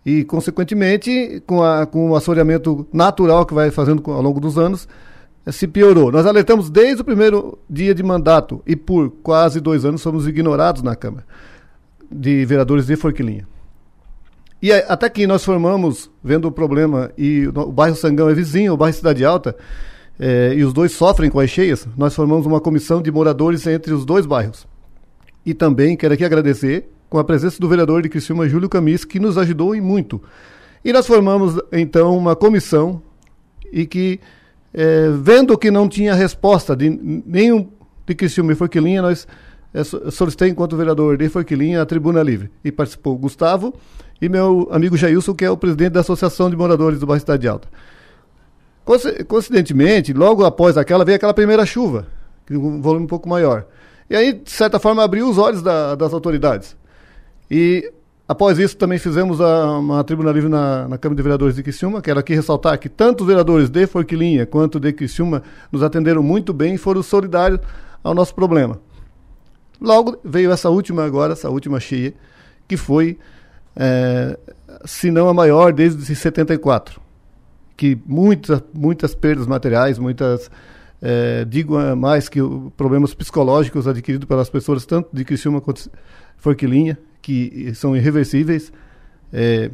E, 0.04 0.24
consequentemente, 0.24 1.42
com, 1.46 1.62
a, 1.62 1.84
com 1.84 2.10
o 2.10 2.16
assoreamento 2.16 2.86
natural 2.92 3.44
que 3.44 3.52
vai 3.52 3.70
fazendo 3.70 4.02
ao 4.10 4.22
longo 4.22 4.38
dos 4.38 4.56
anos, 4.56 4.88
eh, 5.44 5.52
se 5.52 5.66
piorou. 5.66 6.12
Nós 6.12 6.26
alertamos 6.26 6.70
desde 6.70 7.02
o 7.02 7.04
primeiro 7.04 7.58
dia 7.68 7.94
de 7.94 8.02
mandato 8.02 8.62
e 8.64 8.76
por 8.76 9.10
quase 9.22 9.60
dois 9.60 9.84
anos 9.84 10.02
fomos 10.02 10.26
ignorados 10.26 10.82
na 10.82 10.94
Câmara 10.94 11.24
de 12.10 12.44
vereadores 12.44 12.86
de 12.86 12.96
Forquilinha. 12.96 13.48
E 14.60 14.72
até 14.72 15.08
que 15.10 15.26
nós 15.26 15.44
formamos, 15.44 16.10
vendo 16.24 16.48
o 16.48 16.52
problema, 16.52 17.10
e 17.16 17.46
o 17.46 17.70
bairro 17.70 17.94
Sangão 17.94 18.28
é 18.28 18.34
vizinho, 18.34 18.72
o 18.72 18.76
bairro 18.76 18.96
Cidade 18.96 19.24
Alta, 19.24 19.54
é, 20.18 20.54
e 20.56 20.64
os 20.64 20.72
dois 20.72 20.92
sofrem 20.92 21.30
com 21.30 21.38
as 21.38 21.50
cheias, 21.50 21.86
nós 21.96 22.14
formamos 22.14 22.46
uma 22.46 22.60
comissão 22.60 23.02
de 23.02 23.10
moradores 23.10 23.66
entre 23.66 23.92
os 23.92 24.04
dois 24.04 24.24
bairros. 24.24 24.66
E 25.44 25.52
também 25.52 25.96
quero 25.96 26.14
aqui 26.14 26.24
agradecer 26.24 26.88
com 27.08 27.18
a 27.18 27.24
presença 27.24 27.60
do 27.60 27.68
vereador 27.68 28.02
de 28.02 28.08
Criciúma, 28.08 28.48
Júlio 28.48 28.68
Camis, 28.68 29.04
que 29.04 29.20
nos 29.20 29.38
ajudou 29.38 29.74
em 29.74 29.80
muito. 29.80 30.20
E 30.84 30.92
nós 30.92 31.06
formamos, 31.06 31.60
então, 31.70 32.16
uma 32.16 32.34
comissão 32.34 33.02
e 33.72 33.86
que, 33.86 34.18
é, 34.72 35.10
vendo 35.20 35.56
que 35.58 35.70
não 35.70 35.88
tinha 35.88 36.14
resposta 36.14 36.74
de 36.74 36.88
nenhum 36.90 37.68
de 38.06 38.14
Criciúma 38.14 38.52
e 38.52 38.54
Forquilinha, 38.54 39.02
nós 39.02 39.26
é, 39.74 39.84
solicitei, 39.84 40.48
enquanto 40.48 40.76
vereador 40.76 41.16
de 41.16 41.28
Forquilinha, 41.28 41.82
a 41.82 41.86
tribuna 41.86 42.22
livre. 42.22 42.50
E 42.64 42.72
participou 42.72 43.16
Gustavo, 43.18 43.74
e 44.20 44.28
meu 44.28 44.68
amigo 44.70 44.96
Jailson, 44.96 45.34
que 45.34 45.44
é 45.44 45.50
o 45.50 45.56
presidente 45.56 45.92
da 45.92 46.00
Associação 46.00 46.48
de 46.48 46.56
Moradores 46.56 46.98
do 46.98 47.06
Bairro 47.06 47.20
Cidade 47.20 47.46
Alta. 47.46 47.68
Coincidentemente, 49.26 50.12
logo 50.12 50.44
após 50.44 50.78
aquela, 50.78 51.04
veio 51.04 51.16
aquela 51.16 51.34
primeira 51.34 51.66
chuva, 51.66 52.06
um 52.50 52.80
volume 52.80 53.04
um 53.04 53.08
pouco 53.08 53.28
maior. 53.28 53.66
E 54.08 54.14
aí, 54.14 54.32
de 54.32 54.50
certa 54.50 54.78
forma, 54.78 55.02
abriu 55.02 55.28
os 55.28 55.38
olhos 55.38 55.60
da, 55.60 55.96
das 55.96 56.14
autoridades. 56.14 56.76
E 57.50 57.92
após 58.28 58.58
isso, 58.58 58.76
também 58.76 58.98
fizemos 58.98 59.40
a, 59.40 59.78
uma 59.78 60.04
tribuna 60.04 60.30
livre 60.30 60.48
na, 60.48 60.88
na, 60.88 60.98
Câmara 60.98 61.16
de 61.16 61.22
Vereadores 61.22 61.56
de 61.56 61.62
Criciúma. 61.64 62.00
Quero 62.00 62.20
aqui 62.20 62.32
ressaltar 62.32 62.78
que 62.78 62.88
tanto 62.88 63.22
os 63.22 63.26
vereadores 63.26 63.68
de 63.68 63.86
Forquilinha 63.88 64.46
quanto 64.46 64.78
de 64.78 64.92
Criciúma 64.92 65.42
nos 65.70 65.82
atenderam 65.82 66.22
muito 66.22 66.52
bem 66.52 66.74
e 66.74 66.78
foram 66.78 67.02
solidários 67.02 67.58
ao 68.04 68.14
nosso 68.14 68.34
problema. 68.34 68.78
Logo 69.80 70.16
veio 70.24 70.52
essa 70.52 70.70
última 70.70 71.04
agora, 71.04 71.32
essa 71.32 71.50
última 71.50 71.80
cheia, 71.80 72.14
que 72.68 72.76
foi 72.76 73.18
é, 73.76 74.38
se 74.84 75.10
não 75.10 75.28
a 75.28 75.34
maior 75.34 75.72
desde 75.72 76.14
74. 76.14 77.00
Que 77.76 77.98
muitas, 78.06 78.62
muitas 78.72 79.14
perdas 79.14 79.46
materiais, 79.46 79.98
muitas, 79.98 80.50
é, 81.02 81.44
digo 81.44 81.76
mais 81.94 82.28
que 82.28 82.40
problemas 82.74 83.12
psicológicos 83.12 83.86
adquiridos 83.86 84.26
pelas 84.26 84.48
pessoas, 84.48 84.86
tanto 84.86 85.10
de 85.12 85.24
Criciúma 85.24 85.60
quanto 85.60 85.90
Forquilinha, 86.38 86.98
que 87.20 87.74
são 87.74 87.94
irreversíveis. 87.94 88.72
É, 89.30 89.70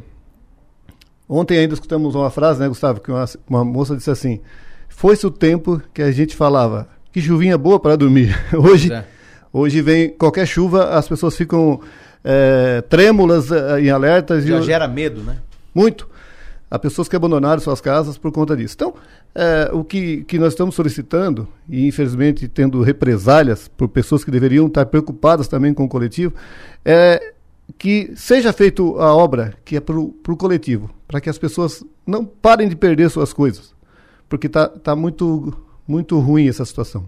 ontem 1.29 1.57
ainda 1.57 1.73
escutamos 1.73 2.13
uma 2.13 2.29
frase, 2.29 2.59
né, 2.59 2.67
Gustavo, 2.67 2.99
que 2.99 3.09
uma, 3.09 3.25
uma 3.47 3.63
moça 3.63 3.95
disse 3.95 4.11
assim: 4.11 4.41
Foi-se 4.89 5.25
o 5.25 5.31
tempo 5.31 5.81
que 5.93 6.01
a 6.01 6.11
gente 6.11 6.35
falava, 6.35 6.89
que 7.13 7.21
chuvinha 7.21 7.57
boa 7.57 7.79
para 7.79 7.95
dormir. 7.95 8.35
Hoje, 8.53 8.91
é. 8.91 9.05
hoje 9.53 9.81
vem 9.81 10.09
qualquer 10.09 10.45
chuva, 10.45 10.89
as 10.89 11.07
pessoas 11.07 11.37
ficam 11.37 11.79
é, 12.23 12.81
trêmulas 12.81 13.51
é, 13.51 13.81
em 13.81 13.89
alertas. 13.89 14.45
Já 14.45 14.61
gera 14.61 14.87
medo, 14.87 15.21
né? 15.21 15.37
Muito. 15.73 16.07
Há 16.69 16.79
pessoas 16.79 17.07
que 17.07 17.15
abandonaram 17.15 17.61
suas 17.61 17.79
casas 17.79 18.17
por 18.17 18.31
conta 18.31 18.57
disso. 18.57 18.73
Então, 18.75 18.95
é, 19.35 19.69
o 19.71 19.83
que, 19.83 20.23
que 20.23 20.39
nós 20.39 20.53
estamos 20.53 20.73
solicitando, 20.73 21.47
e 21.69 21.85
infelizmente 21.87 22.47
tendo 22.47 22.81
represálias 22.81 23.67
por 23.67 23.87
pessoas 23.87 24.23
que 24.23 24.31
deveriam 24.31 24.65
estar 24.65 24.85
preocupadas 24.87 25.47
também 25.47 25.73
com 25.73 25.83
o 25.83 25.89
coletivo, 25.89 26.33
é 26.83 27.33
que 27.77 28.11
seja 28.15 28.51
feita 28.51 28.81
a 28.81 29.15
obra 29.15 29.53
que 29.63 29.75
é 29.75 29.79
para 29.79 29.97
o 29.97 30.37
coletivo, 30.37 30.89
para 31.07 31.21
que 31.21 31.29
as 31.29 31.37
pessoas 31.37 31.83
não 32.05 32.25
parem 32.25 32.67
de 32.67 32.75
perder 32.75 33.09
suas 33.09 33.31
coisas, 33.33 33.73
porque 34.27 34.47
está 34.47 34.67
tá 34.67 34.95
muito, 34.95 35.55
muito 35.87 36.19
ruim 36.19 36.47
essa 36.47 36.65
situação. 36.65 37.07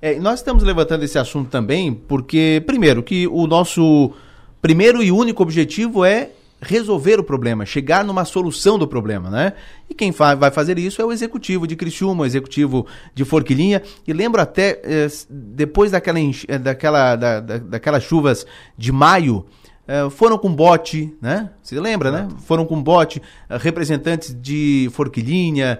É, 0.00 0.18
nós 0.18 0.40
estamos 0.40 0.62
levantando 0.62 1.04
esse 1.04 1.18
assunto 1.18 1.50
também 1.50 1.92
porque, 1.92 2.62
primeiro, 2.66 3.02
que 3.02 3.26
o 3.26 3.46
nosso 3.46 4.12
primeiro 4.60 5.02
e 5.02 5.10
único 5.10 5.42
objetivo 5.42 6.04
é 6.04 6.30
resolver 6.60 7.20
o 7.20 7.22
problema, 7.22 7.64
chegar 7.64 8.04
numa 8.04 8.24
solução 8.24 8.78
do 8.78 8.86
problema, 8.86 9.30
né? 9.30 9.52
E 9.88 9.94
quem 9.94 10.10
fa 10.10 10.34
vai 10.34 10.50
fazer 10.50 10.78
isso 10.78 11.00
é 11.00 11.04
o 11.04 11.12
executivo 11.12 11.66
de 11.66 11.76
Criciúma, 11.76 12.22
o 12.22 12.26
executivo 12.26 12.86
de 13.14 13.24
Forquilinha. 13.24 13.82
E 14.06 14.12
lembro 14.12 14.40
até, 14.40 14.80
eh, 14.82 15.06
depois 15.30 15.92
daquela, 15.92 16.18
eh, 16.18 16.58
daquela, 16.58 17.16
da, 17.16 17.40
da, 17.40 17.58
daquelas 17.58 18.02
chuvas 18.02 18.44
de 18.76 18.90
maio, 18.90 19.46
eh, 19.86 20.10
foram 20.10 20.36
com 20.36 20.52
bote, 20.52 21.14
né? 21.22 21.50
Você 21.62 21.78
lembra, 21.78 22.10
né? 22.10 22.28
Foram 22.44 22.66
com 22.66 22.82
bote 22.82 23.22
representantes 23.48 24.34
de 24.34 24.90
Forquilinha, 24.92 25.78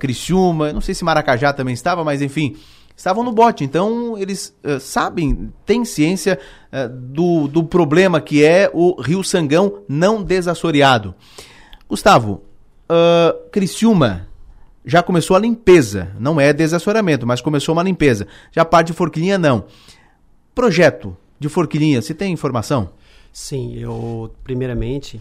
Criciúma, 0.00 0.72
não 0.72 0.80
sei 0.80 0.94
se 0.94 1.04
Maracajá 1.04 1.52
também 1.52 1.74
estava, 1.74 2.02
mas 2.02 2.20
enfim, 2.20 2.56
estavam 2.98 3.22
no 3.22 3.30
bote. 3.30 3.62
Então, 3.62 4.18
eles 4.18 4.54
uh, 4.64 4.80
sabem, 4.80 5.52
têm 5.64 5.84
ciência 5.84 6.38
uh, 6.72 6.88
do, 6.88 7.46
do 7.46 7.62
problema 7.62 8.20
que 8.20 8.44
é 8.44 8.68
o 8.74 9.00
Rio 9.00 9.22
Sangão 9.22 9.84
não 9.88 10.22
desassoreado. 10.22 11.14
Gustavo, 11.88 12.42
uh, 12.90 13.48
Criciúma 13.50 14.26
já 14.84 15.00
começou 15.00 15.36
a 15.36 15.38
limpeza. 15.38 16.12
Não 16.18 16.40
é 16.40 16.52
desassoreamento, 16.52 17.24
mas 17.24 17.40
começou 17.40 17.72
uma 17.72 17.84
limpeza. 17.84 18.26
Já 18.50 18.62
a 18.62 18.64
parte 18.64 18.88
de 18.88 18.94
Forquilinha, 18.94 19.38
não. 19.38 19.64
Projeto 20.52 21.16
de 21.38 21.48
Forquilinha, 21.48 22.02
você 22.02 22.12
tem 22.12 22.32
informação? 22.32 22.90
Sim, 23.32 23.76
eu, 23.76 24.34
primeiramente, 24.42 25.20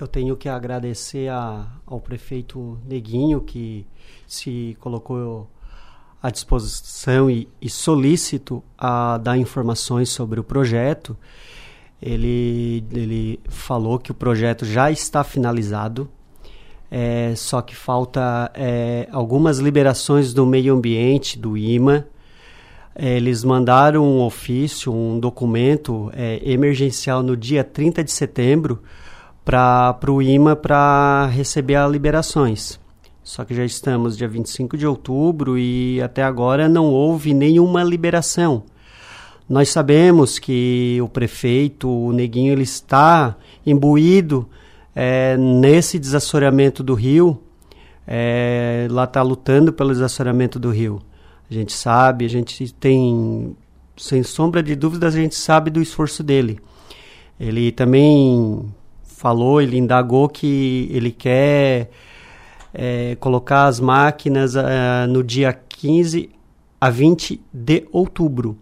eu 0.00 0.08
tenho 0.08 0.34
que 0.36 0.48
agradecer 0.48 1.28
a, 1.28 1.66
ao 1.84 2.00
prefeito 2.00 2.78
Neguinho, 2.88 3.42
que 3.42 3.86
se 4.26 4.74
colocou 4.80 5.50
à 6.24 6.30
disposição 6.30 7.30
e, 7.30 7.46
e 7.60 7.68
solícito 7.68 8.64
a 8.78 9.18
dar 9.18 9.36
informações 9.36 10.08
sobre 10.08 10.40
o 10.40 10.42
projeto. 10.42 11.14
Ele, 12.00 12.82
ele 12.90 13.40
falou 13.46 13.98
que 13.98 14.10
o 14.10 14.14
projeto 14.14 14.64
já 14.64 14.90
está 14.90 15.22
finalizado, 15.22 16.08
é, 16.90 17.34
só 17.36 17.60
que 17.60 17.76
falta 17.76 18.50
é, 18.54 19.06
algumas 19.12 19.58
liberações 19.58 20.32
do 20.32 20.46
meio 20.46 20.74
ambiente, 20.74 21.38
do 21.38 21.58
IMA. 21.58 22.06
É, 22.94 23.18
eles 23.18 23.44
mandaram 23.44 24.02
um 24.02 24.22
ofício, 24.22 24.90
um 24.94 25.20
documento 25.20 26.10
é, 26.14 26.40
emergencial 26.42 27.22
no 27.22 27.36
dia 27.36 27.62
30 27.62 28.02
de 28.02 28.10
setembro 28.10 28.82
para 29.44 30.10
o 30.10 30.22
IMA 30.22 30.56
para 30.56 31.26
receber 31.26 31.74
as 31.74 31.92
liberações. 31.92 32.82
Só 33.24 33.42
que 33.42 33.54
já 33.54 33.64
estamos 33.64 34.18
dia 34.18 34.28
25 34.28 34.76
de 34.76 34.86
outubro 34.86 35.58
e 35.58 36.00
até 36.02 36.22
agora 36.22 36.68
não 36.68 36.92
houve 36.92 37.32
nenhuma 37.32 37.82
liberação. 37.82 38.64
Nós 39.48 39.70
sabemos 39.70 40.38
que 40.38 40.98
o 41.02 41.08
prefeito, 41.08 41.88
o 41.88 42.12
Neguinho, 42.12 42.52
ele 42.52 42.64
está 42.64 43.34
imbuído 43.64 44.46
é, 44.94 45.38
nesse 45.38 45.98
desassoreamento 45.98 46.82
do 46.82 46.92
rio. 46.92 47.40
É, 48.06 48.86
lá 48.90 49.04
está 49.04 49.22
lutando 49.22 49.72
pelo 49.72 49.90
desassoreamento 49.90 50.58
do 50.58 50.70
rio. 50.70 51.00
A 51.50 51.54
gente 51.54 51.72
sabe, 51.72 52.26
a 52.26 52.28
gente 52.28 52.74
tem, 52.74 53.56
sem 53.96 54.22
sombra 54.22 54.62
de 54.62 54.76
dúvidas, 54.76 55.14
a 55.14 55.18
gente 55.18 55.34
sabe 55.34 55.70
do 55.70 55.80
esforço 55.80 56.22
dele. 56.22 56.60
Ele 57.40 57.72
também 57.72 58.70
falou, 59.02 59.62
ele 59.62 59.78
indagou 59.78 60.28
que 60.28 60.88
ele 60.92 61.10
quer 61.10 61.90
é, 62.74 63.16
colocar 63.20 63.66
as 63.66 63.78
máquinas 63.78 64.56
uh, 64.56 65.06
no 65.08 65.22
dia 65.22 65.52
15 65.52 66.28
a 66.80 66.90
20 66.90 67.40
de 67.52 67.86
outubro. 67.92 68.58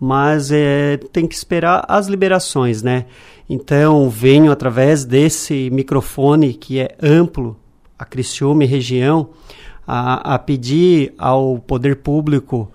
Mas 0.00 0.52
é, 0.52 0.96
tem 1.12 1.26
que 1.26 1.34
esperar 1.34 1.84
as 1.88 2.06
liberações, 2.06 2.82
né? 2.84 3.06
Então, 3.50 4.08
venho 4.08 4.52
através 4.52 5.04
desse 5.04 5.68
microfone 5.70 6.54
que 6.54 6.78
é 6.78 6.94
amplo, 7.02 7.58
a 7.98 8.04
Criciúma 8.04 8.62
e 8.62 8.66
região, 8.66 9.30
a, 9.84 10.34
a 10.34 10.38
pedir 10.38 11.12
ao 11.18 11.58
poder 11.58 11.96
público, 11.96 12.70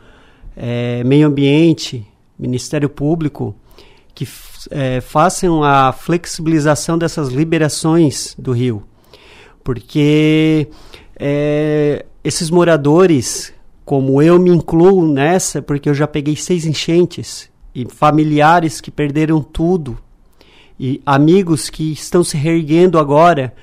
é, 0.57 1.01
meio 1.05 1.27
ambiente, 1.27 2.05
Ministério 2.37 2.89
Público, 2.89 3.55
que 4.13 4.27
é, 4.69 4.99
façam 4.99 5.63
a 5.63 5.93
flexibilização 5.93 6.97
dessas 6.97 7.29
liberações 7.29 8.35
do 8.37 8.51
rio 8.51 8.83
porque 9.63 10.67
é, 11.17 12.05
esses 12.23 12.49
moradores, 12.49 13.53
como 13.85 14.21
eu 14.21 14.39
me 14.39 14.49
incluo 14.49 15.07
nessa, 15.07 15.61
porque 15.61 15.89
eu 15.89 15.93
já 15.93 16.07
peguei 16.07 16.35
seis 16.35 16.65
enchentes 16.65 17.49
e 17.73 17.85
familiares 17.85 18.81
que 18.81 18.91
perderam 18.91 19.41
tudo 19.41 19.97
e 20.79 21.01
amigos 21.05 21.69
que 21.69 21.91
estão 21.91 22.23
se 22.23 22.35
reerguendo 22.35 22.99
agora, 22.99 23.53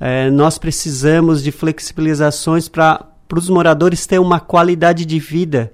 é, 0.00 0.30
nós 0.30 0.58
precisamos 0.58 1.42
de 1.42 1.52
flexibilizações 1.52 2.68
para 2.68 3.06
os 3.32 3.48
moradores 3.48 4.06
terem 4.06 4.24
uma 4.24 4.40
qualidade 4.40 5.04
de 5.04 5.18
vida, 5.18 5.72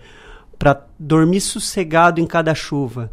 para 0.58 0.84
dormir 0.98 1.40
sossegado 1.40 2.20
em 2.20 2.26
cada 2.26 2.54
chuva. 2.54 3.10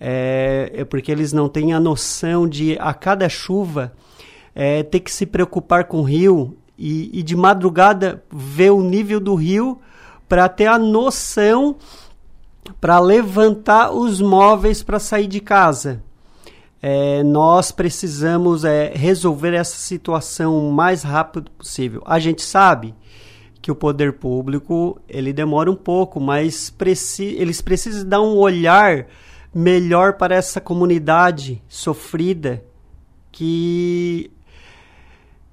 É, 0.00 0.72
é 0.74 0.84
porque 0.84 1.12
eles 1.12 1.32
não 1.32 1.48
têm 1.48 1.72
a 1.72 1.78
noção 1.78 2.48
de 2.48 2.76
a 2.80 2.92
cada 2.92 3.28
chuva 3.28 3.92
é, 4.54 4.82
ter 4.82 5.00
que 5.00 5.10
se 5.10 5.26
preocupar 5.26 5.84
com 5.84 5.98
o 5.98 6.02
rio 6.02 6.56
e, 6.78 7.18
e 7.18 7.22
de 7.22 7.36
madrugada 7.36 8.22
ver 8.30 8.70
o 8.70 8.82
nível 8.82 9.20
do 9.20 9.34
rio 9.34 9.80
para 10.28 10.48
ter 10.48 10.66
a 10.66 10.78
noção 10.78 11.76
para 12.80 12.98
levantar 12.98 13.92
os 13.92 14.20
móveis 14.20 14.82
para 14.82 14.98
sair 14.98 15.26
de 15.26 15.40
casa. 15.40 16.02
É, 16.80 17.22
nós 17.22 17.70
precisamos 17.70 18.64
é, 18.64 18.92
resolver 18.94 19.54
essa 19.54 19.76
situação 19.76 20.68
o 20.68 20.72
mais 20.72 21.02
rápido 21.02 21.50
possível. 21.52 22.02
A 22.04 22.18
gente 22.18 22.42
sabe 22.42 22.94
que 23.60 23.70
o 23.70 23.76
poder 23.76 24.14
público 24.14 25.00
ele 25.08 25.32
demora 25.32 25.70
um 25.70 25.76
pouco, 25.76 26.18
mas 26.18 26.70
preci 26.70 27.36
eles 27.38 27.60
precisam 27.60 28.08
dar 28.08 28.20
um 28.20 28.36
olhar 28.36 29.06
melhor 29.54 30.14
para 30.14 30.34
essa 30.34 30.60
comunidade 30.60 31.62
sofrida 31.68 32.64
que 33.30 34.30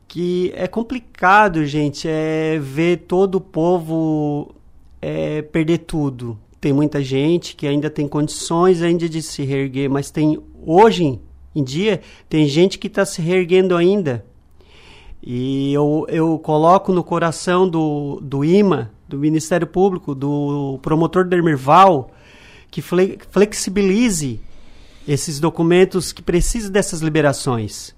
que 0.10 0.52
é 0.56 0.68
complicado, 0.68 1.64
gente, 1.68 2.08
é 2.08 2.58
ver 2.60 3.06
todo 3.08 3.36
o 3.36 3.42
povo 3.42 4.54
é, 5.00 5.44
perder 5.44 5.78
tudo. 5.78 6.38
Tem 6.60 6.74
muita 6.74 7.02
gente 7.04 7.56
que 7.56 7.68
ainda 7.68 7.92
tem 7.92 8.08
condições 8.08 8.82
ainda 8.82 9.08
de 9.08 9.22
se 9.22 9.44
reerguer, 9.44 9.88
mas 9.88 10.10
tem 10.10 10.42
hoje 10.66 11.20
em 11.56 11.64
dia 11.64 12.02
tem 12.28 12.48
gente 12.48 12.80
que 12.80 12.88
está 12.88 13.06
se 13.06 13.22
reerguendo 13.22 13.78
ainda. 13.78 14.26
E 15.22 15.72
eu, 15.74 16.08
eu 16.10 16.40
coloco 16.40 16.92
no 16.92 17.04
coração 17.04 17.70
do, 17.70 18.20
do 18.20 18.44
IMA, 18.44 18.92
do 19.08 19.20
Ministério 19.20 19.68
Público, 19.68 20.16
do 20.16 20.80
promotor 20.82 21.24
Dermerval, 21.24 22.12
que 22.72 22.82
flexibilize 22.82 24.42
esses 25.08 25.40
documentos 25.40 26.12
que 26.12 26.24
precisam 26.24 26.72
dessas 26.72 27.02
liberações. 27.02 27.94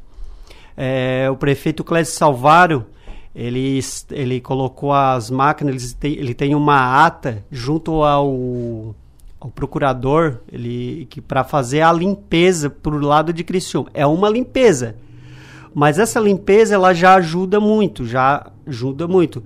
É, 0.84 1.30
o 1.30 1.38
prefeito 1.38 1.84
Clécio 1.84 2.16
Salvaro, 2.16 2.88
ele, 3.36 3.80
ele 4.10 4.42
colocou 4.42 4.92
as 4.92 5.30
máquinas, 5.30 5.76
ele 5.76 5.94
tem, 5.94 6.14
ele 6.14 6.34
tem 6.34 6.56
uma 6.56 7.06
ata 7.06 7.46
junto 7.52 8.02
ao, 8.02 8.96
ao 9.40 9.52
procurador 9.54 10.40
ele 10.52 11.06
que 11.08 11.22
para 11.22 11.44
fazer 11.44 11.82
a 11.82 11.94
limpeza 11.94 12.68
para 12.68 12.96
o 12.96 12.98
lado 12.98 13.32
de 13.32 13.44
Criciúma. 13.44 13.92
É 13.94 14.08
uma 14.08 14.28
limpeza, 14.28 14.96
mas 15.72 16.00
essa 16.00 16.20
limpeza 16.20 16.74
ela 16.74 16.96
já 16.96 17.14
ajuda 17.14 17.60
muito, 17.60 18.04
já 18.04 18.50
ajuda 18.66 19.08
muito. 19.08 19.44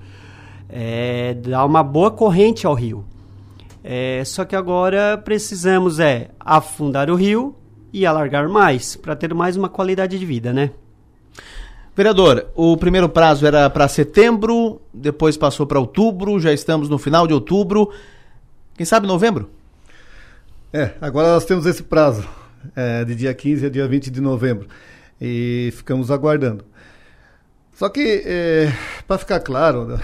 É, 0.70 1.34
dá 1.34 1.66
uma 1.66 1.84
boa 1.84 2.12
corrente 2.12 2.66
ao 2.66 2.74
rio. 2.74 3.04
É, 3.84 4.24
só 4.24 4.46
que 4.46 4.56
agora 4.56 5.18
precisamos 5.18 6.00
é 6.00 6.30
afundar 6.40 7.10
o 7.10 7.16
rio 7.16 7.54
e 7.92 8.06
alargar 8.06 8.48
mais 8.48 8.96
para 8.96 9.18
ter 9.18 9.34
mais 9.34 9.58
uma 9.58 9.68
qualidade 9.68 10.18
de 10.18 10.26
vida, 10.26 10.54
né? 10.54 10.72
Vereador, 11.96 12.48
o 12.54 12.76
primeiro 12.76 13.08
prazo 13.08 13.48
era 13.48 13.70
para 13.70 13.88
setembro, 13.88 14.82
depois 14.94 15.38
passou 15.38 15.66
para 15.66 15.80
outubro, 15.80 16.40
já 16.40 16.52
estamos 16.52 16.90
no 16.90 16.98
final 16.98 17.26
de 17.26 17.34
outubro. 17.34 17.90
Quem 18.76 18.86
sabe 18.86 19.08
novembro? 19.08 19.50
É, 20.74 20.92
agora 21.00 21.30
nós 21.30 21.46
temos 21.46 21.66
esse 21.66 21.84
prazo. 21.84 22.28
é, 22.76 23.04
de 23.04 23.16
dia 23.16 23.34
15 23.34 23.66
a 23.66 23.70
dia 23.70 23.88
20 23.88 24.10
de 24.10 24.22
novembro. 24.22 24.68
E 25.20 25.72
ficamos 25.76 26.10
aguardando. 26.12 26.66
Só 27.74 27.90
que, 27.90 28.24
é, 28.26 28.74
para 29.08 29.18
ficar 29.18 29.40
claro, 29.40 29.86
né, 29.86 30.00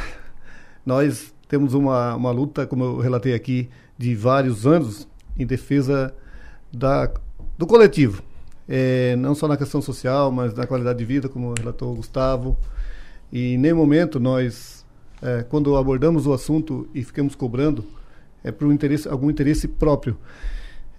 nós 0.85 1.33
temos 1.47 1.73
uma, 1.73 2.15
uma 2.15 2.31
luta, 2.31 2.67
como 2.67 2.83
eu 2.83 2.97
relatei 2.99 3.33
aqui, 3.33 3.69
de 3.97 4.15
vários 4.15 4.65
anos 4.65 5.07
em 5.37 5.45
defesa 5.45 6.13
da, 6.71 7.11
do 7.57 7.65
coletivo. 7.65 8.23
É, 8.73 9.17
não 9.17 9.35
só 9.35 9.49
na 9.49 9.57
questão 9.57 9.81
social, 9.81 10.31
mas 10.31 10.53
na 10.53 10.65
qualidade 10.65 10.97
de 10.97 11.03
vida, 11.03 11.27
como 11.27 11.53
relatou 11.53 11.91
o 11.91 11.95
Gustavo. 11.95 12.57
E 13.29 13.55
em 13.55 13.57
nenhum 13.57 13.75
momento 13.75 14.17
nós, 14.17 14.85
é, 15.21 15.43
quando 15.43 15.75
abordamos 15.75 16.25
o 16.25 16.31
assunto 16.31 16.87
e 16.95 17.03
ficamos 17.03 17.35
cobrando, 17.35 17.83
é 18.41 18.49
por 18.49 18.65
um 18.65 18.71
interesse, 18.71 19.09
algum 19.09 19.29
interesse 19.29 19.67
próprio. 19.67 20.17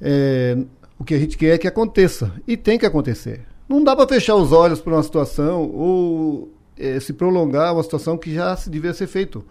É, 0.02 0.58
o 0.98 1.04
que 1.04 1.14
a 1.14 1.18
gente 1.18 1.38
quer 1.38 1.54
é 1.54 1.58
que 1.58 1.66
aconteça. 1.66 2.30
E 2.46 2.58
tem 2.58 2.78
que 2.78 2.84
acontecer. 2.84 3.40
Não 3.66 3.82
dá 3.82 3.96
para 3.96 4.06
fechar 4.06 4.34
os 4.36 4.52
olhos 4.52 4.78
para 4.78 4.92
uma 4.92 5.02
situação 5.02 5.62
ou 5.70 6.52
é, 6.76 7.00
se 7.00 7.14
prolongar 7.14 7.72
uma 7.72 7.82
situação 7.82 8.18
que 8.18 8.34
já 8.34 8.54
se 8.54 8.68
devia 8.68 8.92
ser 8.92 9.06
feito. 9.06 9.42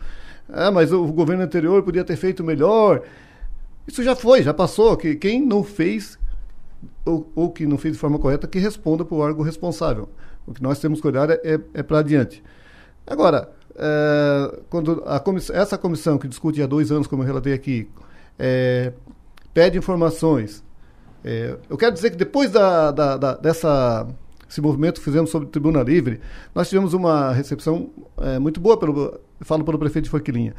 Ah, 0.47 0.69
mas 0.69 0.93
o 0.93 1.07
governo 1.07 1.41
anterior 1.41 1.81
podia 1.81 2.03
ter 2.03 2.17
feito 2.17 2.43
melhor. 2.43 3.01
Isso 3.87 4.03
já 4.03 4.15
foi, 4.15 4.43
já 4.43 4.53
passou. 4.53 4.95
Que 4.95 5.15
quem 5.15 5.43
não 5.43 5.63
fez 5.63 6.19
ou, 7.05 7.31
ou 7.35 7.51
que 7.51 7.65
não 7.65 7.77
fez 7.77 7.93
de 7.95 7.99
forma 7.99 8.19
correta, 8.19 8.47
que 8.47 8.59
responda 8.59 9.03
para 9.03 9.15
o 9.15 9.19
órgão 9.19 9.43
responsável. 9.43 10.09
O 10.45 10.53
que 10.53 10.61
nós 10.61 10.79
temos 10.79 11.01
que 11.01 11.07
olhar 11.07 11.29
é, 11.29 11.39
é, 11.43 11.59
é 11.73 11.83
para 11.83 11.99
adiante. 11.99 12.43
Agora, 13.05 13.49
é, 13.75 14.59
quando 14.69 15.03
essa 15.53 15.77
comissão 15.77 16.17
que 16.17 16.27
discute 16.27 16.61
há 16.61 16.67
dois 16.67 16.91
anos, 16.91 17.07
como 17.07 17.23
eu 17.23 17.27
relatei 17.27 17.53
aqui, 17.53 17.89
é, 18.37 18.93
pede 19.53 19.77
informações. 19.77 20.63
É, 21.23 21.57
eu 21.69 21.77
quero 21.77 21.93
dizer 21.93 22.11
que 22.11 22.17
depois 22.17 22.51
da, 22.51 22.91
da, 22.91 23.17
da, 23.17 23.35
dessa 23.35 24.07
esse 24.49 24.59
movimento 24.59 24.99
que 24.99 25.05
fizemos 25.05 25.29
sobre 25.29 25.47
Tribuna 25.47 25.81
Livre, 25.81 26.19
nós 26.53 26.67
tivemos 26.67 26.93
uma 26.93 27.31
recepção 27.31 27.89
é, 28.17 28.37
muito 28.37 28.59
boa, 28.59 28.77
pelo, 28.77 29.17
falo 29.39 29.63
pelo 29.63 29.79
prefeito 29.79 30.05
de 30.05 30.11
Forquilinha. 30.11 30.53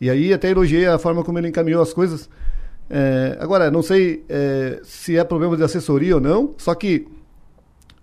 E 0.00 0.10
aí 0.10 0.32
até 0.32 0.50
elogiei 0.50 0.86
a 0.86 0.98
forma 0.98 1.22
como 1.22 1.38
ele 1.38 1.48
encaminhou 1.48 1.80
as 1.80 1.92
coisas. 1.92 2.28
É, 2.88 3.36
agora, 3.40 3.70
não 3.70 3.82
sei 3.82 4.24
é, 4.28 4.80
se 4.84 5.16
é 5.16 5.24
problema 5.24 5.56
de 5.56 5.62
assessoria 5.62 6.14
ou 6.14 6.20
não, 6.20 6.54
só 6.56 6.74
que 6.74 7.06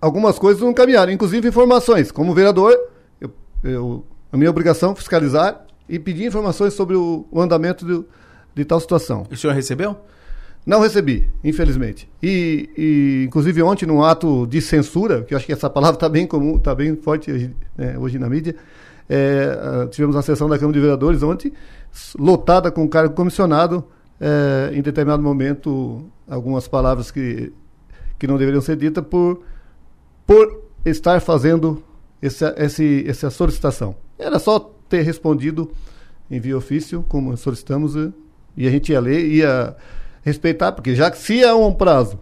algumas 0.01 0.38
coisas 0.38 0.61
não 0.61 0.73
caminharam, 0.73 1.11
inclusive 1.11 1.47
informações. 1.47 2.11
Como 2.11 2.34
vereador, 2.34 2.75
eu, 3.19 3.31
eu, 3.63 4.05
a 4.31 4.38
minha 4.38 4.49
obrigação 4.49 4.91
é 4.91 4.95
fiscalizar 4.95 5.65
e 5.88 5.97
pedir 5.97 6.25
informações 6.25 6.73
sobre 6.73 6.95
o, 6.95 7.25
o 7.31 7.41
andamento 7.41 7.86
de, 7.86 8.05
de 8.53 8.65
tal 8.65 8.79
situação. 8.79 9.25
E 9.31 9.34
o 9.34 9.38
senhor 9.38 9.53
recebeu? 9.53 9.95
Não 10.65 10.79
recebi, 10.79 11.29
infelizmente. 11.43 12.09
E, 12.21 12.69
e, 12.77 13.23
inclusive 13.25 13.61
ontem, 13.61 13.86
num 13.86 14.01
ato 14.01 14.47
de 14.47 14.61
censura, 14.61 15.21
que 15.23 15.34
eu 15.34 15.38
acho 15.38 15.45
que 15.45 15.51
essa 15.51 15.69
palavra 15.69 15.95
está 15.95 16.07
bem 16.07 16.25
comum, 16.25 16.55
está 16.55 16.73
bem 16.73 16.95
forte 16.95 17.53
é, 17.77 17.97
hoje 17.97 18.17
na 18.17 18.29
mídia, 18.29 18.55
é, 19.09 19.88
tivemos 19.91 20.15
uma 20.15 20.21
sessão 20.21 20.47
da 20.47 20.57
Câmara 20.57 20.73
de 20.73 20.79
Vereadores 20.79 21.21
ontem, 21.21 21.51
lotada 22.17 22.71
com 22.71 22.88
cargo 22.88 23.13
comissionado, 23.13 23.84
é, 24.24 24.74
em 24.74 24.82
determinado 24.82 25.21
momento, 25.21 26.09
algumas 26.26 26.65
palavras 26.65 27.11
que, 27.11 27.51
que 28.17 28.26
não 28.26 28.38
deveriam 28.38 28.61
ser 28.61 28.78
ditas 28.78 29.05
por, 29.05 29.43
por 30.26 30.63
estar 30.86 31.19
fazendo 31.19 31.84
essa, 32.21 32.55
esse, 32.57 33.03
essa 33.05 33.30
solicitação. 33.30 33.97
Era 34.17 34.39
só 34.39 34.59
ter 34.88 35.01
respondido 35.01 35.69
em 36.32 36.39
via 36.39 36.55
ofício, 36.55 37.03
como 37.09 37.36
solicitamos, 37.36 37.95
e, 38.55 38.65
a 38.65 38.71
gente 38.71 38.93
ia 38.93 39.01
ler, 39.01 39.26
ia 39.26 39.76
respeitar, 40.24 40.71
porque 40.71 40.95
já 40.95 41.11
que 41.11 41.17
se 41.17 41.43
há 41.43 41.53
um 41.53 41.74
prazo 41.74 42.17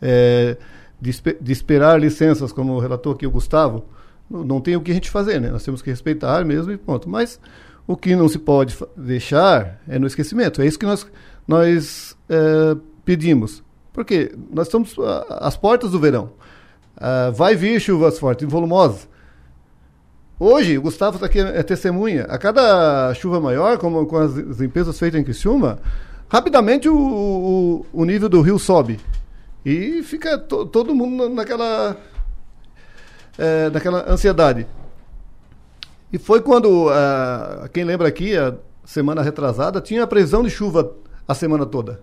é, 0.00 0.56
de, 0.98 1.12
de, 1.38 1.52
esperar 1.52 2.00
licenças, 2.00 2.50
como 2.50 2.78
relatou 2.78 3.12
aqui 3.12 3.26
o 3.26 3.30
Gustavo, 3.30 3.84
não, 4.30 4.42
não, 4.42 4.60
tem 4.60 4.74
o 4.74 4.80
que 4.80 4.90
a 4.90 4.94
gente 4.94 5.10
fazer, 5.10 5.38
né? 5.38 5.50
Nós 5.50 5.62
temos 5.62 5.82
que 5.82 5.90
respeitar 5.90 6.42
mesmo 6.46 6.72
e 6.72 6.78
ponto. 6.78 7.10
Mas 7.10 7.38
o 7.86 7.96
que 7.96 8.14
não 8.14 8.28
se 8.28 8.38
pode 8.38 8.76
deixar 8.96 9.80
é 9.88 9.98
no 9.98 10.06
esquecimento. 10.06 10.62
É 10.62 10.66
isso 10.66 10.78
que 10.78 10.86
nós, 10.86 11.06
nós 11.46 12.16
é, 12.28 12.76
pedimos. 13.04 13.62
Porque 13.92 14.32
nós 14.52 14.68
estamos 14.68 14.96
às 15.28 15.56
portas 15.56 15.90
do 15.90 15.98
verão. 15.98 16.32
Uh, 16.96 17.32
vai 17.32 17.56
vir 17.56 17.80
chuvas 17.80 18.18
fortes 18.18 18.46
e 18.46 18.50
volumosas. 18.50 19.08
Hoje, 20.38 20.78
o 20.78 20.82
Gustavo 20.82 21.16
está 21.16 21.26
aqui, 21.26 21.38
é 21.38 21.62
testemunha. 21.62 22.24
A 22.24 22.38
cada 22.38 23.12
chuva 23.14 23.40
maior, 23.40 23.78
como 23.78 24.06
com 24.06 24.16
as 24.16 24.34
limpezas 24.34 24.98
feitas 24.98 25.20
em 25.20 25.24
Criciúma, 25.24 25.78
rapidamente 26.28 26.88
o, 26.88 26.96
o, 26.96 27.86
o 27.92 28.04
nível 28.04 28.28
do 28.28 28.40
rio 28.40 28.58
sobe. 28.58 28.98
E 29.64 30.02
fica 30.02 30.38
to, 30.38 30.64
todo 30.66 30.94
mundo 30.94 31.28
naquela, 31.28 31.96
é, 33.36 33.68
naquela 33.70 34.10
ansiedade. 34.10 34.66
E 36.12 36.18
foi 36.18 36.40
quando, 36.40 36.88
uh, 36.88 37.68
quem 37.72 37.84
lembra 37.84 38.08
aqui, 38.08 38.36
a 38.36 38.54
semana 38.84 39.22
retrasada, 39.22 39.80
tinha 39.80 40.02
a 40.02 40.06
previsão 40.06 40.42
de 40.42 40.50
chuva 40.50 40.92
a 41.26 41.34
semana 41.34 41.64
toda. 41.64 42.00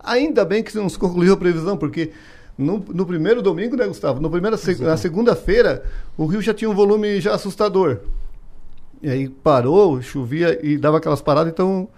Ainda 0.00 0.44
bem 0.44 0.62
que 0.62 0.76
não 0.76 0.88
se 0.88 0.98
concluiu 0.98 1.32
a 1.32 1.36
previsão, 1.36 1.76
porque 1.76 2.10
no, 2.58 2.84
no 2.92 3.06
primeiro 3.06 3.40
domingo, 3.40 3.76
né, 3.76 3.86
Gustavo? 3.86 4.20
No 4.20 4.28
primeiro, 4.28 4.58
na 4.80 4.96
segunda-feira, 4.96 5.84
o 6.16 6.26
rio 6.26 6.42
já 6.42 6.52
tinha 6.52 6.68
um 6.68 6.74
volume 6.74 7.20
já 7.20 7.34
assustador. 7.34 7.98
E 9.02 9.08
aí 9.08 9.28
parou, 9.28 10.00
chovia 10.02 10.58
e 10.66 10.76
dava 10.76 10.98
aquelas 10.98 11.22
paradas, 11.22 11.52
então 11.52 11.88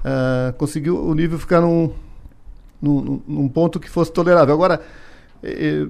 uh, 0.00 0.52
conseguiu 0.54 1.02
o 1.02 1.14
nível 1.14 1.38
ficar 1.38 1.60
num, 1.60 1.92
num, 2.80 3.22
num, 3.26 3.48
ponto 3.48 3.80
que 3.80 3.88
fosse 3.88 4.12
tolerável. 4.12 4.54
Agora, 4.54 4.80
eh, 5.42 5.86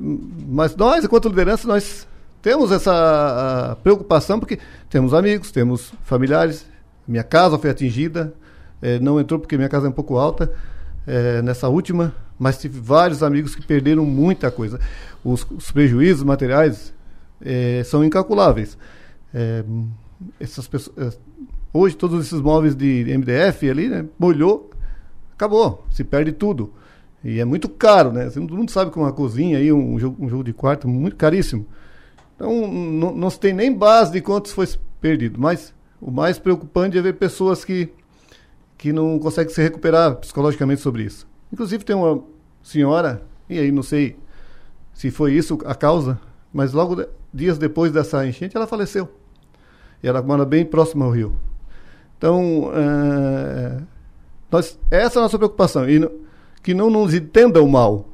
mas 0.49 0.77
nós, 0.77 1.05
enquanto 1.05 1.29
liderança, 1.29 1.67
nós 1.67 2.07
temos 2.45 2.71
essa 2.71 3.75
preocupação 3.83 4.39
porque 4.39 4.59
temos 4.91 5.15
amigos, 5.15 5.51
temos 5.51 5.95
familiares. 6.03 6.67
Minha 7.09 7.25
casa 7.25 7.59
foi 7.59 7.71
atingida, 7.71 8.35
eh, 8.83 8.99
não 8.99 9.19
entrou 9.19 9.41
porque 9.41 9.57
minha 9.57 9.69
casa 9.69 9.87
é 9.87 9.89
um 9.89 9.95
pouco 9.95 10.19
alta 10.19 10.53
eh, 11.07 11.41
nessa 11.41 11.71
última, 11.71 12.15
mas 12.39 12.59
tive 12.59 12.79
vários 12.79 13.23
amigos 13.23 13.55
que 13.55 13.67
perderam 13.67 14.05
muita 14.05 14.51
coisa. 14.51 14.79
Os, 15.25 15.47
os 15.53 15.71
prejuízos 15.73 16.23
materiais 16.23 16.93
eh, 17.41 17.81
são 17.87 18.05
incalculáveis. 18.05 18.77
essas 20.39 20.69
pessoas, 20.69 21.19
hoje 21.73 21.97
todos 21.97 22.27
esses 22.27 22.43
móveis 22.43 22.77
de 22.77 23.07
MDF 23.07 23.71
ali, 23.71 23.89
né, 23.89 24.05
molhou, 24.19 24.71
acabou, 25.35 25.83
se 25.91 26.05
perde 26.05 26.31
tudo. 26.31 26.75
E 27.25 27.41
é 27.41 27.45
muito 27.47 27.71
caro, 27.71 28.13
né? 28.13 28.29
Todo 28.29 28.55
mundo 28.55 28.71
sabe 28.71 28.91
que 28.91 28.99
uma 28.99 29.15
cozinha 29.15 29.57
aí, 29.57 29.73
um 29.73 29.99
jogo, 29.99 30.23
um 30.23 30.29
jogo 30.29 30.45
de 30.45 30.53
quarto, 30.53 30.87
muito 30.87 31.17
caríssimo. 31.17 31.67
Então, 32.35 32.67
não, 32.67 33.31
se 33.31 33.39
tem 33.39 33.53
nem 33.53 33.73
base 33.73 34.13
de 34.13 34.21
quantos 34.21 34.53
foi 34.53 34.69
perdido. 35.01 35.39
Mas 35.41 35.75
o 36.01 36.11
mais 36.11 36.39
preocupante 36.39 36.99
é 36.99 37.03
ver 37.03 37.15
pessoas 37.15 37.65
que, 37.65 37.89
que 38.77 38.93
não 38.93 39.19
conseguem 39.19 39.53
se 39.53 39.63
recuperar 39.63 40.17
psicologicamente 40.17 40.81
sobre 40.81 41.05
isso. 41.05 41.27
Inclusive, 41.53 41.85
tem 41.85 41.95
uma 41.95 42.23
senhora, 42.63 43.23
e 43.49 43.59
aí 43.59 43.71
não 43.71 43.83
sei 43.83 44.17
se 44.93 45.11
foi 45.11 45.33
isso 45.33 45.59
a 45.65 45.75
causa, 45.75 46.19
mas 46.53 46.73
logo 46.73 47.05
dias 47.33 47.59
depois 47.59 47.93
dessa 47.93 48.27
enchente, 48.27 48.57
ela 48.57 48.67
faleceu. 48.67 49.09
E 50.03 50.09
ela 50.09 50.23
mora 50.23 50.45
bem 50.45 50.65
próxima 50.65 51.05
ao 51.05 51.11
rio. 51.11 51.35
Então, 52.19 52.71
é, 52.75 53.81
nós, 54.51 54.79
essa 54.91 55.19
é 55.19 55.21
a 55.21 55.23
nossa 55.23 55.39
preocupação. 55.39 55.89
E 55.89 56.01
que 56.63 56.73
não 56.73 56.89
nos 56.89 57.13
entendam 57.13 57.69
mal. 57.69 58.09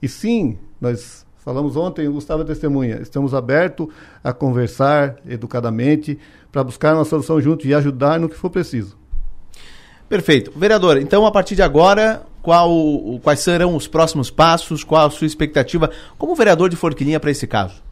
E 0.00 0.08
sim, 0.08 0.58
nós 0.80 1.21
Falamos 1.44 1.76
ontem, 1.76 2.06
o 2.06 2.12
Gustavo 2.12 2.42
é 2.42 2.46
testemunha. 2.46 3.00
Estamos 3.02 3.34
abertos 3.34 3.88
a 4.22 4.32
conversar 4.32 5.16
educadamente 5.28 6.16
para 6.52 6.62
buscar 6.62 6.94
uma 6.94 7.04
solução 7.04 7.40
junto 7.40 7.66
e 7.66 7.74
ajudar 7.74 8.20
no 8.20 8.28
que 8.28 8.36
for 8.36 8.48
preciso. 8.48 8.96
Perfeito. 10.08 10.52
Vereador, 10.54 10.98
então 10.98 11.26
a 11.26 11.32
partir 11.32 11.56
de 11.56 11.62
agora, 11.62 12.22
qual, 12.42 12.70
quais 13.22 13.40
serão 13.40 13.74
os 13.74 13.88
próximos 13.88 14.30
passos? 14.30 14.84
Qual 14.84 15.04
a 15.04 15.10
sua 15.10 15.26
expectativa 15.26 15.90
como 16.16 16.36
vereador 16.36 16.68
de 16.68 16.76
Forquilinha 16.76 17.18
para 17.18 17.32
esse 17.32 17.46
caso? 17.46 17.82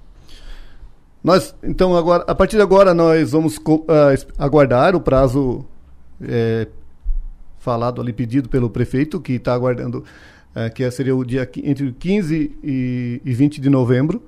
Nós, 1.23 1.53
então, 1.63 1.97
agora, 1.97 2.25
a 2.29 2.35
partir 2.35 2.55
de 2.55 2.63
agora, 2.63 2.95
nós 2.95 3.33
vamos 3.33 3.57
uh, 3.57 3.83
aguardar 4.39 4.95
o 4.95 5.01
prazo 5.01 5.67
é, 6.23 6.69
falado 7.59 8.01
ali, 8.01 8.13
pedido 8.13 8.49
pelo 8.49 8.71
prefeito, 8.71 9.21
que 9.21 9.33
está 9.33 9.53
aguardando 9.53 10.05
é, 10.55 10.69
que 10.69 10.89
seria 10.91 11.15
o 11.15 11.25
dia 11.25 11.49
entre 11.65 11.93
15 11.93 12.57
e, 12.63 13.21
e 13.25 13.33
20 13.33 13.61
de 13.61 13.71
novembro. 13.71 14.23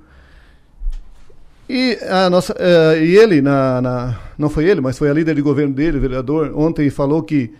E, 1.68 1.98
a 2.08 2.28
nossa, 2.28 2.54
é, 2.58 3.02
e 3.04 3.16
ele, 3.16 3.40
na, 3.40 3.80
na, 3.80 4.20
não 4.36 4.50
foi 4.50 4.64
ele, 4.66 4.80
mas 4.80 4.98
foi 4.98 5.08
a 5.08 5.14
líder 5.14 5.34
de 5.34 5.42
governo 5.42 5.72
dele, 5.72 5.98
o 5.98 6.00
vereador, 6.00 6.52
ontem 6.54 6.90
falou 6.90 7.22
que 7.22 7.52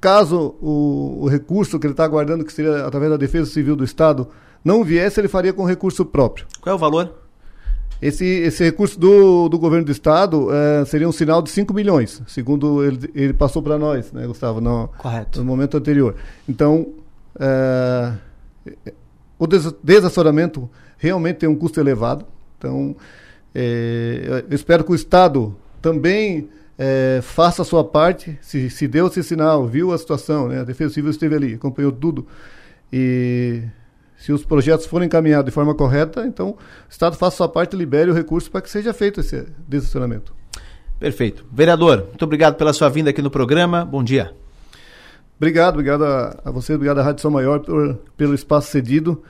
caso 0.00 0.54
o, 0.60 1.20
o 1.22 1.28
recurso 1.28 1.78
que 1.78 1.86
ele 1.86 1.92
está 1.92 2.04
aguardando, 2.04 2.44
que 2.44 2.52
seria 2.52 2.86
através 2.86 3.10
da 3.10 3.16
Defesa 3.16 3.50
Civil 3.50 3.74
do 3.74 3.82
Estado, 3.82 4.28
não 4.64 4.84
viesse, 4.84 5.20
ele 5.20 5.28
faria 5.28 5.52
com 5.52 5.64
recurso 5.64 6.04
próprio. 6.04 6.46
Qual 6.60 6.72
é 6.72 6.76
o 6.76 6.78
valor? 6.78 7.12
Esse, 8.00 8.24
esse 8.24 8.62
recurso 8.62 9.00
do, 9.00 9.48
do 9.48 9.58
governo 9.58 9.86
do 9.86 9.92
Estado 9.92 10.48
é, 10.52 10.84
seria 10.84 11.08
um 11.08 11.12
sinal 11.12 11.40
de 11.40 11.50
5 11.50 11.72
milhões, 11.72 12.22
segundo 12.26 12.84
ele, 12.84 13.10
ele 13.14 13.32
passou 13.32 13.62
para 13.62 13.78
nós, 13.78 14.12
né, 14.12 14.26
Gustavo? 14.26 14.60
No, 14.60 14.88
Correto. 14.98 15.38
No 15.38 15.44
momento 15.46 15.78
anterior. 15.78 16.14
Então, 16.46 16.86
é, 17.38 18.12
o 19.38 19.46
des 19.46 19.72
desassessoramento 19.82 20.68
realmente 20.98 21.36
tem 21.36 21.48
um 21.48 21.56
custo 21.56 21.80
elevado. 21.80 22.24
Então, 22.58 22.96
é, 23.54 24.44
eu 24.48 24.54
espero 24.54 24.84
que 24.84 24.92
o 24.92 24.94
Estado 24.94 25.56
também 25.80 26.48
é, 26.78 27.20
faça 27.22 27.62
a 27.62 27.64
sua 27.64 27.84
parte. 27.84 28.38
Se, 28.40 28.70
se 28.70 28.88
deu 28.88 29.06
esse 29.06 29.22
sinal, 29.22 29.66
viu 29.66 29.92
a 29.92 29.98
situação, 29.98 30.48
né? 30.48 30.60
a 30.60 30.64
Defesa 30.64 30.94
Civil 30.94 31.10
esteve 31.10 31.34
ali, 31.34 31.54
acompanhou 31.54 31.92
tudo. 31.92 32.26
E 32.92 33.62
se 34.16 34.32
os 34.32 34.44
projetos 34.44 34.86
forem 34.86 35.06
encaminhados 35.06 35.46
de 35.46 35.50
forma 35.50 35.74
correta, 35.74 36.26
então 36.26 36.50
o 36.50 36.56
Estado 36.88 37.16
faça 37.16 37.34
a 37.34 37.36
sua 37.38 37.48
parte 37.48 37.74
e 37.74 37.78
libere 37.78 38.10
o 38.10 38.14
recurso 38.14 38.50
para 38.50 38.60
que 38.60 38.70
seja 38.70 38.92
feito 38.92 39.20
esse 39.20 39.46
desassessoramento. 39.68 40.34
Perfeito. 40.98 41.44
Vereador, 41.52 42.06
muito 42.08 42.24
obrigado 42.24 42.56
pela 42.56 42.72
sua 42.72 42.88
vinda 42.88 43.10
aqui 43.10 43.20
no 43.20 43.30
programa. 43.30 43.84
Bom 43.84 44.02
dia. 44.02 44.45
Obrigado, 45.36 45.74
obrigado 45.74 46.04
a, 46.04 46.40
a 46.44 46.50
você, 46.50 46.74
obrigado 46.74 46.98
à 46.98 47.02
Rádio 47.02 47.20
São 47.20 47.30
Maior 47.30 47.60
por, 47.60 47.94
pelo 48.16 48.34
espaço 48.34 48.70
cedido 48.70 49.22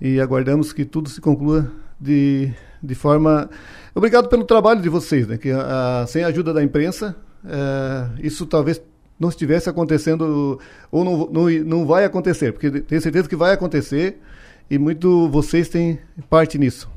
e 0.00 0.20
aguardamos 0.20 0.72
que 0.72 0.84
tudo 0.84 1.08
se 1.08 1.20
conclua 1.20 1.70
de, 2.00 2.50
de 2.82 2.94
forma. 2.94 3.50
Obrigado 3.94 4.28
pelo 4.28 4.44
trabalho 4.44 4.80
de 4.80 4.88
vocês, 4.88 5.26
né? 5.26 5.36
Que 5.36 5.50
a, 5.50 6.06
sem 6.08 6.24
a 6.24 6.28
ajuda 6.28 6.52
da 6.52 6.62
imprensa, 6.62 7.14
é, 7.44 8.26
isso 8.26 8.46
talvez 8.46 8.80
não 9.20 9.28
estivesse 9.28 9.68
acontecendo 9.68 10.58
ou 10.90 11.04
não, 11.04 11.30
não, 11.30 11.50
não 11.64 11.86
vai 11.86 12.04
acontecer, 12.04 12.52
porque 12.52 12.70
tenho 12.80 13.00
certeza 13.00 13.28
que 13.28 13.36
vai 13.36 13.52
acontecer 13.52 14.20
e 14.70 14.78
muito 14.78 15.28
vocês 15.28 15.68
têm 15.68 15.98
parte 16.28 16.58
nisso. 16.58 16.90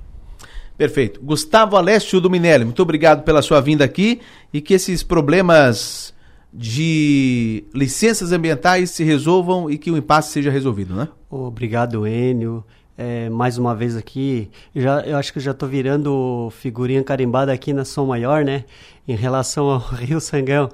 Perfeito. 0.77 1.19
Gustavo 1.21 1.75
Alessio 1.75 2.21
do 2.21 2.29
Minelli, 2.29 2.63
muito 2.63 2.81
obrigado 2.81 3.23
pela 3.23 3.41
sua 3.41 3.59
vinda 3.59 3.83
aqui 3.83 4.21
e 4.53 4.61
que 4.61 4.73
esses 4.73 5.03
problemas 5.03 6.13
de 6.58 7.66
licenças 7.72 8.32
ambientais 8.32 8.89
se 8.89 9.03
resolvam 9.03 9.70
e 9.70 9.78
que 9.78 9.91
o 9.91 9.97
impasse 9.97 10.32
seja 10.32 10.49
resolvido, 10.49 10.95
né? 10.95 11.08
Obrigado, 11.30 12.08
Enio. 12.08 12.66
É, 12.97 13.30
mais 13.30 13.60
uma 13.60 13.76
vez 13.76 13.95
aqui, 13.95 14.49
já, 14.76 15.01
eu 15.01 15.18
acho 15.18 15.32
que 15.32 15.39
já 15.39 15.51
estou 15.51 15.70
virando 15.70 16.49
figurinha 16.49 17.03
carimbada 17.03 17.53
aqui 17.53 17.72
na 17.72 17.86
Som 17.86 18.08
Maior, 18.08 18.43
né? 18.43 18.66
Em 19.08 19.16
relação 19.16 19.70
ao 19.70 19.78
Rio 19.93 20.20
Sangão. 20.20 20.68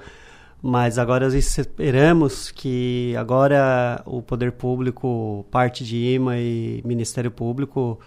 Mas 0.62 0.98
agora 0.98 1.28
esperamos 1.38 2.50
que 2.50 3.14
agora 3.18 4.02
o 4.06 4.22
poder 4.22 4.54
público, 4.54 5.46
parte 5.52 5.84
de 5.84 5.98
IMA 5.98 6.38
e 6.38 6.82
Ministério 6.86 7.30
Público, 7.30 8.00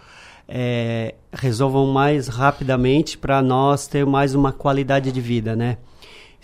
é, 0.49 1.15
resolvam 1.31 1.87
mais 1.89 2.27
rapidamente 2.29 3.19
para 3.19 3.43
nós 3.43 3.87
ter 3.87 4.07
mais 4.07 4.35
uma 4.35 4.51
qualidade 4.51 5.13
de 5.13 5.21
vida, 5.21 5.55
né? 5.55 5.77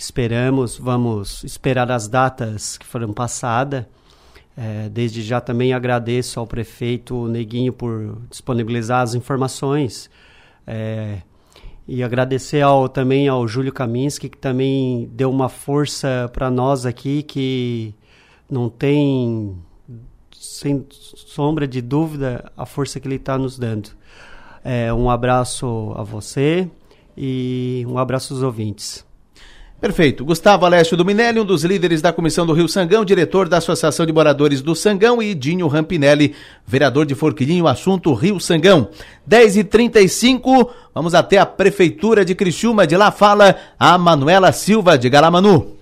Esperamos, 0.02 0.76
vamos 0.76 1.44
esperar 1.44 1.92
as 1.92 2.08
datas 2.08 2.76
que 2.76 2.84
foram 2.84 3.12
passadas. 3.12 3.84
É, 4.56 4.88
desde 4.88 5.22
já 5.22 5.40
também 5.40 5.72
agradeço 5.72 6.40
ao 6.40 6.46
prefeito 6.46 7.28
Neguinho 7.28 7.72
por 7.72 8.18
disponibilizar 8.28 9.02
as 9.02 9.14
informações. 9.14 10.10
É, 10.66 11.18
e 11.86 12.02
agradecer 12.02 12.62
ao, 12.62 12.88
também 12.88 13.28
ao 13.28 13.46
Júlio 13.46 13.72
Kaminski, 13.72 14.28
que 14.28 14.36
também 14.36 15.08
deu 15.12 15.30
uma 15.30 15.48
força 15.48 16.28
para 16.32 16.50
nós 16.50 16.84
aqui, 16.84 17.22
que 17.22 17.94
não 18.50 18.68
tem, 18.68 19.56
sem 20.32 20.84
sombra 21.14 21.66
de 21.66 21.80
dúvida, 21.80 22.50
a 22.56 22.66
força 22.66 22.98
que 22.98 23.06
ele 23.06 23.14
está 23.14 23.38
nos 23.38 23.56
dando. 23.56 23.90
É, 24.64 24.92
um 24.92 25.08
abraço 25.08 25.94
a 25.94 26.02
você 26.02 26.68
e 27.16 27.84
um 27.86 27.98
abraço 27.98 28.34
aos 28.34 28.42
ouvintes. 28.42 29.11
Perfeito. 29.82 30.24
Gustavo 30.24 30.64
Alessio 30.64 30.96
do 30.96 31.04
Minelli, 31.04 31.40
um 31.40 31.44
dos 31.44 31.64
líderes 31.64 32.00
da 32.00 32.12
Comissão 32.12 32.46
do 32.46 32.52
Rio 32.52 32.68
Sangão, 32.68 33.04
diretor 33.04 33.48
da 33.48 33.56
Associação 33.56 34.06
de 34.06 34.12
Moradores 34.12 34.62
do 34.62 34.76
Sangão, 34.76 35.20
e 35.20 35.34
Dinho 35.34 35.66
Rampinelli, 35.66 36.36
vereador 36.64 37.04
de 37.04 37.16
Forquilhinho, 37.16 37.66
assunto 37.66 38.14
Rio 38.14 38.38
Sangão. 38.38 38.90
10h35, 39.28 40.70
vamos 40.94 41.16
até 41.16 41.38
a 41.38 41.44
Prefeitura 41.44 42.24
de 42.24 42.32
Criciúma. 42.32 42.86
De 42.86 42.96
lá 42.96 43.10
fala 43.10 43.56
a 43.76 43.98
Manuela 43.98 44.52
Silva 44.52 44.96
de 44.96 45.10
Galamanu. 45.10 45.81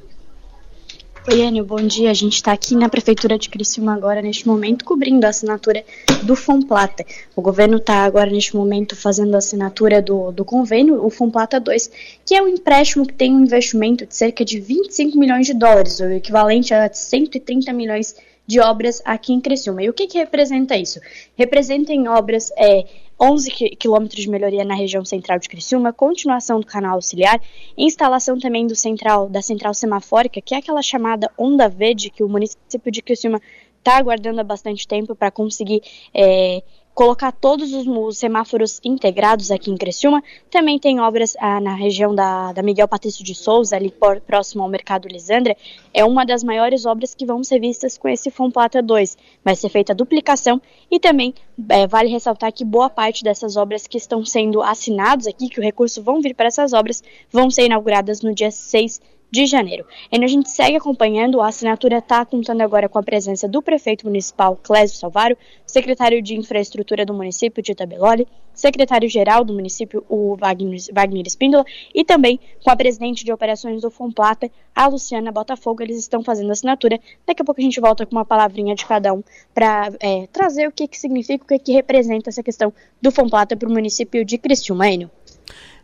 Oi, 1.29 1.43
Enio, 1.43 1.67
bom 1.67 1.77
dia. 1.87 2.11
A 2.11 2.15
gente 2.15 2.37
está 2.37 2.51
aqui 2.51 2.75
na 2.75 2.89
Prefeitura 2.89 3.39
de 3.39 3.51
Criciúma 3.51 3.93
agora, 3.93 4.23
neste 4.23 4.49
momento, 4.49 4.87
cobrindo 4.87 5.27
a 5.27 5.29
assinatura 5.29 5.85
do 6.23 6.35
Fomplata. 6.35 7.05
O 7.37 7.43
governo 7.43 7.77
está 7.77 8.05
agora, 8.05 8.31
neste 8.31 8.57
momento, 8.57 8.97
fazendo 8.97 9.35
a 9.35 9.39
assinatura 9.39 10.01
do, 10.01 10.33
do 10.33 10.47
convênio, 10.47 11.05
o 11.05 11.11
Fomplata 11.11 11.61
2, 11.61 11.91
que 12.25 12.35
é 12.35 12.43
um 12.43 12.49
empréstimo 12.49 13.07
que 13.07 13.13
tem 13.13 13.35
um 13.35 13.41
investimento 13.41 14.07
de 14.07 14.17
cerca 14.17 14.43
de 14.47 14.59
25 14.61 15.19
milhões 15.19 15.47
de 15.47 15.53
dólares, 15.53 16.01
o 16.01 16.05
equivalente 16.05 16.73
a 16.73 16.91
130 16.91 17.71
milhões 17.75 18.17
de 18.47 18.59
obras 18.59 19.03
aqui 19.05 19.35
em 19.35 19.43
Criciúma. 19.43 19.83
E 19.83 19.91
o 19.91 19.93
que, 19.93 20.07
que 20.07 20.19
representa 20.19 20.75
isso? 20.75 21.01
Representa 21.37 21.93
em 21.93 22.09
obras 22.09 22.51
é, 22.57 22.87
11 23.21 23.51
quilômetros 23.77 24.23
de 24.23 24.31
melhoria 24.31 24.65
na 24.65 24.75
região 24.75 25.05
central 25.05 25.39
de 25.39 25.49
Criciúma, 25.49 25.93
continuação 25.93 26.59
do 26.59 26.67
canal 26.67 26.95
auxiliar, 26.95 27.39
instalação 27.77 28.39
também 28.39 28.67
do 28.67 28.75
central 28.75 29.29
da 29.29 29.43
central 29.43 29.75
semafórica, 29.75 30.41
que 30.41 30.55
é 30.55 30.59
aquela 30.59 30.81
chamada 30.81 31.31
onda 31.37 31.69
verde 31.69 32.09
que 32.09 32.23
o 32.23 32.29
município 32.29 32.91
de 32.91 33.03
Criciúma 33.03 33.41
está 33.79 33.99
aguardando 33.99 34.41
há 34.41 34.45
bastante 34.45 34.87
tempo 34.89 35.15
para 35.15 35.31
conseguir 35.31 35.83
é, 36.15 36.63
colocar 36.95 37.33
todos 37.33 37.73
os 37.73 38.19
semáforos 38.19 38.81
integrados 38.85 39.51
aqui 39.51 39.71
em 39.71 39.77
Criciúma. 39.77 40.23
Também 40.51 40.79
tem 40.79 41.01
obras 41.01 41.37
ah, 41.39 41.61
na 41.61 41.75
região 41.75 42.15
da, 42.15 42.53
da, 42.53 42.63
Miguel 42.63 42.89
Patrício 42.89 43.25
de 43.25 43.35
Souza, 43.35 43.77
ali 43.77 43.91
por, 43.91 44.21
próximo 44.21 44.63
ao 44.63 44.69
Mercado 44.69 45.09
Lisandra. 45.09 45.57
É 45.95 46.05
uma 46.05 46.27
das 46.27 46.45
maiores 46.45 46.85
obras 46.87 47.15
que 47.15 47.25
vão 47.25 47.43
ser 47.43 47.61
vistas 47.61 47.97
com 47.97 48.09
esse 48.09 48.31
Fomplata 48.31 48.83
2. 48.83 49.17
Vai 49.45 49.55
ser 49.57 49.69
feita 49.69 49.93
a 49.93 49.97
duplicação 49.97 50.61
e 50.91 50.99
também 50.99 51.35
é, 51.69 51.87
vale 51.87 52.11
ressaltar 52.11 52.53
que 52.53 52.65
boa 52.65 52.91
parte 52.91 53.25
dessas 53.25 53.57
obras 53.57 53.87
que 53.87 53.97
estão 53.97 54.25
sendo 54.25 54.63
assinados 54.63 55.27
aqui, 55.27 55.49
que 55.49 55.61
o 55.61 55.63
recurso 55.63 56.03
vão 56.03 56.21
vir 56.21 56.35
para 56.35 56.49
essas 56.49 56.73
obras, 56.73 57.03
vão 57.31 57.51
ser 57.51 57.67
inauguradas 57.67 58.21
no 58.21 58.35
dia 58.35 58.51
6 58.51 59.01
de 59.31 59.47
janeiro. 59.47 59.87
E 60.11 60.23
a 60.23 60.29
gente 60.29 60.51
segue 60.51 60.77
acompanhando, 60.77 61.41
a 61.41 61.49
assinatura 61.49 61.99
está 61.99 62.25
contando 62.25 62.61
agora 62.63 62.89
com 62.89 62.99
a 62.99 63.03
presença 63.03 63.49
do 63.49 63.63
prefeito 63.63 64.07
municipal 64.07 64.57
Clésio 64.57 64.97
Salvário, 64.97 65.37
secretário 65.67 66.21
de 66.21 66.37
infraestrutura 66.37 67.07
do 67.07 67.15
município 67.15 67.63
de 67.63 67.73
Itabeloli, 67.73 68.27
secretário-geral 68.53 69.45
do 69.45 69.55
município, 69.55 70.05
o 70.09 70.37
Wagner, 70.37 70.79
Wagner 70.93 71.27
Espíndola, 71.27 71.65
e 71.95 72.05
também 72.05 72.39
com 72.63 72.71
a 72.71 72.77
presidente 72.77 73.25
de 73.25 73.33
operações 73.33 73.81
do 73.81 73.91
Fomplata, 73.91 74.51
a 74.75 74.87
Luciana 74.87 75.33
Botafogo. 75.33 75.83
Eles 75.83 75.99
estão 75.99 76.23
fazendo 76.23 76.51
assinatura. 76.51 77.01
Daqui 77.27 77.43
a 77.43 77.45
pouco 77.45 77.61
a 77.61 77.65
gente 77.65 77.81
volta 77.81 78.05
com 78.05 78.17
uma 78.17 78.25
palavrinha 78.25 78.75
de 78.75 78.85
cada 78.85 79.15
um 79.15 79.23
para 79.55 79.91
é, 80.01 80.27
trazer 80.33 80.69
o 80.69 80.73
que, 80.73 80.87
que 80.87 80.99
significa, 80.99 81.45
o 81.45 81.47
que, 81.47 81.59
que 81.59 81.73
representa 81.73 82.29
essa 82.29 82.43
questão 82.43 82.73
do 83.01 83.11
Fomplata 83.11 83.57
para 83.57 83.69
o 83.69 83.73
município 83.73 84.25
de 84.25 84.37
Criciúma, 84.37 84.89
Enio. 84.89 85.11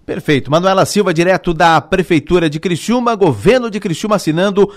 Perfeito. 0.06 0.50
Manuela 0.52 0.86
Silva, 0.86 1.12
direto 1.12 1.52
da 1.52 1.80
Prefeitura 1.80 2.48
de 2.48 2.60
Criciúma, 2.60 3.16
governo 3.16 3.68
de 3.68 3.80
Criciúma 3.80 4.14
assinando 4.14 4.72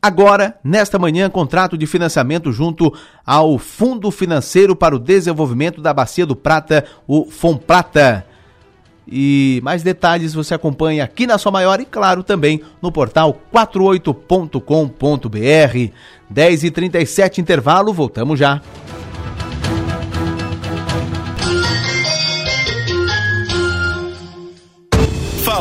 agora, 0.00 0.58
nesta 0.62 0.98
manhã, 0.98 1.30
contrato 1.30 1.78
de 1.78 1.86
financiamento 1.86 2.52
junto 2.52 2.92
ao 3.24 3.58
Fundo 3.58 4.10
Financeiro 4.10 4.76
para 4.76 4.94
o 4.94 4.98
Desenvolvimento 4.98 5.80
da 5.80 5.94
Bacia 5.94 6.26
do 6.26 6.36
Prata, 6.36 6.84
o 7.08 7.24
FOMPRATA. 7.24 8.26
E 9.08 9.58
mais 9.64 9.82
detalhes 9.82 10.34
você 10.34 10.52
acompanha 10.52 11.02
aqui 11.02 11.26
na 11.26 11.38
sua 11.38 11.50
maior 11.50 11.80
e, 11.80 11.86
claro, 11.86 12.22
também 12.22 12.60
no 12.82 12.92
portal 12.92 13.40
48.com.br. 13.54 15.92
10 16.28 16.64
e 16.64 16.70
37 16.70 17.40
intervalo, 17.40 17.90
voltamos 17.90 18.38
já. 18.38 18.60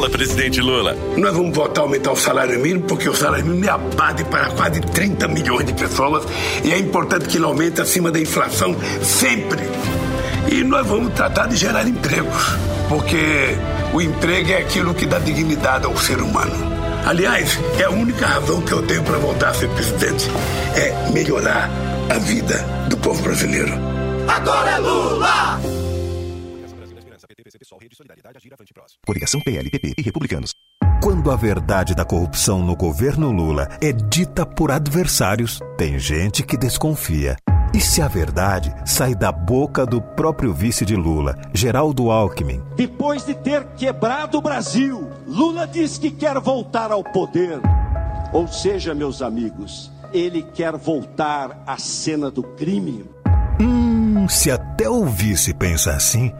Fala, 0.03 0.11
presidente 0.11 0.59
Lula. 0.59 0.97
Nós 1.15 1.33
vamos 1.33 1.55
votar 1.55 1.85
aumentar 1.85 2.11
o 2.11 2.15
salário 2.17 2.59
mínimo 2.59 2.81
porque 2.81 3.07
o 3.07 3.15
salário 3.15 3.45
mínimo 3.45 3.63
é 3.63 3.69
a 3.69 3.77
base 3.77 4.25
para 4.25 4.47
quase 4.47 4.81
30 4.81 5.29
milhões 5.29 5.65
de 5.65 5.73
pessoas 5.73 6.25
e 6.61 6.73
é 6.73 6.77
importante 6.77 7.25
que 7.25 7.37
ele 7.37 7.45
aumente 7.45 7.79
acima 7.79 8.11
da 8.11 8.19
inflação 8.19 8.75
sempre. 9.01 9.61
E 10.51 10.61
nós 10.61 10.85
vamos 10.85 11.13
tratar 11.13 11.47
de 11.47 11.55
gerar 11.55 11.87
empregos, 11.87 12.43
porque 12.89 13.55
o 13.93 14.01
emprego 14.01 14.51
é 14.51 14.57
aquilo 14.57 14.93
que 14.93 15.05
dá 15.05 15.19
dignidade 15.19 15.85
ao 15.85 15.95
ser 15.95 16.19
humano. 16.19 16.51
Aliás, 17.05 17.57
é 17.79 17.83
a 17.83 17.89
única 17.89 18.25
razão 18.25 18.61
que 18.61 18.73
eu 18.73 18.81
tenho 18.81 19.03
para 19.03 19.17
voltar 19.19 19.51
a 19.51 19.53
ser 19.53 19.69
presidente 19.69 20.29
é 20.75 21.11
melhorar 21.13 21.69
a 22.09 22.17
vida 22.17 22.57
do 22.89 22.97
povo 22.97 23.21
brasileiro. 23.21 23.71
Agora 24.27 24.69
é 24.69 24.79
Lula! 24.79 25.92
Coligação 29.05 29.39
PLPP 29.41 29.93
e 29.97 30.01
Republicanos. 30.01 30.51
Quando 31.01 31.29
a 31.31 31.35
verdade 31.35 31.93
da 31.93 32.05
corrupção 32.05 32.63
no 32.63 32.75
governo 32.75 33.31
Lula 33.31 33.67
é 33.81 33.91
dita 33.91 34.45
por 34.45 34.71
adversários, 34.71 35.59
tem 35.77 35.99
gente 35.99 36.43
que 36.43 36.57
desconfia. 36.57 37.35
E 37.73 37.81
se 37.81 38.01
a 38.01 38.07
verdade 38.07 38.73
sai 38.85 39.13
da 39.13 39.31
boca 39.31 39.85
do 39.85 40.01
próprio 40.01 40.53
vice 40.53 40.85
de 40.85 40.95
Lula, 40.95 41.35
Geraldo 41.53 42.09
Alckmin? 42.09 42.63
Depois 42.75 43.25
de 43.25 43.33
ter 43.33 43.65
quebrado 43.75 44.37
o 44.37 44.41
Brasil, 44.41 45.09
Lula 45.27 45.67
diz 45.67 45.97
que 45.97 46.09
quer 46.09 46.39
voltar 46.39 46.91
ao 46.91 47.03
poder. 47.03 47.59
Ou 48.31 48.47
seja, 48.47 48.95
meus 48.95 49.21
amigos, 49.21 49.91
ele 50.13 50.41
quer 50.41 50.77
voltar 50.77 51.63
à 51.67 51.77
cena 51.77 52.31
do 52.31 52.43
crime. 52.43 53.05
Hum 53.59 53.83
Hum, 54.23 54.29
se 54.29 54.49
até 54.49 54.89
o 54.89 55.05
vice 55.05 55.53
pensa 55.53 55.91
assim, 55.91 56.31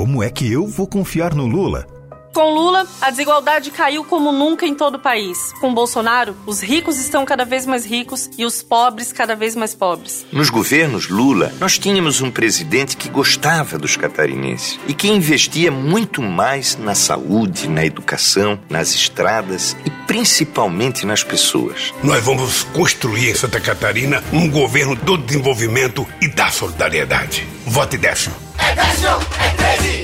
como 0.00 0.22
é 0.22 0.30
que 0.30 0.50
eu 0.50 0.66
vou 0.66 0.86
confiar 0.86 1.34
no 1.34 1.44
Lula? 1.44 1.86
Com 2.32 2.54
Lula, 2.54 2.86
a 3.00 3.10
desigualdade 3.10 3.70
caiu 3.70 4.04
como 4.04 4.30
nunca 4.30 4.64
em 4.64 4.74
todo 4.74 4.94
o 4.94 4.98
país. 5.00 5.52
Com 5.60 5.74
Bolsonaro, 5.74 6.36
os 6.46 6.60
ricos 6.60 6.98
estão 6.98 7.24
cada 7.24 7.44
vez 7.44 7.66
mais 7.66 7.84
ricos 7.84 8.30
e 8.38 8.44
os 8.44 8.62
pobres 8.62 9.12
cada 9.12 9.34
vez 9.34 9.56
mais 9.56 9.74
pobres. 9.74 10.24
Nos 10.30 10.48
governos 10.48 11.08
Lula, 11.08 11.52
nós 11.58 11.76
tínhamos 11.76 12.20
um 12.20 12.30
presidente 12.30 12.96
que 12.96 13.08
gostava 13.08 13.76
dos 13.76 13.96
catarinenses 13.96 14.78
e 14.86 14.94
que 14.94 15.08
investia 15.08 15.72
muito 15.72 16.22
mais 16.22 16.76
na 16.76 16.94
saúde, 16.94 17.68
na 17.68 17.84
educação, 17.84 18.58
nas 18.68 18.94
estradas 18.94 19.76
e 19.84 19.90
principalmente 19.90 21.04
nas 21.04 21.24
pessoas. 21.24 21.92
Nós 22.02 22.24
vamos 22.24 22.62
construir 22.62 23.30
em 23.30 23.34
Santa 23.34 23.60
Catarina 23.60 24.22
um 24.32 24.48
governo 24.48 24.94
do 24.94 25.16
desenvolvimento 25.18 26.06
e 26.22 26.28
da 26.28 26.48
solidariedade. 26.50 27.46
Vote 27.66 27.98
Décio. 27.98 28.32
É 28.56 28.74
Décio, 28.74 29.08
é 29.40 29.78
13! 29.78 29.99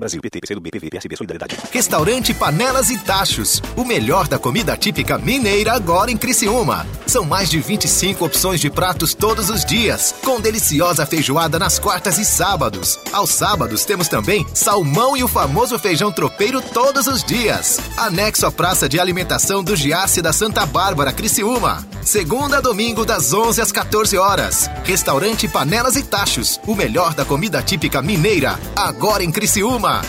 Brasil, 0.00 0.20
PT, 0.20 0.40
PCdoB, 0.40 0.70
PV, 0.70 0.90
PSB, 0.90 1.16
Solidariedade. 1.16 1.56
Restaurante 1.70 2.34
Panelas 2.34 2.90
e 2.90 2.98
Tachos. 2.98 3.62
O 3.76 3.84
melhor 3.84 4.28
da 4.28 4.38
comida 4.38 4.76
típica 4.76 5.18
mineira 5.18 5.72
agora 5.72 6.10
em 6.10 6.16
Criciúma. 6.16 6.86
São 7.06 7.24
mais 7.24 7.50
de 7.50 7.60
25 7.60 8.24
opções 8.24 8.60
de 8.60 8.70
pratos 8.70 9.14
todos 9.14 9.50
os 9.50 9.64
dias, 9.64 10.14
com 10.24 10.40
deliciosa 10.40 11.04
feijoada 11.04 11.58
nas 11.58 11.78
quartas 11.78 12.18
e 12.18 12.24
sábados. 12.24 12.98
Aos 13.12 13.30
sábados 13.30 13.84
temos 13.84 14.08
também 14.08 14.46
salmão 14.54 15.16
e 15.16 15.22
o 15.22 15.28
famoso 15.28 15.78
feijão 15.78 16.10
tropeiro 16.10 16.60
todos 16.60 17.06
os 17.06 17.22
dias. 17.22 17.78
Anexo 17.96 18.46
à 18.46 18.52
Praça 18.52 18.88
de 18.88 18.98
Alimentação 18.98 19.62
do 19.62 19.76
Giasse 19.76 20.22
da 20.22 20.32
Santa 20.32 20.64
Bárbara, 20.64 21.12
Criciúma. 21.12 21.91
Segunda 22.04 22.58
a 22.58 22.60
domingo 22.60 23.04
das 23.04 23.32
11 23.32 23.60
às 23.60 23.70
14 23.70 24.18
horas. 24.18 24.68
Restaurante 24.82 25.46
Panelas 25.46 25.94
e 25.94 26.02
Tachos. 26.02 26.60
O 26.66 26.74
melhor 26.74 27.14
da 27.14 27.24
comida 27.24 27.62
típica 27.62 28.02
mineira 28.02 28.58
agora 28.74 29.22
em 29.22 29.30
Criciúma. 29.30 30.02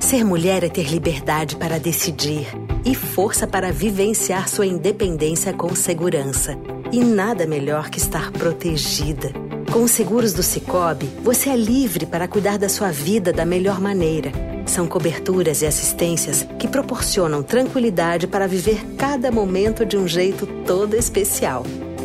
Ser 0.00 0.24
mulher 0.24 0.64
é 0.64 0.68
ter 0.68 0.90
liberdade 0.90 1.54
para 1.54 1.78
decidir 1.78 2.48
e 2.84 2.96
força 2.96 3.46
para 3.46 3.70
vivenciar 3.70 4.48
sua 4.48 4.66
independência 4.66 5.52
com 5.52 5.72
segurança. 5.72 6.58
E 6.90 6.98
nada 6.98 7.46
melhor 7.46 7.88
que 7.88 7.98
estar 7.98 8.32
protegida. 8.32 9.32
Com 9.72 9.84
os 9.84 9.92
seguros 9.92 10.32
do 10.32 10.42
Cicobi, 10.42 11.08
você 11.22 11.50
é 11.50 11.56
livre 11.56 12.06
para 12.06 12.26
cuidar 12.26 12.58
da 12.58 12.68
sua 12.68 12.90
vida 12.90 13.32
da 13.32 13.46
melhor 13.46 13.80
maneira. 13.80 14.49
São 14.70 14.86
coberturas 14.86 15.62
e 15.62 15.66
assistências 15.66 16.46
que 16.56 16.68
proporcionam 16.68 17.42
tranquilidade 17.42 18.28
para 18.28 18.46
viver 18.46 18.80
cada 18.96 19.28
momento 19.28 19.84
de 19.84 19.96
um 19.96 20.06
jeito 20.06 20.46
todo 20.64 20.94
especial. 20.94 21.64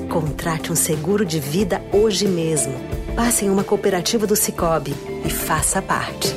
Contrate 0.10 0.72
um 0.72 0.76
seguro 0.76 1.24
de 1.24 1.40
vida 1.40 1.80
hoje 1.94 2.28
mesmo. 2.28 2.74
Passe 3.16 3.46
em 3.46 3.52
uma 3.52 3.64
cooperativa 3.64 4.26
do 4.26 4.36
Cicobi 4.36 4.96
e 5.24 5.30
faça 5.30 5.80
parte. 5.80 6.36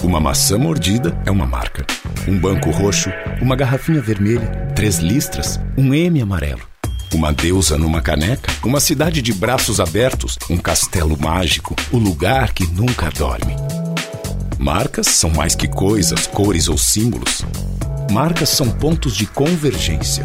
Uma 0.03 0.18
maçã 0.18 0.57
mordida 0.57 1.20
é 1.26 1.30
uma 1.30 1.47
marca. 1.47 1.84
Um 2.26 2.38
banco 2.38 2.70
roxo, 2.70 3.11
uma 3.41 3.55
garrafinha 3.55 4.01
vermelha, 4.01 4.72
três 4.74 4.99
listras, 4.99 5.61
um 5.76 5.93
M 5.93 6.22
amarelo. 6.22 6.62
Uma 7.12 7.32
deusa 7.32 7.76
numa 7.76 8.01
caneca, 8.01 8.51
uma 8.64 8.80
cidade 8.80 9.20
de 9.20 9.32
braços 9.32 9.78
abertos, 9.78 10.38
um 10.49 10.57
castelo 10.57 11.18
mágico, 11.20 11.76
o 11.93 11.99
lugar 11.99 12.53
que 12.55 12.66
nunca 12.66 13.11
dorme. 13.11 13.55
Marcas 14.59 15.07
são 15.07 15.30
mais 15.30 15.55
que 15.55 15.68
coisas, 15.68 16.26
cores 16.26 16.68
ou 16.68 16.78
símbolos. 16.78 17.45
Marcas 18.11 18.49
são 18.49 18.70
pontos 18.70 19.16
de 19.16 19.26
convergência. 19.26 20.24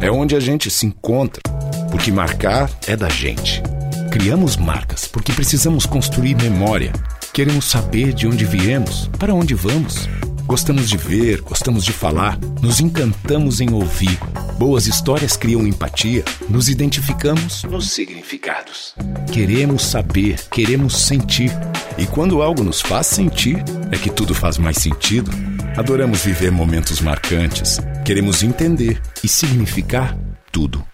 É 0.00 0.10
onde 0.10 0.36
a 0.36 0.40
gente 0.40 0.70
se 0.70 0.86
encontra, 0.86 1.42
porque 1.90 2.12
marcar 2.12 2.70
é 2.86 2.96
da 2.96 3.08
gente. 3.08 3.62
Criamos 4.10 4.56
marcas 4.56 5.06
porque 5.06 5.32
precisamos 5.32 5.86
construir 5.86 6.36
memória 6.36 6.92
Queremos 7.32 7.64
saber 7.64 8.12
de 8.12 8.26
onde 8.26 8.44
viemos, 8.44 9.08
para 9.18 9.32
onde 9.32 9.54
vamos. 9.54 10.06
Gostamos 10.44 10.90
de 10.90 10.98
ver, 10.98 11.40
gostamos 11.40 11.82
de 11.82 11.90
falar, 11.90 12.38
nos 12.60 12.78
encantamos 12.78 13.58
em 13.58 13.72
ouvir. 13.72 14.18
Boas 14.58 14.86
histórias 14.86 15.34
criam 15.34 15.66
empatia, 15.66 16.22
nos 16.46 16.68
identificamos 16.68 17.64
nos 17.64 17.90
significados. 17.92 18.94
Queremos 19.32 19.82
saber, 19.82 20.38
queremos 20.50 20.94
sentir. 20.98 21.50
E 21.96 22.04
quando 22.04 22.42
algo 22.42 22.62
nos 22.62 22.82
faz 22.82 23.06
sentir, 23.06 23.64
é 23.90 23.96
que 23.96 24.10
tudo 24.10 24.34
faz 24.34 24.58
mais 24.58 24.76
sentido. 24.76 25.30
Adoramos 25.78 26.22
viver 26.22 26.52
momentos 26.52 27.00
marcantes. 27.00 27.80
Queremos 28.04 28.42
entender 28.42 29.00
e 29.24 29.28
significar 29.28 30.18
tudo. 30.52 30.84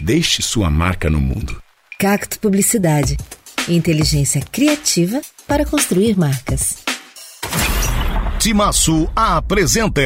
Deixe 0.00 0.42
sua 0.42 0.68
marca 0.68 1.08
no 1.08 1.20
mundo. 1.20 1.62
Cacto 1.96 2.40
Publicidade. 2.40 3.16
Inteligência 3.68 4.40
criativa 4.52 5.20
para 5.46 5.64
construir 5.66 6.16
marcas. 6.16 6.76
Timaço 8.38 9.10
apresenta 9.16 10.00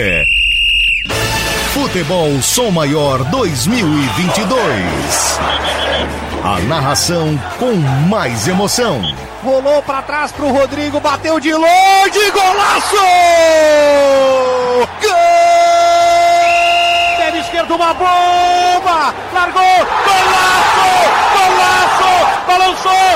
Futebol 1.75 2.41
Som 2.41 2.71
Maior 2.71 3.23
2022. 3.25 5.39
A 6.43 6.59
narração 6.61 7.39
com 7.59 7.75
mais 8.09 8.49
emoção. 8.49 9.03
Rolou 9.45 9.83
para 9.83 10.01
trás 10.03 10.33
pro 10.33 10.51
Rodrigo, 10.51 10.99
bateu 10.99 11.39
de 11.39 11.53
longe, 11.53 12.31
golaço! 12.33 12.97
Gol! 15.03 15.11
Pé 17.19 17.39
esquerdo, 17.41 17.75
uma 17.75 17.93
bomba! 17.93 18.30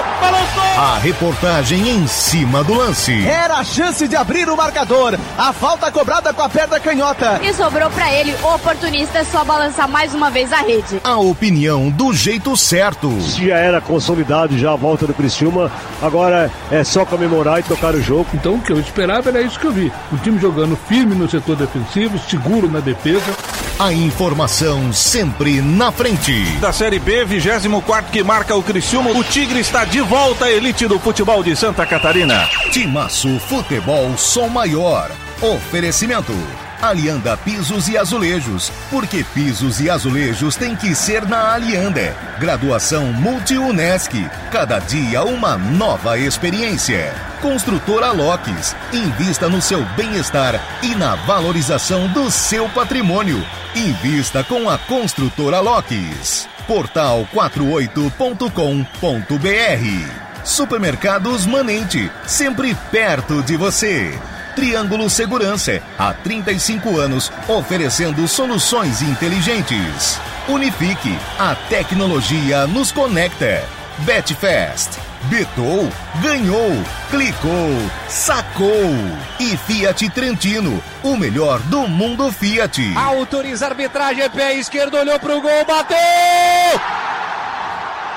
Buffalo 0.04 0.43
A 0.76 0.98
reportagem 0.98 1.88
em 1.88 2.04
cima 2.08 2.64
do 2.64 2.74
lance. 2.74 3.24
Era 3.28 3.58
a 3.58 3.64
chance 3.64 4.08
de 4.08 4.16
abrir 4.16 4.48
o 4.48 4.56
marcador. 4.56 5.16
A 5.38 5.52
falta 5.52 5.88
cobrada 5.92 6.34
com 6.34 6.42
a 6.42 6.48
perna 6.48 6.80
canhota. 6.80 7.38
E 7.44 7.54
sobrou 7.54 7.88
para 7.90 8.12
ele, 8.12 8.34
o 8.42 8.54
oportunista, 8.56 9.18
é 9.18 9.24
só 9.24 9.44
balançar 9.44 9.88
mais 9.88 10.12
uma 10.12 10.30
vez 10.30 10.52
a 10.52 10.62
rede. 10.62 11.00
A 11.04 11.16
opinião 11.16 11.90
do 11.90 12.12
jeito 12.12 12.56
certo. 12.56 13.16
Já 13.38 13.56
era 13.56 13.80
consolidado 13.80 14.58
já 14.58 14.72
a 14.72 14.76
volta 14.76 15.06
do 15.06 15.14
Criciúma. 15.14 15.70
Agora 16.02 16.50
é 16.72 16.82
só 16.82 17.06
comemorar 17.06 17.60
e 17.60 17.62
tocar 17.62 17.94
o 17.94 18.02
jogo. 18.02 18.26
Então 18.34 18.54
o 18.54 18.60
que 18.60 18.72
eu 18.72 18.80
esperava 18.80 19.28
era 19.28 19.42
isso 19.42 19.60
que 19.60 19.68
eu 19.68 19.72
vi. 19.72 19.92
O 20.10 20.16
time 20.16 20.40
jogando 20.40 20.76
firme 20.88 21.14
no 21.14 21.30
setor 21.30 21.54
defensivo, 21.54 22.18
seguro 22.18 22.68
na 22.68 22.80
defesa. 22.80 23.32
A 23.78 23.92
informação 23.92 24.92
sempre 24.92 25.60
na 25.60 25.90
frente. 25.90 26.44
Da 26.60 26.72
Série 26.72 27.00
B, 27.00 27.24
24 27.24 28.10
que 28.10 28.22
marca 28.22 28.54
o 28.54 28.62
Criciúma, 28.62 29.10
o 29.10 29.24
Tigre 29.24 29.58
está 29.58 29.84
de 29.84 30.00
volta 30.00 30.44
à 30.44 30.63
elite 30.64 30.88
do 30.88 30.98
futebol 30.98 31.42
de 31.42 31.54
Santa 31.54 31.84
Catarina. 31.84 32.48
Timaço 32.70 33.38
Futebol 33.38 34.16
Som 34.16 34.48
Maior. 34.48 35.10
Oferecimento. 35.42 36.32
Alianda 36.80 37.36
Pisos 37.36 37.86
e 37.88 37.98
Azulejos, 37.98 38.72
porque 38.90 39.22
pisos 39.34 39.78
e 39.80 39.90
azulejos 39.90 40.56
tem 40.56 40.74
que 40.74 40.94
ser 40.94 41.26
na 41.26 41.52
Alianda. 41.52 42.16
Graduação 42.38 43.12
Multi-UNESC, 43.12 44.26
cada 44.50 44.78
dia 44.78 45.22
uma 45.22 45.58
nova 45.58 46.18
experiência. 46.18 47.14
Construtora 47.42 48.10
Locks, 48.12 48.74
invista 48.92 49.50
no 49.50 49.60
seu 49.60 49.84
bem-estar 49.96 50.58
e 50.82 50.94
na 50.94 51.14
valorização 51.14 52.08
do 52.08 52.30
seu 52.30 52.70
patrimônio. 52.70 53.44
Invista 53.74 54.42
com 54.42 54.70
a 54.70 54.78
Construtora 54.78 55.60
Locks. 55.60 56.48
Portal 56.66 57.28
48.com.br. 57.34 60.23
Supermercados 60.44 61.46
Manente, 61.46 62.10
sempre 62.26 62.74
perto 62.90 63.42
de 63.42 63.56
você. 63.56 64.16
Triângulo 64.54 65.08
Segurança, 65.08 65.82
há 65.98 66.12
35 66.12 66.98
anos, 66.98 67.32
oferecendo 67.48 68.28
soluções 68.28 69.00
inteligentes. 69.02 70.20
Unifique, 70.46 71.18
a 71.38 71.54
tecnologia 71.68 72.66
nos 72.66 72.92
conecta. 72.92 73.64
Betfest, 74.00 74.98
betou, 75.24 75.90
ganhou, 76.20 76.70
clicou, 77.10 77.70
sacou. 78.08 78.94
E 79.40 79.56
Fiat 79.56 80.10
Trentino, 80.10 80.82
o 81.02 81.16
melhor 81.16 81.58
do 81.60 81.88
mundo 81.88 82.30
Fiat. 82.30 82.94
Autoriza 82.96 83.64
a 83.64 83.68
arbitragem, 83.70 84.28
pé 84.30 84.54
esquerdo, 84.54 84.98
olhou 84.98 85.18
pro 85.18 85.40
gol, 85.40 85.64
bateu! 85.64 85.96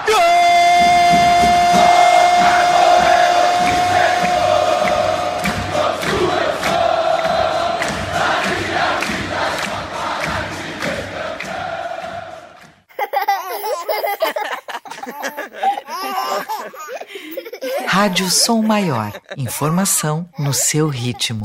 Gol! 0.05 0.66
Rádio 17.87 18.29
Som 18.29 18.61
Maior. 18.61 19.11
Informação 19.37 20.29
no 20.37 20.53
seu 20.53 20.87
ritmo. 20.87 21.41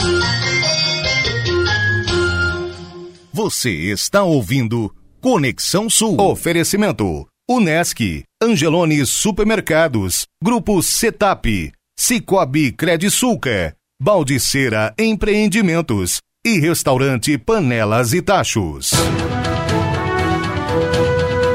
Você 3.32 3.70
está 3.70 4.22
ouvindo 4.22 4.94
Conexão 5.20 5.88
Sul. 5.88 6.20
Oferecimento: 6.20 7.26
Unesc, 7.48 8.24
Angelone 8.42 9.06
Supermercados, 9.06 10.26
Grupo 10.42 10.82
Setap, 10.82 11.72
Cicobi 11.98 12.72
Credisulca, 12.72 13.74
Baldiceira 14.00 14.92
Empreendimentos 14.98 16.20
e 16.44 16.58
Restaurante 16.58 17.38
Panelas 17.38 18.12
e 18.12 18.20
Tachos. 18.20 18.90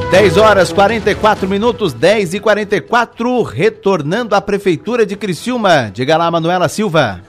10 0.10 0.38
horas 0.38 0.72
44 0.72 1.50
minutos, 1.50 1.94
10 1.94 2.36
e 2.36 2.40
44, 2.40 3.42
retornando 3.44 4.36
à 4.36 4.42
Prefeitura 4.42 5.06
de 5.06 5.18
Criciúma. 5.18 5.92
Diga 5.94 6.16
lá, 6.16 6.32
Manuela 6.32 6.70
Silva. 6.70 7.22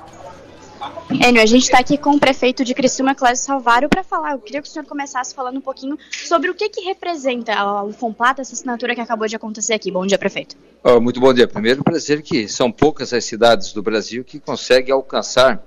Enio, 1.10 1.42
a 1.42 1.46
gente 1.46 1.64
está 1.64 1.80
aqui 1.80 1.98
com 1.98 2.10
o 2.10 2.20
prefeito 2.20 2.64
de 2.64 2.74
Criciúma, 2.74 3.16
Cláudio 3.16 3.42
Salvário, 3.42 3.88
para 3.88 4.04
falar. 4.04 4.32
Eu 4.32 4.38
queria 4.38 4.62
que 4.62 4.68
o 4.68 4.70
senhor 4.70 4.86
começasse 4.86 5.34
falando 5.34 5.56
um 5.56 5.60
pouquinho 5.60 5.98
sobre 6.12 6.50
o 6.50 6.54
que, 6.54 6.68
que 6.68 6.82
representa 6.82 7.82
o 7.82 7.92
Fomplata, 7.92 8.42
essa 8.42 8.54
assinatura 8.54 8.94
que 8.94 9.00
acabou 9.00 9.26
de 9.26 9.34
acontecer 9.34 9.74
aqui. 9.74 9.90
Bom 9.90 10.06
dia, 10.06 10.16
prefeito. 10.16 10.56
Oh, 10.84 11.00
muito 11.00 11.18
bom 11.18 11.34
dia. 11.34 11.48
Primeiro, 11.48 11.82
para 11.82 11.94
dizer 11.94 12.22
que 12.22 12.46
são 12.46 12.70
poucas 12.70 13.12
as 13.12 13.24
cidades 13.24 13.72
do 13.72 13.82
Brasil 13.82 14.22
que 14.22 14.38
conseguem 14.38 14.92
alcançar 14.92 15.60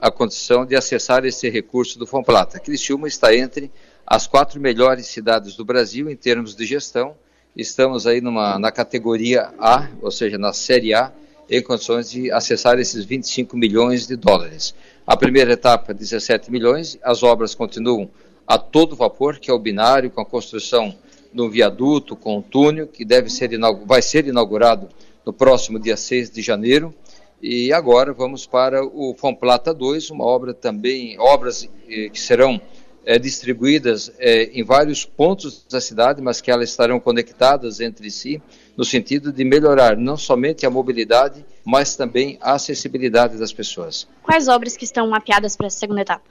a 0.00 0.10
condição 0.10 0.66
de 0.66 0.76
acessar 0.76 1.24
esse 1.24 1.48
recurso 1.48 1.98
do 1.98 2.06
Fomplata. 2.06 2.60
Criciúma 2.60 3.08
está 3.08 3.34
entre 3.34 3.70
as 4.10 4.26
quatro 4.26 4.58
melhores 4.58 5.06
cidades 5.06 5.54
do 5.54 5.66
Brasil 5.66 6.08
em 6.08 6.16
termos 6.16 6.56
de 6.56 6.64
gestão. 6.64 7.14
Estamos 7.54 8.06
aí 8.06 8.22
numa, 8.22 8.58
na 8.58 8.72
categoria 8.72 9.52
A, 9.58 9.86
ou 10.00 10.10
seja, 10.10 10.38
na 10.38 10.54
série 10.54 10.94
A, 10.94 11.12
em 11.50 11.62
condições 11.62 12.10
de 12.10 12.32
acessar 12.32 12.78
esses 12.78 13.04
25 13.04 13.54
milhões 13.54 14.06
de 14.06 14.16
dólares. 14.16 14.74
A 15.06 15.14
primeira 15.14 15.52
etapa, 15.52 15.92
17 15.92 16.50
milhões, 16.50 16.98
as 17.02 17.22
obras 17.22 17.54
continuam 17.54 18.08
a 18.46 18.56
todo 18.56 18.96
vapor, 18.96 19.38
que 19.38 19.50
é 19.50 19.54
o 19.54 19.58
binário, 19.58 20.10
com 20.10 20.22
a 20.22 20.26
construção 20.26 20.94
de 21.30 21.42
um 21.42 21.50
viaduto, 21.50 22.16
com 22.16 22.38
um 22.38 22.42
túnel, 22.42 22.86
que 22.86 23.04
deve 23.04 23.28
ser 23.28 23.50
vai 23.84 24.00
ser 24.00 24.26
inaugurado 24.26 24.88
no 25.26 25.34
próximo 25.34 25.78
dia 25.78 25.98
6 25.98 26.30
de 26.30 26.40
janeiro. 26.40 26.94
E 27.42 27.74
agora 27.74 28.14
vamos 28.14 28.46
para 28.46 28.82
o 28.82 29.14
Fomplata 29.18 29.74
2, 29.74 30.10
uma 30.10 30.24
obra 30.24 30.54
também, 30.54 31.18
obras 31.18 31.68
eh, 31.88 32.08
que 32.08 32.18
serão 32.18 32.58
é, 33.04 33.18
distribuídas 33.18 34.12
é, 34.18 34.44
em 34.52 34.62
vários 34.62 35.04
pontos 35.04 35.64
da 35.70 35.80
cidade, 35.80 36.20
mas 36.20 36.40
que 36.40 36.50
elas 36.50 36.70
estarão 36.70 37.00
conectadas 37.00 37.80
entre 37.80 38.10
si, 38.10 38.40
no 38.76 38.84
sentido 38.84 39.32
de 39.32 39.44
melhorar 39.44 39.96
não 39.96 40.16
somente 40.16 40.66
a 40.66 40.70
mobilidade, 40.70 41.44
mas 41.64 41.96
também 41.96 42.38
a 42.40 42.52
acessibilidade 42.52 43.36
das 43.38 43.52
pessoas. 43.52 44.06
Quais 44.22 44.48
obras 44.48 44.76
que 44.76 44.84
estão 44.84 45.08
mapeadas 45.08 45.56
para 45.56 45.66
essa 45.66 45.78
segunda 45.78 46.02
etapa? 46.02 46.24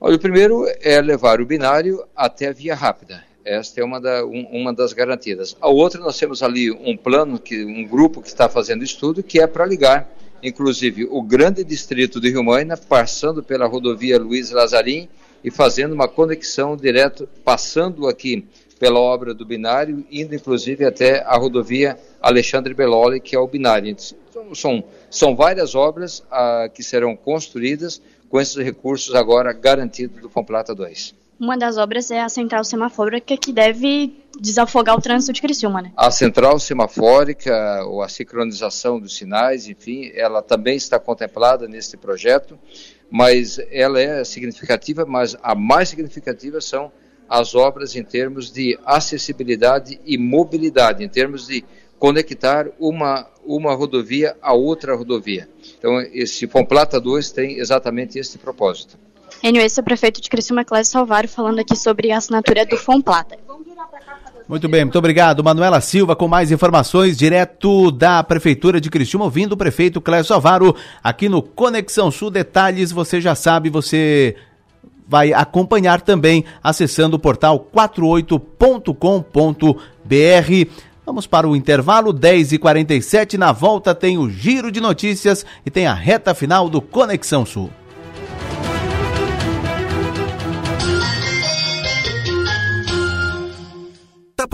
Olha, 0.00 0.16
o 0.16 0.18
primeiro 0.18 0.64
é 0.80 1.00
levar 1.00 1.40
o 1.40 1.46
binário 1.46 2.02
até 2.16 2.48
a 2.48 2.52
via 2.52 2.74
rápida. 2.74 3.22
Esta 3.44 3.80
é 3.80 3.84
uma, 3.84 4.00
da, 4.00 4.24
um, 4.24 4.46
uma 4.50 4.72
das 4.72 4.92
garantidas. 4.92 5.56
A 5.60 5.68
outra, 5.68 6.00
nós 6.00 6.18
temos 6.18 6.42
ali 6.42 6.70
um 6.70 6.96
plano, 6.96 7.38
que, 7.38 7.64
um 7.64 7.84
grupo 7.86 8.22
que 8.22 8.28
está 8.28 8.48
fazendo 8.48 8.84
estudo, 8.84 9.22
que 9.22 9.40
é 9.40 9.46
para 9.46 9.66
ligar, 9.66 10.08
inclusive, 10.42 11.06
o 11.10 11.22
grande 11.22 11.64
distrito 11.64 12.20
de 12.20 12.30
Rio 12.30 12.44
Maina, 12.44 12.76
passando 12.76 13.42
pela 13.42 13.66
rodovia 13.66 14.18
Luiz 14.18 14.50
Lazarim 14.50 15.08
e 15.42 15.50
fazendo 15.50 15.92
uma 15.92 16.08
conexão 16.08 16.76
direto, 16.76 17.28
passando 17.44 18.08
aqui 18.08 18.46
pela 18.78 18.98
obra 18.98 19.34
do 19.34 19.44
binário, 19.44 20.04
indo 20.10 20.34
inclusive 20.34 20.84
até 20.86 21.22
a 21.22 21.36
rodovia 21.36 21.98
Alexandre 22.20 22.72
Belloli, 22.72 23.20
que 23.20 23.36
é 23.36 23.38
o 23.38 23.46
binário. 23.46 23.94
Então, 24.30 24.54
são, 24.54 24.82
são 25.10 25.36
várias 25.36 25.74
obras 25.74 26.22
ah, 26.30 26.68
que 26.72 26.82
serão 26.82 27.14
construídas 27.14 28.00
com 28.28 28.40
esses 28.40 28.56
recursos 28.56 29.14
agora 29.14 29.52
garantidos 29.52 30.22
do 30.22 30.30
Complata 30.30 30.74
2. 30.74 31.14
Uma 31.38 31.56
das 31.56 31.78
obras 31.78 32.10
é 32.10 32.20
a 32.20 32.28
central 32.28 32.62
semafórica 32.64 33.34
que 33.34 33.50
deve 33.50 34.14
desafogar 34.38 34.94
o 34.94 35.00
trânsito 35.00 35.32
de 35.32 35.40
Criciúma, 35.40 35.80
né? 35.80 35.92
A 35.96 36.10
central 36.10 36.58
semafórica, 36.58 37.82
ou 37.86 38.02
a 38.02 38.08
sincronização 38.08 39.00
dos 39.00 39.16
sinais, 39.16 39.66
enfim, 39.66 40.10
ela 40.14 40.42
também 40.42 40.76
está 40.76 40.98
contemplada 40.98 41.66
neste 41.66 41.96
projeto 41.96 42.58
mas 43.10 43.58
ela 43.70 44.00
é 44.00 44.22
significativa, 44.24 45.04
mas 45.04 45.36
a 45.42 45.54
mais 45.54 45.88
significativa 45.88 46.60
são 46.60 46.92
as 47.28 47.54
obras 47.54 47.94
em 47.94 48.02
termos 48.02 48.50
de 48.50 48.78
acessibilidade 48.84 50.00
e 50.04 50.16
mobilidade, 50.18 51.04
em 51.04 51.08
termos 51.08 51.46
de 51.46 51.64
conectar 51.98 52.68
uma, 52.78 53.28
uma 53.44 53.74
rodovia 53.74 54.36
a 54.40 54.54
outra 54.54 54.96
rodovia. 54.96 55.48
Então, 55.78 56.00
esse 56.00 56.46
Pomplata 56.46 57.00
2 57.00 57.30
tem 57.30 57.58
exatamente 57.58 58.18
esse 58.18 58.38
propósito. 58.38 58.98
Enio, 59.42 59.62
esse 59.62 59.78
é 59.78 59.82
o 59.82 59.84
prefeito 59.84 60.20
de 60.20 60.28
Criciúma, 60.28 60.64
Clésio 60.64 60.92
Salvário, 60.92 61.28
falando 61.28 61.60
aqui 61.60 61.76
sobre 61.76 62.10
a 62.10 62.18
assinatura 62.18 62.66
do 62.66 62.76
Fomplata. 62.76 63.38
Muito 64.48 64.68
bem, 64.68 64.84
muito 64.84 64.98
obrigado. 64.98 65.44
Manuela 65.44 65.80
Silva 65.80 66.16
com 66.16 66.26
mais 66.26 66.50
informações 66.50 67.16
direto 67.16 67.90
da 67.90 68.22
Prefeitura 68.22 68.80
de 68.80 68.90
Criciúma, 68.90 69.26
ouvindo 69.26 69.52
o 69.52 69.56
prefeito 69.56 70.00
Clécio 70.00 70.26
Salvaro 70.26 70.74
aqui 71.02 71.28
no 71.28 71.40
Conexão 71.40 72.10
Sul. 72.10 72.30
Detalhes 72.30 72.90
você 72.90 73.20
já 73.20 73.34
sabe, 73.34 73.70
você 73.70 74.36
vai 75.06 75.32
acompanhar 75.32 76.00
também 76.00 76.44
acessando 76.62 77.16
o 77.16 77.18
portal 77.18 77.68
48.com.br. 77.74 80.70
Vamos 81.04 81.26
para 81.26 81.48
o 81.48 81.56
intervalo, 81.56 82.14
10h47. 82.14 83.36
Na 83.36 83.50
volta 83.50 83.94
tem 83.94 84.18
o 84.18 84.30
giro 84.30 84.70
de 84.70 84.80
notícias 84.80 85.44
e 85.66 85.70
tem 85.70 85.86
a 85.86 85.94
reta 85.94 86.34
final 86.34 86.68
do 86.68 86.80
Conexão 86.80 87.44
Sul. 87.44 87.70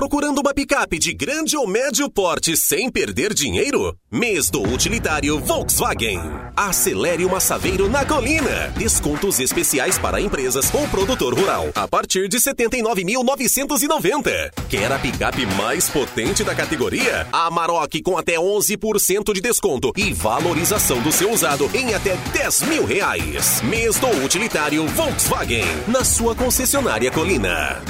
Procurando 0.07 0.39
uma 0.39 0.55
picape 0.55 1.01
de 1.01 1.13
grande 1.13 1.57
ou 1.57 1.67
médio 1.67 2.09
porte 2.09 2.57
sem 2.57 2.89
perder 2.89 3.35
dinheiro? 3.35 3.93
Mês 4.09 4.49
do 4.49 4.63
utilitário 4.63 5.41
Volkswagen. 5.41 6.21
Acelere 6.57 7.25
o 7.25 7.29
Massaveiro 7.29 7.91
na 7.91 8.05
colina. 8.05 8.73
Descontos 8.79 9.41
especiais 9.41 9.99
para 9.99 10.21
empresas 10.21 10.73
ou 10.73 10.87
produtor 10.87 11.35
rural 11.35 11.71
a 11.75 11.89
partir 11.89 12.29
de 12.29 12.37
79.990. 12.37 14.53
Quer 14.69 14.93
a 14.93 14.99
picape 15.01 15.45
mais 15.45 15.89
potente 15.89 16.45
da 16.45 16.55
categoria? 16.55 17.27
A 17.33 17.51
Maroc 17.51 18.01
com 18.05 18.17
até 18.17 18.37
11% 18.37 19.33
de 19.33 19.41
desconto 19.41 19.91
e 19.97 20.13
valorização 20.13 21.03
do 21.03 21.11
seu 21.11 21.33
usado 21.33 21.69
em 21.75 21.95
até 21.95 22.15
10 22.33 22.63
mil 22.63 22.85
reais. 22.85 23.61
Mês 23.63 23.99
do 23.99 24.07
utilitário 24.25 24.87
Volkswagen 24.87 25.67
na 25.89 26.05
sua 26.05 26.33
concessionária 26.33 27.11
Colina. 27.11 27.83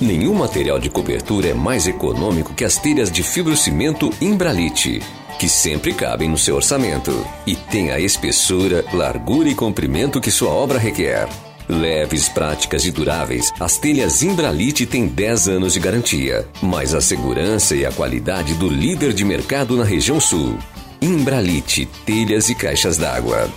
Nenhum 0.00 0.34
material 0.34 0.80
de 0.80 0.90
cobertura 0.90 1.48
é 1.48 1.54
mais 1.54 1.86
econômico 1.86 2.54
que 2.54 2.64
as 2.64 2.76
telhas 2.76 3.10
de 3.10 3.22
fibrocimento 3.22 4.10
Imbralite, 4.20 5.00
que 5.38 5.48
sempre 5.48 5.94
cabem 5.94 6.28
no 6.28 6.36
seu 6.36 6.56
orçamento 6.56 7.24
e 7.46 7.54
tem 7.54 7.92
a 7.92 8.00
espessura, 8.00 8.84
largura 8.92 9.48
e 9.48 9.54
comprimento 9.54 10.20
que 10.20 10.30
sua 10.30 10.50
obra 10.50 10.78
requer. 10.78 11.28
Leves, 11.68 12.28
práticas 12.28 12.84
e 12.84 12.90
duráveis, 12.90 13.52
as 13.60 13.78
telhas 13.78 14.22
Imbralite 14.22 14.86
têm 14.86 15.06
10 15.06 15.48
anos 15.48 15.74
de 15.74 15.80
garantia, 15.80 16.48
mais 16.60 16.94
a 16.94 17.00
segurança 17.00 17.76
e 17.76 17.86
a 17.86 17.92
qualidade 17.92 18.54
do 18.54 18.68
líder 18.68 19.12
de 19.12 19.24
mercado 19.24 19.76
na 19.76 19.84
região 19.84 20.18
sul. 20.20 20.58
Imbralite, 21.00 21.86
telhas 22.04 22.48
e 22.48 22.54
caixas 22.54 22.96
d'água. 22.96 23.48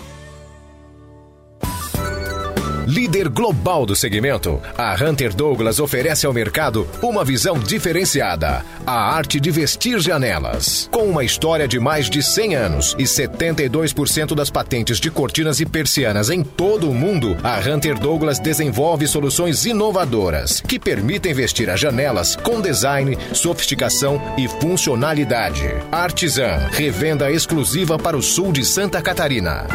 Líder 2.88 3.30
global 3.30 3.84
do 3.84 3.95
segmento, 3.95 4.62
a 4.78 4.94
Hunter 4.94 5.36
Douglas 5.36 5.80
oferece 5.80 6.28
ao 6.28 6.34
mercado 6.34 6.88
uma 7.02 7.26
visão 7.26 7.57
diferenciada: 7.57 8.64
a 8.86 9.16
arte 9.16 9.40
de 9.40 9.49
vestir 9.49 9.99
janelas. 9.99 10.88
Com 10.91 11.06
uma 11.06 11.24
história 11.24 11.68
de 11.68 11.80
mais 11.80 12.10
de 12.10 12.22
100 12.22 12.56
anos 12.56 12.95
e 12.99 13.03
72% 13.03 14.36
das 14.36 14.52
patentes 14.52 14.99
de 14.99 15.10
cortinas 15.10 15.60
e 15.60 15.66
persianas 15.66 16.30
em 16.30 16.44
todo 16.44 16.90
o 16.90 16.94
mundo, 16.94 17.36
a 17.44 17.57
Hunter 17.60 17.98
Douglas 17.98 18.38
desenvolve 18.38 19.07
soluções 19.07 19.66
inovadoras 19.66 20.62
que 20.62 20.78
permitem 20.78 21.34
vestir 21.34 21.70
as 21.72 21.80
janelas 21.80 22.36
com 22.36 22.62
design, 22.62 23.18
sofisticação 23.34 24.22
e 24.38 24.48
funcionalidade. 24.48 25.66
Artisan, 25.91 26.70
revenda 26.72 27.32
exclusiva 27.32 27.98
para 27.98 28.16
o 28.16 28.22
sul 28.22 28.52
de 28.52 28.64
Santa 28.64 29.02
Catarina. 29.02 29.66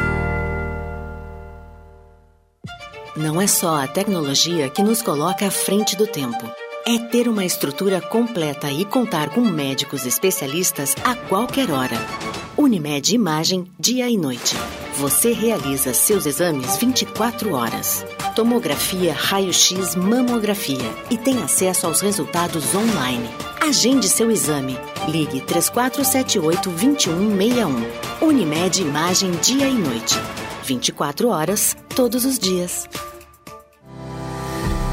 Não 3.20 3.38
é 3.38 3.46
só 3.46 3.82
a 3.82 3.86
tecnologia 3.86 4.70
que 4.70 4.82
nos 4.82 5.02
coloca 5.02 5.46
à 5.46 5.50
frente 5.50 5.94
do 5.94 6.06
tempo. 6.06 6.50
É 6.86 6.98
ter 6.98 7.28
uma 7.28 7.44
estrutura 7.44 8.00
completa 8.00 8.70
e 8.70 8.84
contar 8.84 9.28
com 9.28 9.42
médicos 9.42 10.06
especialistas 10.06 10.96
a 11.04 11.14
qualquer 11.14 11.70
hora. 11.70 11.96
Unimed 12.56 13.14
Imagem, 13.14 13.70
dia 13.78 14.08
e 14.08 14.16
noite. 14.16 14.56
Você 14.96 15.32
realiza 15.32 15.92
seus 15.92 16.24
exames 16.24 16.78
24 16.78 17.52
horas. 17.52 18.04
Tomografia, 18.34 19.12
raio-x, 19.12 19.94
mamografia 19.94 20.90
e 21.10 21.18
tem 21.18 21.42
acesso 21.42 21.86
aos 21.86 22.00
resultados 22.00 22.74
online 22.74 23.28
Agende 23.60 24.08
seu 24.08 24.30
exame. 24.30 24.78
Ligue 25.06 25.42
3478-2161. 25.42 27.84
Unimed 28.22 28.82
Imagem 28.82 29.32
Dia 29.42 29.68
e 29.68 29.74
Noite. 29.74 30.14
24 30.64 31.28
horas, 31.28 31.76
todos 31.94 32.24
os 32.24 32.38
dias. 32.38 32.88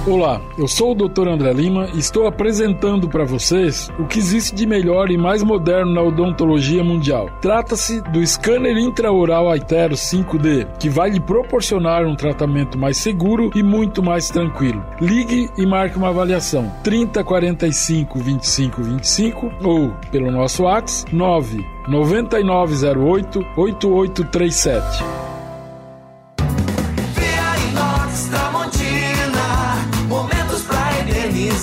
Olá, 0.08 0.42
eu 0.58 0.70
sou 0.70 0.94
o 0.94 0.96
Dr. 0.96 1.28
André 1.28 1.52
Lima 1.52 1.90
e 1.94 2.00
estou 2.00 2.28
apresentando 2.28 3.10
para 3.10 3.26
vocês 3.26 3.90
o 4.00 4.06
que 4.06 4.18
existe 4.18 4.56
de 4.56 4.66
melhor 4.66 5.12
e 5.12 5.18
mais 5.18 5.44
moderno 5.44 5.94
na 5.94 6.02
odontologia 6.02 6.82
mundial. 6.82 7.30
Trata-se 7.42 8.00
do 8.00 8.26
scanner 8.26 8.78
intraoral 8.78 9.50
Aitero 9.50 9.96
5D, 9.96 10.78
que 10.80 10.88
vai 10.88 11.10
lhe 11.10 11.20
proporcionar 11.20 12.06
um 12.06 12.16
tratamento 12.16 12.78
mais 12.78 12.96
seguro 12.96 13.52
e 13.54 13.62
muito 13.62 14.02
mais 14.02 14.30
tranquilo. 14.30 14.82
Ligue 15.02 15.50
e 15.58 15.66
marque 15.66 15.98
uma 15.98 16.08
avaliação 16.08 16.72
30 16.86 17.22
45 17.26 18.18
25 18.18 18.84
25 18.84 19.52
ou 19.62 19.90
pelo 20.10 20.32
nosso 20.32 20.64
WhatsApp 20.64 21.14
9 21.14 21.66
9908 21.90 23.46
8837. 23.58 25.17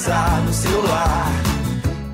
No 0.06 0.52
celular. 0.52 1.30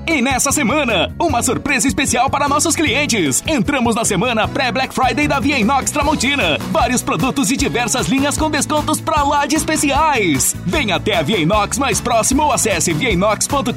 E 0.07 0.21
nessa 0.21 0.51
semana, 0.51 1.13
uma 1.19 1.41
surpresa 1.43 1.87
especial 1.87 2.29
para 2.29 2.47
nossos 2.47 2.75
clientes. 2.75 3.43
Entramos 3.45 3.95
na 3.95 4.03
semana 4.03 4.47
pré-Black 4.47 4.93
Friday 4.93 5.27
da 5.27 5.39
Via 5.39 5.59
Inox 5.59 5.91
Tramontina. 5.91 6.57
Vários 6.71 7.01
produtos 7.01 7.51
e 7.51 7.57
diversas 7.57 8.07
linhas 8.07 8.37
com 8.37 8.49
descontos 8.49 8.99
pra 8.99 9.23
lá 9.23 9.45
de 9.45 9.55
especiais. 9.55 10.55
Venha 10.65 10.95
até 10.95 11.17
a 11.17 11.21
Via 11.21 11.37
Inox 11.37 11.77
mais 11.77 12.01
próximo 12.01 12.43
ou 12.43 12.51
acesse 12.51 12.93
viainox.com.br. 12.93 13.71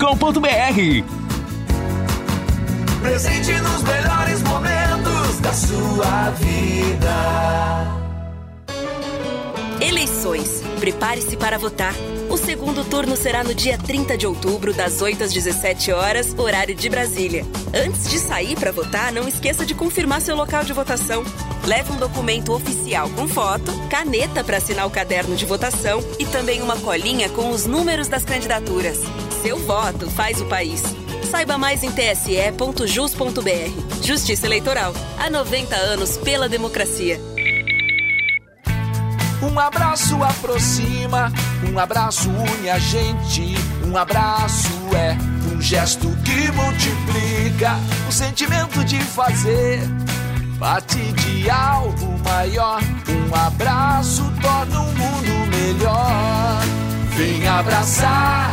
Presente 3.00 3.52
nos 3.60 3.82
melhores 3.82 4.42
momentos 4.42 5.40
da 5.40 5.52
sua 5.52 6.30
vida. 6.30 8.03
Eleições. 9.84 10.62
Prepare-se 10.80 11.36
para 11.36 11.58
votar. 11.58 11.94
O 12.30 12.38
segundo 12.38 12.82
turno 12.84 13.14
será 13.16 13.44
no 13.44 13.54
dia 13.54 13.76
30 13.76 14.16
de 14.16 14.26
outubro, 14.26 14.72
das 14.72 15.02
8 15.02 15.24
às 15.24 15.32
17 15.32 15.92
horas, 15.92 16.34
horário 16.38 16.74
de 16.74 16.88
Brasília. 16.88 17.44
Antes 17.74 18.08
de 18.08 18.18
sair 18.18 18.56
para 18.58 18.72
votar, 18.72 19.12
não 19.12 19.28
esqueça 19.28 19.66
de 19.66 19.74
confirmar 19.74 20.22
seu 20.22 20.34
local 20.34 20.64
de 20.64 20.72
votação. 20.72 21.22
Leve 21.66 21.92
um 21.92 21.96
documento 21.96 22.54
oficial 22.54 23.10
com 23.10 23.28
foto, 23.28 23.70
caneta 23.90 24.42
para 24.42 24.56
assinar 24.56 24.86
o 24.86 24.90
caderno 24.90 25.36
de 25.36 25.44
votação 25.44 26.02
e 26.18 26.24
também 26.24 26.62
uma 26.62 26.78
colinha 26.78 27.28
com 27.28 27.50
os 27.50 27.66
números 27.66 28.08
das 28.08 28.24
candidaturas. 28.24 29.00
Seu 29.42 29.58
voto 29.58 30.10
faz 30.10 30.40
o 30.40 30.46
país. 30.46 30.82
Saiba 31.30 31.58
mais 31.58 31.82
em 31.82 31.90
tse.jus.br. 31.90 33.34
Justiça 34.02 34.46
Eleitoral. 34.46 34.94
Há 35.18 35.28
90 35.28 35.76
anos 35.76 36.16
pela 36.16 36.48
democracia. 36.48 37.33
Um 39.44 39.58
abraço 39.58 40.22
aproxima, 40.24 41.30
um 41.70 41.78
abraço 41.78 42.30
une 42.30 42.70
a 42.70 42.78
gente. 42.78 43.54
Um 43.86 43.96
abraço 43.96 44.72
é 44.96 45.16
um 45.54 45.60
gesto 45.60 46.08
que 46.24 46.50
multiplica 46.52 47.78
o 48.08 48.12
sentimento 48.12 48.82
de 48.84 48.98
fazer 49.00 49.80
parte 50.58 50.98
de 51.12 51.50
algo 51.50 52.18
maior. 52.24 52.80
Um 53.06 53.34
abraço 53.34 54.22
torna 54.40 54.80
o 54.80 54.86
mundo 54.86 55.46
melhor. 55.50 56.62
Vem 57.16 57.46
abraçar, 57.46 58.50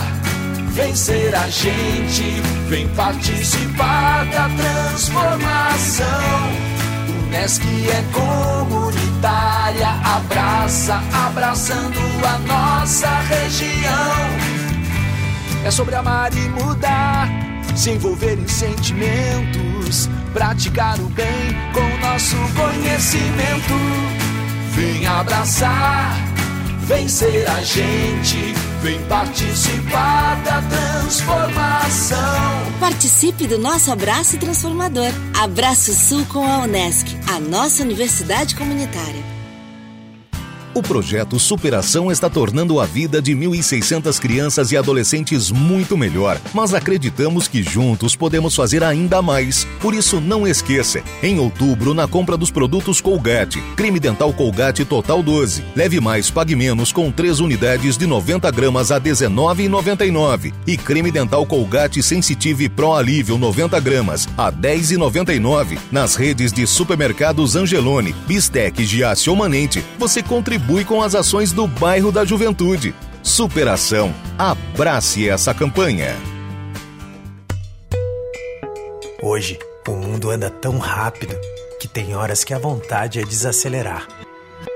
vem 0.74 0.94
ser 0.94 1.34
a 1.34 1.50
gente, 1.50 2.42
vem 2.68 2.88
participar 2.90 4.26
da 4.26 4.50
transformação. 4.50 6.06
Unesc 7.28 7.64
é 7.88 8.04
comunitária, 9.22 9.88
abraça, 10.04 11.02
abraçando 11.28 12.00
a 12.26 12.38
nossa 12.40 13.08
região. 13.08 14.16
É 15.64 15.72
sobre 15.72 15.96
amar 15.96 16.34
e 16.34 16.50
mudar, 16.50 17.30
se 17.76 17.92
envolver 17.92 18.38
em 18.40 18.48
sentimentos, 18.48 20.10
praticar 20.34 21.00
o 21.00 21.08
bem 21.10 21.56
com 21.72 22.08
nosso 22.08 22.36
conhecimento. 22.56 23.74
Vem 24.72 25.06
abraçar, 25.06 26.18
vem 26.92 27.08
ser 27.08 27.50
a 27.50 27.62
gente, 27.62 28.54
vem 28.82 29.02
participar 29.06 30.36
da 30.44 30.62
transformação. 30.62 32.18
Participe 32.82 33.48
do 33.48 33.58
nosso 33.58 33.92
abraço 33.92 34.38
transformador. 34.38 35.12
Abraço 35.40 35.94
Sul 35.94 36.26
com 36.26 36.46
a 36.46 36.60
Unesc, 36.60 37.08
a 37.34 37.40
nossa 37.40 37.82
universidade 37.84 38.56
comunitária. 38.56 39.41
O 40.74 40.82
projeto 40.82 41.38
Superação 41.38 42.10
está 42.10 42.30
tornando 42.30 42.80
a 42.80 42.86
vida 42.86 43.22
de 43.22 43.34
1.600 43.34 44.18
crianças 44.22 44.72
e 44.72 44.78
adolescentes 44.78 45.52
muito 45.52 45.98
melhor, 45.98 46.40
mas 46.54 46.74
acreditamos 46.74 47.46
que 47.46 47.62
juntos 47.62 48.16
podemos 48.16 48.56
fazer 48.56 48.82
ainda 48.82 49.22
mais. 49.22 49.68
Por 49.82 49.94
isso, 49.94 50.22
não 50.22 50.48
esqueça: 50.48 51.04
em 51.22 51.40
outubro, 51.40 51.94
na 51.94 52.08
compra 52.08 52.38
dos 52.38 52.50
produtos 52.50 53.02
Colgate, 53.02 53.62
creme 53.76 54.00
dental 54.00 54.32
Colgate 54.32 54.86
Total 54.86 55.22
12, 55.22 55.62
leve 55.76 56.00
mais, 56.00 56.32
pague 56.32 56.56
menos 56.56 56.94
com 56.94 57.12
3 57.12 57.42
unidades 57.42 57.98
de 57.98 58.08
90 58.08 58.50
gramas 58.52 58.92
a 58.92 58.96
R$ 58.96 59.02
19,99 59.02 60.54
e 60.66 60.78
creme 60.78 61.12
dental 61.12 61.46
Colgate 61.46 62.02
Sensitive 62.02 62.70
Pro 62.70 62.94
Alívio 62.94 63.38
90 63.38 63.78
gramas 63.82 64.26
a 64.38 64.46
R$ 64.46 64.56
10,99 64.56 65.78
nas 65.92 66.16
redes 66.16 66.54
de 66.54 66.66
supermercados 66.66 67.58
Angelone, 67.58 68.16
Bistec, 68.26 68.86
Giasse 68.86 69.30
ou 69.30 69.36
Manente. 69.36 69.84
Você 70.00 70.24
contribui 70.24 70.61
contribui 70.62 70.86
com 70.86 71.02
as 71.02 71.16
ações 71.16 71.52
do 71.52 71.66
bairro 71.66 72.12
da 72.12 72.24
Juventude. 72.24 72.94
Superação. 73.24 74.14
Abrace 74.38 75.28
essa 75.28 75.54
campanha. 75.54 76.16
Hoje, 79.22 79.58
o 79.88 79.92
mundo 79.92 80.30
anda 80.30 80.50
tão 80.50 80.78
rápido 80.78 81.36
que 81.80 81.88
tem 81.88 82.16
horas 82.16 82.44
que 82.44 82.54
a 82.54 82.60
vontade 82.60 83.20
é 83.20 83.24
desacelerar, 83.24 84.08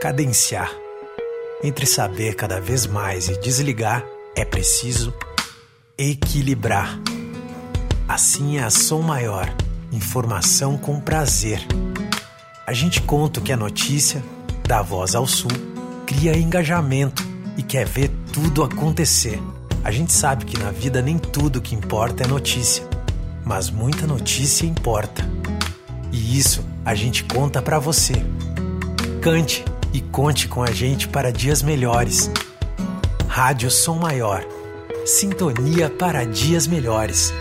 cadenciar. 0.01 0.71
Entre 1.63 1.85
saber 1.85 2.35
cada 2.35 2.59
vez 2.59 2.87
mais 2.87 3.29
e 3.29 3.39
desligar, 3.39 4.03
é 4.35 4.43
preciso 4.43 5.13
equilibrar. 5.97 6.99
Assim 8.07 8.57
é 8.57 8.63
a 8.63 8.69
Som 8.69 9.01
Maior. 9.01 9.53
Informação 9.91 10.77
com 10.77 10.99
prazer. 10.99 11.59
A 12.65 12.73
gente 12.73 13.01
conta 13.01 13.39
o 13.39 13.43
que 13.43 13.51
é 13.51 13.55
notícia, 13.55 14.23
dá 14.67 14.81
voz 14.81 15.15
ao 15.15 15.27
Sul 15.27 15.74
cria 16.05 16.37
engajamento 16.37 17.23
e 17.57 17.63
quer 17.63 17.87
ver 17.87 18.09
tudo 18.31 18.63
acontecer. 18.63 19.41
A 19.83 19.91
gente 19.91 20.13
sabe 20.13 20.45
que 20.45 20.57
na 20.57 20.71
vida 20.71 21.01
nem 21.01 21.17
tudo 21.17 21.61
que 21.61 21.75
importa 21.75 22.23
é 22.23 22.27
notícia, 22.27 22.83
mas 23.43 23.69
muita 23.69 24.07
notícia 24.07 24.65
importa. 24.65 25.27
E 26.11 26.37
isso 26.37 26.63
a 26.83 26.93
gente 26.95 27.23
conta 27.23 27.61
para 27.61 27.79
você. 27.79 28.13
Cante 29.21 29.65
e 29.93 30.01
conte 30.01 30.47
com 30.47 30.63
a 30.63 30.71
gente 30.71 31.07
para 31.07 31.31
dias 31.31 31.61
melhores. 31.61 32.29
Rádio 33.27 33.69
Som 33.69 33.99
Maior. 33.99 34.45
Sintonia 35.05 35.89
para 35.89 36.25
dias 36.25 36.67
melhores. 36.67 37.33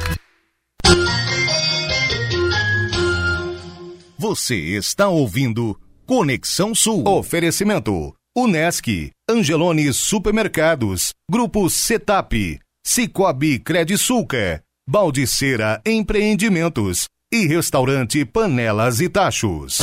Você 4.19 4.57
está 4.57 5.09
ouvindo 5.09 5.79
Conexão 6.07 6.75
Sul. 6.75 7.07
Oferecimento 7.07 8.15
Unesc, 8.37 8.89
Angelone 9.31 9.93
Supermercados, 9.93 11.13
Grupo 11.31 11.71
Setap, 11.71 12.35
Cicobi 12.85 13.61
Credisulca, 13.61 14.61
Baldiceira 14.89 15.81
Empreendimentos 15.87 17.05
e 17.33 17.47
Restaurante 17.47 18.25
Panelas 18.25 19.01
e 19.01 19.09
Tachos. 19.09 19.79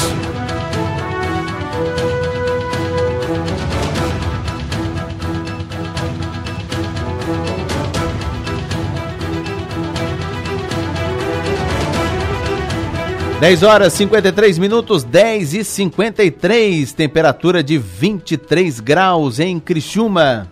10 13.41 13.63
horas 13.63 13.93
53 13.93 14.59
minutos, 14.59 15.03
10 15.03 15.55
e 15.55 15.63
53, 15.63 16.93
temperatura 16.93 17.63
de 17.63 17.75
23 17.75 18.79
graus 18.79 19.39
em 19.39 19.59
Criciúma. 19.59 20.47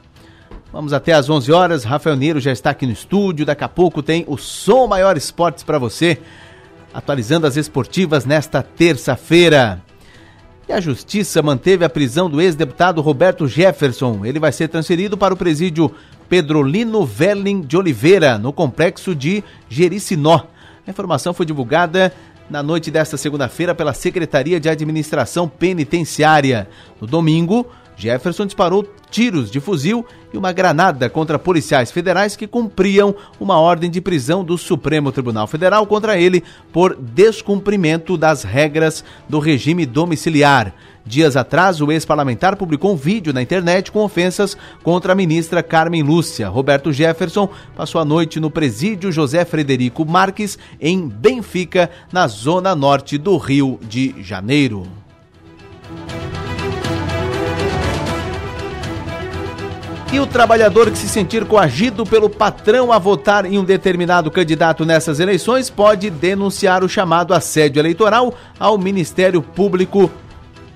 Vamos 0.74 0.92
até 0.92 1.14
às 1.14 1.30
11 1.30 1.52
horas. 1.52 1.84
Rafael 1.84 2.16
Neiro 2.16 2.40
já 2.40 2.52
está 2.52 2.72
aqui 2.72 2.88
no 2.88 2.92
estúdio. 2.92 3.46
Daqui 3.46 3.64
a 3.64 3.68
pouco 3.68 4.02
tem 4.02 4.26
o 4.28 4.38
Som 4.38 4.88
Maior 4.88 5.16
Esportes 5.16 5.64
para 5.64 5.78
você, 5.78 6.18
atualizando 6.92 7.46
as 7.46 7.58
esportivas 7.58 8.26
nesta 8.26 8.64
terça-feira. 8.64 9.84
E 10.68 10.74
a 10.74 10.82
Justiça 10.82 11.44
manteve 11.44 11.86
a 11.86 11.90
prisão 11.90 12.28
do 12.28 12.42
ex-deputado 12.42 13.02
Roberto 13.02 13.48
Jefferson. 13.48 14.26
Ele 14.26 14.40
vai 14.40 14.52
ser 14.52 14.68
transferido 14.68 15.16
para 15.16 15.36
o 15.36 15.38
presídio 15.38 15.94
Pedrolino 16.28 17.06
Verling 17.06 17.62
de 17.62 17.78
Oliveira, 17.78 18.40
no 18.40 18.52
complexo 18.52 19.14
de 19.14 19.44
Jericinó. 19.70 20.48
A 20.88 20.90
informação 20.90 21.36
foi 21.36 21.46
divulgada 21.46 22.12
na 22.50 22.64
noite 22.64 22.90
desta 22.90 23.16
segunda-feira 23.16 23.76
pela 23.76 23.94
Secretaria 23.94 24.60
de 24.60 24.68
Administração 24.68 25.48
Penitenciária. 25.48 26.68
No 27.00 27.06
domingo, 27.06 27.68
Jefferson 27.96 28.46
disparou 28.46 28.88
tiros 29.12 29.52
de 29.52 29.60
fuzil 29.60 30.06
e 30.34 30.38
uma 30.38 30.52
granada 30.52 31.10
contra 31.10 31.38
policiais 31.38 31.92
federais 31.92 32.36
que 32.36 32.48
cumpriam 32.48 33.16
uma 33.40 33.60
ordem 33.60 33.90
de 33.92 34.00
prisão 34.00 34.44
do 34.44 34.58
Supremo 34.58 35.12
Tribunal 35.12 35.48
Federal 35.48 35.86
contra 35.86 36.18
ele 36.18 36.44
por 36.72 36.96
descumprimento 36.96 38.18
das 38.18 38.44
regras 38.44 39.04
do 39.28 39.40
regime 39.40 39.86
domiciliar. 39.86 40.74
Dias 41.10 41.36
atrás, 41.36 41.82
o 41.82 41.92
ex-parlamentar 41.92 42.56
publicou 42.56 42.94
um 42.94 42.96
vídeo 42.96 43.34
na 43.34 43.42
internet 43.42 43.92
com 43.92 44.04
ofensas 44.04 44.56
contra 44.84 45.14
a 45.14 45.16
ministra 45.16 45.64
Carmen 45.64 46.04
Lúcia. 46.04 46.48
Roberto 46.48 46.94
Jefferson 46.94 47.50
passou 47.76 48.00
a 48.00 48.06
noite 48.06 48.40
no 48.40 48.52
presídio 48.52 49.12
José 49.12 49.44
Frederico 49.44 50.06
Marques, 50.06 50.60
em 50.80 51.08
Benfica, 51.08 51.90
na 52.14 52.28
zona 52.28 52.76
norte 52.76 53.18
do 53.18 53.38
Rio 53.38 53.80
de 53.82 54.22
Janeiro. 54.22 54.86
E 60.14 60.20
o 60.20 60.28
trabalhador 60.28 60.92
que 60.92 60.98
se 61.00 61.10
sentir 61.10 61.44
coagido 61.44 62.06
pelo 62.06 62.30
patrão 62.30 62.94
a 62.94 63.00
votar 63.00 63.46
em 63.46 63.58
um 63.58 63.64
determinado 63.64 64.30
candidato 64.30 64.86
nessas 64.86 65.20
eleições 65.20 65.72
pode 65.72 66.12
denunciar 66.12 66.84
o 66.84 66.90
chamado 66.90 67.34
assédio 67.34 67.80
eleitoral 67.80 68.32
ao 68.60 68.78
Ministério 68.78 69.42
Público 69.42 70.12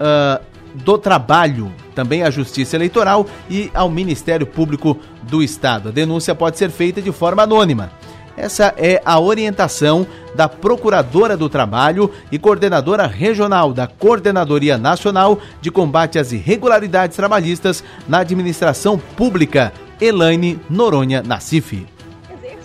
uh, 0.04 0.44
do 0.74 0.98
Trabalho, 0.98 1.72
também 1.96 2.24
à 2.24 2.30
Justiça 2.30 2.76
Eleitoral 2.76 3.26
e 3.50 3.72
ao 3.74 3.90
Ministério 3.90 4.46
Público 4.46 4.98
do 5.24 5.42
Estado. 5.42 5.90
A 5.90 5.92
denúncia 5.92 6.36
pode 6.36 6.58
ser 6.58 6.70
feita 6.70 7.02
de 7.02 7.12
forma 7.12 7.44
anônima. 7.44 7.92
Essa 8.36 8.74
é 8.78 9.00
a 9.06 9.20
orientação 9.20 10.08
da 10.34 10.50
Procuradora 10.50 11.38
do 11.38 11.48
Trabalho 11.48 12.12
e 12.32 12.40
coordenadora 12.40 13.06
regional 13.06 13.72
da 13.72 13.86
Coordenadoria 13.86 14.76
Nacional 14.76 15.40
de 15.62 15.70
Combate 15.70 16.18
às 16.18 16.32
Irregularidades 16.32 17.16
Trabalhistas 17.16 17.84
na 18.08 18.20
Administração 18.20 18.98
Pública, 19.16 19.72
Elaine 20.02 20.60
Noronha 20.68 21.22
Nassif 21.22 21.93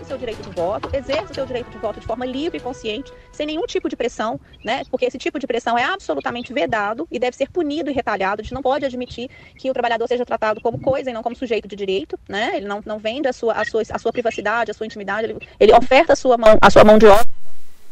seu 0.08 0.18
direito 0.18 0.42
de 0.42 0.50
voto, 0.50 0.88
exerça 0.94 1.30
o 1.30 1.34
seu 1.34 1.46
direito 1.46 1.70
de 1.70 1.78
voto 1.78 2.00
de 2.00 2.06
forma 2.06 2.24
livre 2.24 2.58
e 2.58 2.60
consciente, 2.60 3.12
sem 3.30 3.46
nenhum 3.46 3.66
tipo 3.66 3.88
de 3.88 3.96
pressão, 3.96 4.40
né? 4.64 4.82
Porque 4.90 5.04
esse 5.04 5.18
tipo 5.18 5.38
de 5.38 5.46
pressão 5.46 5.78
é 5.78 5.84
absolutamente 5.84 6.52
vedado 6.52 7.06
e 7.10 7.18
deve 7.18 7.36
ser 7.36 7.50
punido 7.50 7.90
e 7.90 7.92
retalhado. 7.92 8.40
A 8.40 8.42
gente 8.42 8.54
não 8.54 8.62
pode 8.62 8.84
admitir 8.84 9.30
que 9.56 9.70
o 9.70 9.72
trabalhador 9.72 10.08
seja 10.08 10.24
tratado 10.24 10.60
como 10.60 10.80
coisa 10.80 11.10
e 11.10 11.12
não 11.12 11.22
como 11.22 11.36
sujeito 11.36 11.68
de 11.68 11.76
direito, 11.76 12.18
né? 12.28 12.52
Ele 12.56 12.66
não, 12.66 12.82
não 12.84 12.98
vende 12.98 13.28
a 13.28 13.32
sua, 13.32 13.52
a, 13.52 13.64
sua, 13.64 13.82
a 13.90 13.98
sua 13.98 14.12
privacidade, 14.12 14.70
a 14.70 14.74
sua 14.74 14.86
intimidade, 14.86 15.26
ele, 15.26 15.38
ele 15.60 15.72
oferta 15.74 16.14
a 16.14 16.16
sua 16.16 16.36
mão, 16.36 16.58
a 16.60 16.70
sua 16.70 16.84
mão 16.84 16.98
de 16.98 17.06
obra 17.06 17.26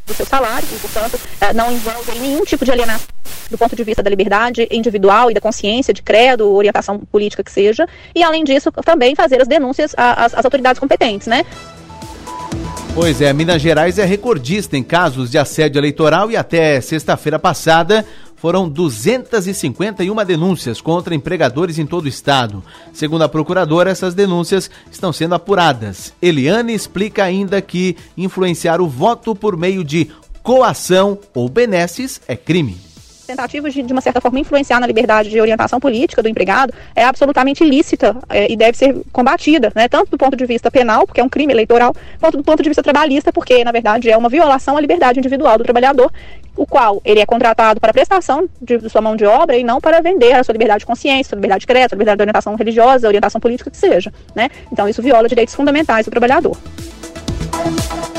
do 0.06 0.14
seu 0.14 0.24
salário 0.24 0.66
e, 0.72 0.78
portanto, 0.78 1.18
eh, 1.40 1.52
não 1.52 1.70
envolve 1.70 2.18
nenhum 2.18 2.44
tipo 2.44 2.64
de 2.64 2.70
alienação 2.70 3.08
do 3.50 3.58
ponto 3.58 3.76
de 3.76 3.84
vista 3.84 4.02
da 4.02 4.10
liberdade 4.10 4.66
individual 4.70 5.30
e 5.30 5.34
da 5.34 5.40
consciência, 5.40 5.94
de 5.94 6.02
credo, 6.02 6.52
orientação 6.52 6.98
política 6.98 7.44
que 7.44 7.50
seja, 7.50 7.88
e 8.14 8.22
além 8.22 8.44
disso, 8.44 8.72
também 8.84 9.14
fazer 9.14 9.40
as 9.40 9.48
denúncias 9.48 9.94
às, 9.96 10.34
às 10.34 10.44
autoridades 10.44 10.80
competentes, 10.80 11.26
né? 11.26 11.44
Pois 12.96 13.20
é, 13.20 13.30
Minas 13.30 13.60
Gerais 13.60 13.98
é 13.98 14.06
recordista 14.06 14.74
em 14.74 14.82
casos 14.82 15.30
de 15.30 15.36
assédio 15.36 15.78
eleitoral 15.78 16.30
e 16.30 16.36
até 16.36 16.80
sexta-feira 16.80 17.38
passada 17.38 18.06
foram 18.36 18.66
251 18.66 20.24
denúncias 20.24 20.80
contra 20.80 21.14
empregadores 21.14 21.78
em 21.78 21.84
todo 21.84 22.06
o 22.06 22.08
estado. 22.08 22.64
Segundo 22.94 23.20
a 23.20 23.28
procuradora, 23.28 23.90
essas 23.90 24.14
denúncias 24.14 24.70
estão 24.90 25.12
sendo 25.12 25.34
apuradas. 25.34 26.14
Eliane 26.22 26.72
explica 26.72 27.22
ainda 27.22 27.60
que 27.60 27.98
influenciar 28.16 28.80
o 28.80 28.88
voto 28.88 29.34
por 29.34 29.58
meio 29.58 29.84
de 29.84 30.10
coação 30.42 31.18
ou 31.34 31.50
benesses 31.50 32.18
é 32.26 32.34
crime 32.34 32.85
tentativas 33.26 33.74
de, 33.74 33.82
de 33.82 33.92
uma 33.92 34.00
certa 34.00 34.20
forma, 34.20 34.38
influenciar 34.38 34.80
na 34.80 34.86
liberdade 34.86 35.28
de 35.28 35.40
orientação 35.40 35.80
política 35.80 36.22
do 36.22 36.28
empregado 36.28 36.72
é 36.94 37.04
absolutamente 37.04 37.64
ilícita 37.64 38.16
é, 38.28 38.50
e 38.50 38.56
deve 38.56 38.76
ser 38.76 38.96
combatida, 39.12 39.72
né, 39.74 39.88
tanto 39.88 40.10
do 40.10 40.18
ponto 40.18 40.36
de 40.36 40.46
vista 40.46 40.70
penal, 40.70 41.06
porque 41.06 41.20
é 41.20 41.24
um 41.24 41.28
crime 41.28 41.52
eleitoral, 41.52 41.94
quanto 42.20 42.36
do 42.36 42.44
ponto 42.44 42.62
de 42.62 42.68
vista 42.68 42.82
trabalhista, 42.82 43.32
porque, 43.32 43.64
na 43.64 43.72
verdade, 43.72 44.10
é 44.10 44.16
uma 44.16 44.28
violação 44.28 44.76
à 44.76 44.80
liberdade 44.80 45.18
individual 45.18 45.58
do 45.58 45.64
trabalhador, 45.64 46.10
o 46.56 46.66
qual 46.66 47.02
ele 47.04 47.20
é 47.20 47.26
contratado 47.26 47.80
para 47.80 47.92
prestação 47.92 48.48
de, 48.60 48.78
de 48.78 48.88
sua 48.88 49.02
mão 49.02 49.14
de 49.14 49.26
obra 49.26 49.56
e 49.56 49.64
não 49.64 49.80
para 49.80 50.00
vender 50.00 50.32
a 50.32 50.42
sua 50.42 50.52
liberdade 50.52 50.80
de 50.80 50.86
consciência, 50.86 51.30
sua 51.30 51.36
liberdade 51.36 51.60
de 51.60 51.66
crédito, 51.66 51.90
sua 51.90 51.96
liberdade 51.96 52.16
de 52.16 52.22
orientação 52.22 52.54
religiosa, 52.54 53.06
orientação 53.06 53.40
política 53.40 53.70
que 53.70 53.76
seja. 53.76 54.12
Né? 54.34 54.48
Então, 54.72 54.88
isso 54.88 55.02
viola 55.02 55.28
direitos 55.28 55.54
fundamentais 55.54 56.06
do 56.06 56.10
trabalhador. 56.10 56.56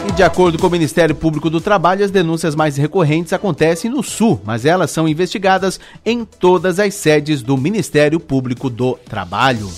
E 0.08 0.12
de 0.12 0.24
acordo 0.24 0.58
com 0.58 0.68
o 0.68 0.72
Ministério 0.72 1.14
Público 1.14 1.50
do 1.50 1.60
Trabalho, 1.60 2.04
as 2.04 2.12
denúncias 2.12 2.56
mais 2.56 2.78
recorrentes 2.78 3.34
acontecem 3.34 3.92
no 3.92 4.02
Sul, 4.02 4.40
mas 4.46 4.66
elas 4.66 4.92
são 4.92 5.08
investigadas 5.08 5.80
em 6.06 6.24
todas 6.24 6.80
as 6.80 6.94
sedes 6.94 7.42
do 7.42 7.58
Ministério 7.58 8.20
Público 8.20 8.70
do 8.70 8.94
Trabalho. 9.10 9.70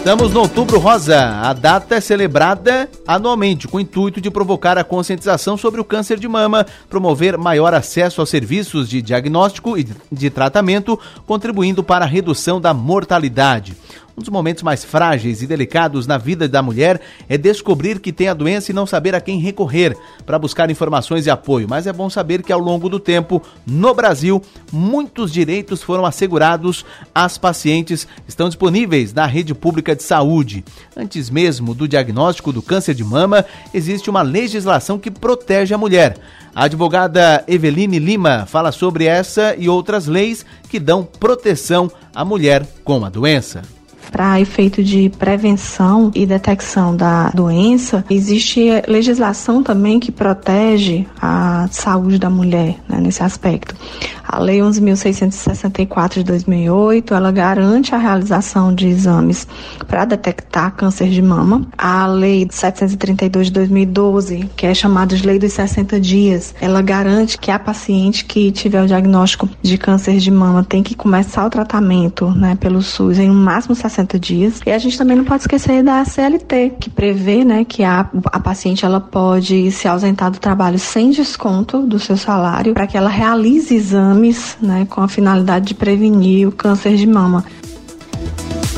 Estamos 0.00 0.32
no 0.32 0.40
Outubro 0.40 0.78
Rosa. 0.78 1.40
A 1.42 1.52
data 1.52 1.94
é 1.94 2.00
celebrada 2.00 2.88
anualmente 3.06 3.68
com 3.68 3.76
o 3.76 3.80
intuito 3.80 4.18
de 4.18 4.30
provocar 4.30 4.78
a 4.78 4.82
conscientização 4.82 5.58
sobre 5.58 5.78
o 5.78 5.84
câncer 5.84 6.18
de 6.18 6.26
mama, 6.26 6.66
promover 6.88 7.36
maior 7.36 7.74
acesso 7.74 8.22
aos 8.22 8.30
serviços 8.30 8.88
de 8.88 9.02
diagnóstico 9.02 9.76
e 9.76 9.86
de 10.10 10.30
tratamento, 10.30 10.98
contribuindo 11.26 11.84
para 11.84 12.06
a 12.06 12.08
redução 12.08 12.58
da 12.58 12.72
mortalidade. 12.72 13.76
Um 14.20 14.22
dos 14.22 14.28
momentos 14.28 14.62
mais 14.62 14.84
frágeis 14.84 15.40
e 15.40 15.46
delicados 15.46 16.06
na 16.06 16.18
vida 16.18 16.46
da 16.46 16.62
mulher 16.62 17.00
é 17.26 17.38
descobrir 17.38 17.98
que 17.98 18.12
tem 18.12 18.28
a 18.28 18.34
doença 18.34 18.70
e 18.70 18.74
não 18.74 18.84
saber 18.84 19.14
a 19.14 19.20
quem 19.20 19.40
recorrer 19.40 19.96
para 20.26 20.38
buscar 20.38 20.70
informações 20.70 21.24
e 21.24 21.30
apoio. 21.30 21.66
Mas 21.66 21.86
é 21.86 21.92
bom 21.92 22.10
saber 22.10 22.42
que 22.42 22.52
ao 22.52 22.60
longo 22.60 22.90
do 22.90 23.00
tempo, 23.00 23.42
no 23.66 23.94
Brasil, 23.94 24.42
muitos 24.70 25.32
direitos 25.32 25.82
foram 25.82 26.04
assegurados 26.04 26.84
às 27.14 27.38
pacientes, 27.38 28.06
estão 28.28 28.50
disponíveis 28.50 29.14
na 29.14 29.24
rede 29.24 29.54
pública 29.54 29.96
de 29.96 30.02
saúde. 30.02 30.62
Antes 30.94 31.30
mesmo 31.30 31.74
do 31.74 31.88
diagnóstico 31.88 32.52
do 32.52 32.60
câncer 32.60 32.92
de 32.92 33.02
mama, 33.02 33.46
existe 33.72 34.10
uma 34.10 34.20
legislação 34.20 34.98
que 34.98 35.10
protege 35.10 35.72
a 35.72 35.78
mulher. 35.78 36.18
A 36.54 36.64
advogada 36.64 37.42
Eveline 37.48 37.98
Lima 37.98 38.44
fala 38.44 38.70
sobre 38.70 39.06
essa 39.06 39.56
e 39.56 39.66
outras 39.66 40.06
leis 40.06 40.44
que 40.68 40.78
dão 40.78 41.04
proteção 41.04 41.90
à 42.14 42.22
mulher 42.22 42.66
com 42.84 43.02
a 43.02 43.08
doença 43.08 43.62
para 44.10 44.40
efeito 44.40 44.82
de 44.82 45.10
prevenção 45.18 46.10
e 46.14 46.26
detecção 46.26 46.96
da 46.96 47.30
doença, 47.30 48.04
existe 48.10 48.68
legislação 48.88 49.62
também 49.62 50.00
que 50.00 50.10
protege 50.10 51.06
a 51.20 51.68
saúde 51.70 52.18
da 52.18 52.30
mulher 52.30 52.76
né, 52.88 52.98
nesse 53.00 53.22
aspecto. 53.22 53.74
A 54.26 54.38
Lei 54.38 54.60
11.664 54.60 56.14
de 56.14 56.24
2008, 56.24 57.14
ela 57.14 57.32
garante 57.32 57.94
a 57.94 57.98
realização 57.98 58.72
de 58.72 58.86
exames 58.86 59.46
para 59.88 60.04
detectar 60.04 60.74
câncer 60.76 61.08
de 61.08 61.20
mama. 61.20 61.66
A 61.76 62.06
Lei 62.06 62.46
732 62.48 63.48
de 63.48 63.52
2012, 63.52 64.48
que 64.56 64.66
é 64.66 64.74
chamada 64.74 65.16
de 65.16 65.26
Lei 65.26 65.38
dos 65.38 65.52
60 65.52 66.00
dias, 66.00 66.54
ela 66.60 66.80
garante 66.80 67.38
que 67.38 67.50
a 67.50 67.58
paciente 67.58 68.24
que 68.24 68.52
tiver 68.52 68.82
o 68.82 68.86
diagnóstico 68.86 69.48
de 69.62 69.76
câncer 69.76 70.18
de 70.18 70.30
mama 70.30 70.62
tem 70.62 70.82
que 70.82 70.94
começar 70.94 71.44
o 71.44 71.50
tratamento 71.50 72.30
né, 72.30 72.56
pelo 72.60 72.82
SUS 72.82 73.18
em 73.18 73.28
no 73.28 73.34
máximo 73.34 73.74
60 73.74 73.89
dias. 74.18 74.60
E 74.66 74.70
a 74.70 74.78
gente 74.78 74.96
também 74.96 75.16
não 75.16 75.24
pode 75.24 75.42
esquecer 75.42 75.82
da 75.82 76.04
CLT, 76.04 76.74
que 76.80 76.90
prevê 76.90 77.44
né, 77.44 77.64
que 77.64 77.84
a, 77.84 78.08
a 78.26 78.40
paciente 78.40 78.84
ela 78.84 79.00
pode 79.00 79.70
se 79.70 79.86
ausentar 79.86 80.30
do 80.30 80.38
trabalho 80.38 80.78
sem 80.78 81.10
desconto 81.10 81.82
do 81.82 81.98
seu 81.98 82.16
salário 82.16 82.72
para 82.74 82.86
que 82.86 82.96
ela 82.96 83.10
realize 83.10 83.74
exames 83.74 84.10
exames 84.10 84.56
né, 84.60 84.86
com 84.88 85.00
a 85.00 85.08
finalidade 85.08 85.66
de 85.66 85.74
prevenir 85.74 86.48
o 86.48 86.52
câncer 86.52 86.96
de 86.96 87.06
mama. 87.06 87.44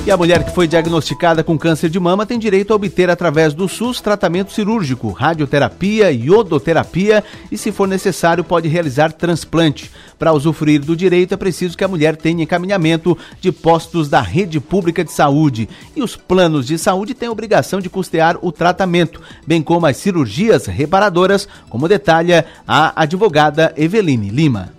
E 0.05 0.11
a 0.11 0.17
mulher 0.17 0.43
que 0.45 0.53
foi 0.53 0.67
diagnosticada 0.67 1.45
com 1.45 1.57
câncer 1.57 1.89
de 1.89 2.01
mama 2.01 2.27
tem 2.27 2.37
direito 2.37 2.73
a 2.73 2.77
obter 2.77 3.09
através 3.09 3.55
do 3.55 3.69
SUS 3.69 4.01
tratamento 4.01 4.53
cirúrgico, 4.53 5.13
radioterapia, 5.13 6.11
iodoterapia 6.11 7.23
e, 7.53 7.57
se 7.57 7.71
for 7.71 7.87
necessário, 7.87 8.43
pode 8.43 8.67
realizar 8.67 9.13
transplante. 9.13 9.93
Para 10.23 10.33
usufruir 10.33 10.81
do 10.81 10.95
direito 10.95 11.35
é 11.35 11.37
preciso 11.37 11.77
que 11.77 11.83
a 11.83 11.89
mulher 11.89 12.15
tenha 12.15 12.45
encaminhamento 12.45 13.19
de 13.41 13.51
postos 13.51 14.09
da 14.09 14.21
rede 14.21 14.61
pública 14.61 15.03
de 15.03 15.11
saúde. 15.11 15.69
E 15.97 16.01
os 16.01 16.15
planos 16.15 16.69
de 16.69 16.79
saúde 16.79 17.13
têm 17.13 17.29
a 17.29 17.33
obrigação 17.33 17.81
de 17.81 17.91
custear 17.91 18.39
o 18.41 18.53
tratamento, 18.53 19.21
bem 19.45 19.61
como 19.61 19.85
as 19.85 19.97
cirurgias 19.97 20.67
reparadoras, 20.67 21.49
como 21.69 21.89
detalha 21.89 22.47
a 22.69 23.03
advogada 23.03 23.75
Eveline 23.77 24.31
Lima 24.31 24.71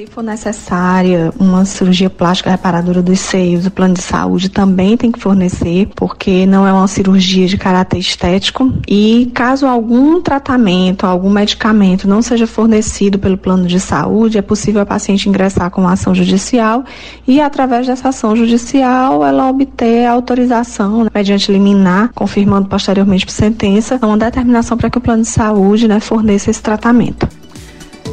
Se 0.00 0.06
for 0.06 0.24
necessária 0.24 1.30
uma 1.38 1.66
cirurgia 1.66 2.08
plástica 2.08 2.48
reparadora 2.48 3.02
dos 3.02 3.20
seios, 3.20 3.66
o 3.66 3.70
plano 3.70 3.92
de 3.92 4.00
saúde 4.00 4.48
também 4.48 4.96
tem 4.96 5.12
que 5.12 5.20
fornecer, 5.20 5.90
porque 5.94 6.46
não 6.46 6.66
é 6.66 6.72
uma 6.72 6.88
cirurgia 6.88 7.46
de 7.46 7.58
caráter 7.58 7.98
estético. 7.98 8.72
E 8.88 9.30
caso 9.34 9.66
algum 9.66 10.22
tratamento, 10.22 11.04
algum 11.04 11.28
medicamento 11.28 12.08
não 12.08 12.22
seja 12.22 12.46
fornecido 12.46 13.18
pelo 13.18 13.36
plano 13.36 13.66
de 13.66 13.78
saúde, 13.78 14.38
é 14.38 14.42
possível 14.42 14.80
a 14.80 14.86
paciente 14.86 15.28
ingressar 15.28 15.70
com 15.70 15.86
ação 15.86 16.14
judicial 16.14 16.82
e, 17.28 17.38
através 17.38 17.86
dessa 17.86 18.08
ação 18.08 18.34
judicial, 18.34 19.22
ela 19.22 19.50
obter 19.50 20.06
autorização, 20.06 21.04
né, 21.04 21.10
mediante 21.14 21.52
liminar, 21.52 22.10
confirmando 22.14 22.70
posteriormente 22.70 23.26
por 23.26 23.32
sentença, 23.32 23.98
uma 24.00 24.16
determinação 24.16 24.78
para 24.78 24.88
que 24.88 24.96
o 24.96 25.00
plano 25.02 25.24
de 25.24 25.28
saúde 25.28 25.86
né, 25.86 26.00
forneça 26.00 26.50
esse 26.50 26.62
tratamento. 26.62 27.28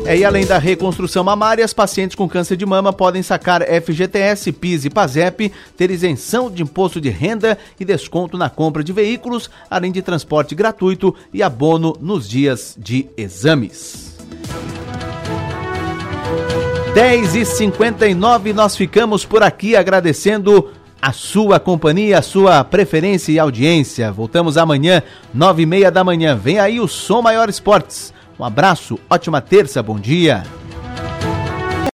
É, 0.07 0.15
e 0.15 0.23
além 0.23 0.45
da 0.45 0.57
reconstrução 0.57 1.21
mamária, 1.21 1.65
as 1.65 1.73
pacientes 1.73 2.15
com 2.15 2.29
câncer 2.29 2.55
de 2.55 2.65
mama 2.65 2.93
podem 2.93 3.21
sacar 3.21 3.61
FGTS, 3.61 4.53
PIS 4.53 4.85
e 4.85 4.89
PASEP, 4.89 5.51
ter 5.75 5.91
isenção 5.91 6.49
de 6.49 6.63
imposto 6.63 7.01
de 7.01 7.09
renda 7.09 7.57
e 7.77 7.83
desconto 7.83 8.37
na 8.37 8.49
compra 8.49 8.81
de 8.81 8.93
veículos, 8.93 9.49
além 9.69 9.91
de 9.91 10.01
transporte 10.01 10.55
gratuito 10.55 11.13
e 11.33 11.43
abono 11.43 11.93
nos 11.99 12.25
dias 12.25 12.73
de 12.77 13.09
exames. 13.17 14.15
10 16.93 17.35
e 17.35 17.43
59 17.43 18.53
nós 18.53 18.77
ficamos 18.77 19.25
por 19.25 19.43
aqui 19.43 19.75
agradecendo 19.75 20.69
a 21.01 21.11
sua 21.11 21.59
companhia, 21.59 22.19
a 22.19 22.21
sua 22.21 22.63
preferência 22.63 23.33
e 23.33 23.39
audiência. 23.39 24.09
Voltamos 24.09 24.57
amanhã, 24.57 25.03
nove 25.33 25.63
e 25.63 25.65
meia 25.65 25.91
da 25.91 26.01
manhã. 26.01 26.33
Vem 26.33 26.59
aí 26.59 26.79
o 26.79 26.87
Som 26.87 27.21
Maior 27.21 27.49
Esportes. 27.49 28.15
Um 28.39 28.43
abraço, 28.43 28.99
ótima 29.09 29.41
terça, 29.41 29.81
bom 29.81 29.99
dia. 29.99 30.43